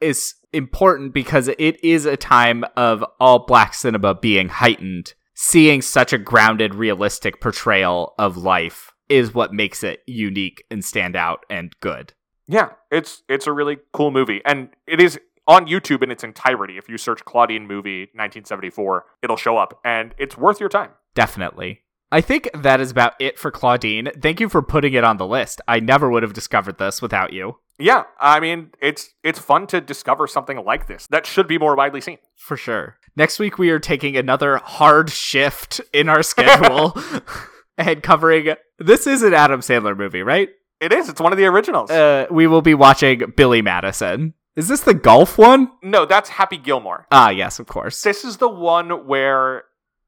is 0.00 0.34
important 0.52 1.14
because 1.14 1.48
it 1.48 1.82
is 1.82 2.04
a 2.04 2.16
time 2.16 2.64
of 2.76 3.04
all 3.20 3.46
black 3.46 3.72
cinema 3.74 4.14
being 4.14 4.48
heightened. 4.48 5.14
Seeing 5.34 5.82
such 5.82 6.12
a 6.12 6.18
grounded, 6.18 6.74
realistic 6.74 7.40
portrayal 7.40 8.14
of 8.18 8.36
life 8.36 8.92
is 9.08 9.34
what 9.34 9.52
makes 9.52 9.82
it 9.82 10.00
unique 10.06 10.64
and 10.70 10.84
stand 10.84 11.14
out 11.14 11.44
and 11.48 11.74
good. 11.80 12.14
Yeah, 12.48 12.70
it's 12.90 13.22
it's 13.28 13.46
a 13.46 13.52
really 13.52 13.78
cool 13.92 14.10
movie, 14.10 14.40
and 14.44 14.70
it 14.86 15.00
is 15.00 15.18
on 15.46 15.66
YouTube 15.66 16.02
in 16.02 16.10
its 16.10 16.24
entirety. 16.24 16.78
If 16.78 16.88
you 16.88 16.96
search 16.96 17.24
Claudine 17.24 17.66
movie 17.66 18.02
1974, 18.14 19.04
it'll 19.22 19.36
show 19.36 19.58
up, 19.58 19.78
and 19.84 20.14
it's 20.16 20.36
worth 20.38 20.60
your 20.60 20.68
time. 20.68 20.90
Definitely. 21.14 21.82
I 22.16 22.22
think 22.22 22.48
that 22.54 22.80
is 22.80 22.90
about 22.90 23.12
it 23.20 23.38
for 23.38 23.50
Claudine. 23.50 24.08
Thank 24.22 24.40
you 24.40 24.48
for 24.48 24.62
putting 24.62 24.94
it 24.94 25.04
on 25.04 25.18
the 25.18 25.26
list. 25.26 25.60
I 25.68 25.80
never 25.80 26.08
would 26.08 26.22
have 26.22 26.32
discovered 26.32 26.78
this 26.78 27.02
without 27.02 27.34
you. 27.34 27.58
Yeah, 27.78 28.04
I 28.18 28.40
mean 28.40 28.70
it's 28.80 29.10
it's 29.22 29.38
fun 29.38 29.66
to 29.66 29.82
discover 29.82 30.26
something 30.26 30.64
like 30.64 30.86
this 30.86 31.06
that 31.08 31.26
should 31.26 31.46
be 31.46 31.58
more 31.58 31.76
widely 31.76 32.00
seen. 32.00 32.16
For 32.34 32.56
sure. 32.56 32.96
Next 33.16 33.38
week, 33.38 33.58
we 33.58 33.68
are 33.68 33.78
taking 33.78 34.16
another 34.16 34.56
hard 34.56 35.10
shift 35.10 35.82
in 35.92 36.08
our 36.08 36.22
schedule 36.22 36.96
and 37.76 38.02
covering. 38.02 38.54
This 38.78 39.06
is 39.06 39.22
an 39.22 39.34
Adam 39.34 39.60
Sandler 39.60 39.94
movie, 39.94 40.22
right? 40.22 40.48
It 40.80 40.94
is. 40.94 41.10
It's 41.10 41.20
one 41.20 41.32
of 41.32 41.38
the 41.38 41.44
originals. 41.44 41.90
Uh, 41.90 42.28
we 42.30 42.46
will 42.46 42.62
be 42.62 42.72
watching 42.72 43.30
Billy 43.36 43.60
Madison. 43.60 44.32
Is 44.54 44.68
this 44.68 44.80
the 44.80 44.94
golf 44.94 45.36
one? 45.36 45.70
no, 45.82 46.06
that's 46.06 46.30
Happy 46.30 46.56
Gilmore. 46.56 47.06
Ah, 47.10 47.28
yes, 47.28 47.58
of 47.58 47.66
course. 47.66 48.00
This 48.00 48.24
is 48.24 48.38
the 48.38 48.48
one 48.48 49.06
where, 49.06 49.64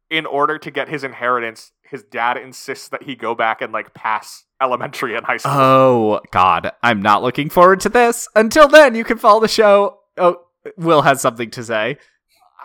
in 0.09 0.25
order 0.25 0.57
to 0.59 0.71
get 0.71 0.89
his 0.89 1.05
inheritance, 1.05 1.73
his 1.91 2.03
dad 2.03 2.37
insists 2.37 2.89
that 2.89 3.03
he 3.03 3.15
go 3.15 3.35
back 3.35 3.63
and 3.63 3.73
like 3.73 3.95
pass 3.95 4.45
elementary 4.61 5.17
and 5.17 5.25
high 5.25 5.37
school. 5.37 5.53
Oh, 5.55 6.21
God. 6.31 6.73
I'm 6.83 7.01
not 7.01 7.23
looking 7.23 7.51
forward 7.51 7.81
to 7.81 7.89
this. 7.89 8.29
Until 8.35 8.69
then, 8.69 8.95
you 8.95 9.05
can 9.05 9.19
follow 9.19 9.41
the 9.41 9.49
show. 9.49 10.01
Oh, 10.17 10.43
Will 10.77 11.03
has 11.03 11.21
something 11.21 11.51
to 11.53 11.63
say. 11.63 11.97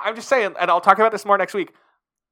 I'm 0.03 0.15
just 0.15 0.27
saying, 0.27 0.55
and 0.59 0.69
I'll 0.69 0.81
talk 0.81 0.97
about 0.97 1.11
this 1.11 1.25
more 1.25 1.37
next 1.37 1.53
week. 1.53 1.71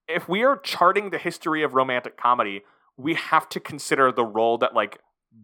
If 0.08 0.28
we 0.28 0.44
are 0.44 0.58
charting 0.58 1.10
the 1.10 1.18
history 1.18 1.64
of 1.64 1.74
romantic 1.74 2.18
comedy, 2.18 2.62
we 2.98 3.14
have 3.14 3.48
to 3.50 3.60
consider 3.60 4.12
the 4.12 4.26
role 4.26 4.58
that 4.58 4.74
like 4.74 5.00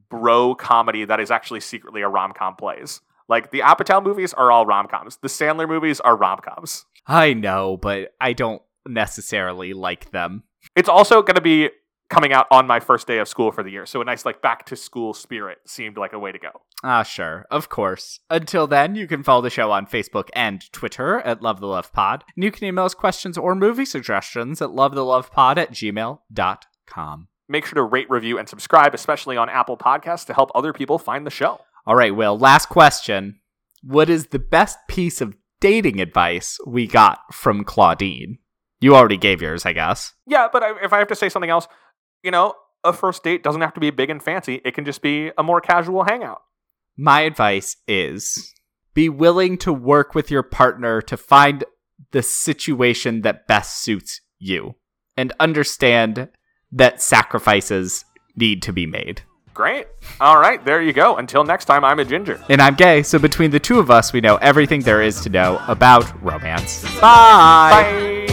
bro 0.10 0.56
comedy 0.56 1.06
that 1.06 1.20
is 1.20 1.32
actually 1.32 1.62
secretly 1.62 2.02
a 2.02 2.10
rom 2.10 2.34
com 2.34 2.56
plays. 2.56 3.02
Like 3.30 3.52
the 3.52 3.60
Apatow 3.60 4.04
movies 4.04 4.34
are 4.34 4.52
all 4.52 4.66
rom 4.66 4.88
coms. 4.88 5.18
The 5.18 5.28
Sandler 5.28 5.68
movies 5.68 6.00
are 6.00 6.16
rom 6.16 6.40
coms. 6.40 6.86
I 7.06 7.34
know, 7.34 7.78
but 7.78 8.14
I 8.20 8.34
don't 8.34 8.62
necessarily 8.88 9.74
like 9.74 10.12
them. 10.12 10.44
It's 10.76 10.90
also 10.90 11.22
going 11.22 11.36
to 11.36 11.42
be 11.42 11.70
coming 12.10 12.34
out 12.34 12.48
on 12.52 12.68
my 12.68 12.80
first 12.80 13.08
day 13.08 13.20
of 13.20 13.28
school 13.28 13.52
for 13.52 13.64
the 13.64 13.70
year, 13.70 13.86
so 13.86 14.02
a 14.02 14.06
nice 14.06 14.26
like 14.26 14.42
back 14.42 14.66
to 14.66 14.76
school 14.76 15.14
spirit 15.14 15.60
seemed 15.66 15.98
like 15.98 16.14
a 16.14 16.20
way 16.20 16.32
to 16.32 16.40
go. 16.40 16.50
Ah, 16.84 17.04
sure. 17.04 17.46
Of 17.50 17.70
course. 17.70 18.20
Until 18.30 18.68
then, 18.68 18.96
you 18.96 19.08
can 19.08 19.24
follow 19.24 19.42
the 19.42 19.50
show 19.50 19.72
on 19.72 19.88
Facebook 19.88 20.30
and 20.34 20.72
Twitter 20.72 21.20
at 21.20 21.42
Love 21.42 21.60
the 21.60 21.68
Love 21.68 21.92
Pod. 21.92 22.24
And 22.36 22.44
you 22.44 22.52
can 22.52 22.66
email 22.66 22.86
us 22.86 22.94
questions 22.94 23.38
or 23.38 23.56
movie 23.56 23.86
suggestions 23.86 24.62
at 24.62 24.70
lovethelovepod 24.70 25.58
at 25.58 25.72
gmail.com. 25.72 27.28
Make 27.50 27.66
sure 27.66 27.76
to 27.76 27.84
rate, 27.84 28.10
review, 28.10 28.38
and 28.38 28.48
subscribe, 28.48 28.94
especially 28.94 29.38
on 29.38 29.50
Apple 29.50 29.78
Podcasts, 29.78 30.26
to 30.26 30.34
help 30.34 30.52
other 30.54 30.74
people 30.74 31.00
find 31.00 31.26
the 31.26 31.32
show. 31.32 31.62
All 31.86 31.96
right, 31.96 32.16
Will, 32.16 32.38
last 32.38 32.68
question. 32.68 33.40
What 33.82 34.10
is 34.10 34.28
the 34.28 34.40
best 34.40 34.78
piece 34.88 35.22
of 35.22 35.36
dating 35.62 36.02
advice 36.02 36.58
we 36.68 36.88
got 36.88 37.34
from 37.34 37.64
Claudine? 37.64 38.40
You 38.80 38.96
already 38.96 39.18
gave 39.18 39.42
yours, 39.42 39.66
I 39.66 39.74
guess. 39.74 40.14
Yeah, 40.26 40.48
but 40.52 40.64
I, 40.64 40.84
if 40.84 40.94
I 40.94 41.00
have 41.00 41.08
to 41.08 41.16
say 41.16 41.30
something 41.30 41.50
else, 41.50 41.68
you 42.24 42.32
know, 42.32 42.54
a 42.84 42.94
first 42.94 43.24
date 43.24 43.44
doesn't 43.44 43.62
have 43.62 43.74
to 43.74 43.80
be 43.80 43.90
big 43.90 44.10
and 44.10 44.22
fancy. 44.22 44.62
It 44.64 44.74
can 44.76 44.86
just 44.86 45.02
be 45.02 45.32
a 45.38 45.44
more 45.44 45.62
casual 45.62 46.04
hangout. 46.04 46.42
My 46.96 47.22
advice 47.22 47.78
is 47.88 48.54
be 48.94 49.10
willing 49.10 49.58
to 49.60 49.74
work 49.74 50.16
with 50.16 50.30
your 50.32 50.44
partner 50.44 51.02
to 51.02 51.18
find 51.18 51.64
the 52.12 52.22
situation 52.22 53.22
that 53.22 53.48
best 53.48 53.84
suits 53.84 54.22
you. 54.40 54.76
and 55.18 55.34
understand 55.40 56.30
that 56.72 57.02
sacrifices 57.02 58.06
need 58.36 58.62
to 58.62 58.72
be 58.72 58.86
made. 58.86 59.22
Great. 59.54 59.88
All 60.22 60.40
right, 60.40 60.64
there 60.64 60.80
you 60.82 60.94
go. 60.94 61.18
Until 61.18 61.44
next 61.44 61.66
time, 61.66 61.84
I'm 61.84 62.00
a 62.00 62.06
ginger. 62.06 62.40
And 62.50 62.62
I'm 62.62 62.76
gay, 62.76 63.02
so 63.02 63.18
between 63.18 63.50
the 63.50 63.60
two 63.60 63.80
of 63.80 63.90
us, 63.90 64.14
we 64.14 64.22
know 64.22 64.36
everything 64.36 64.82
there 64.82 65.02
is 65.02 65.20
to 65.22 65.30
know 65.30 65.60
about 65.68 66.24
romance. 66.24 66.84
Bye. 67.02 68.28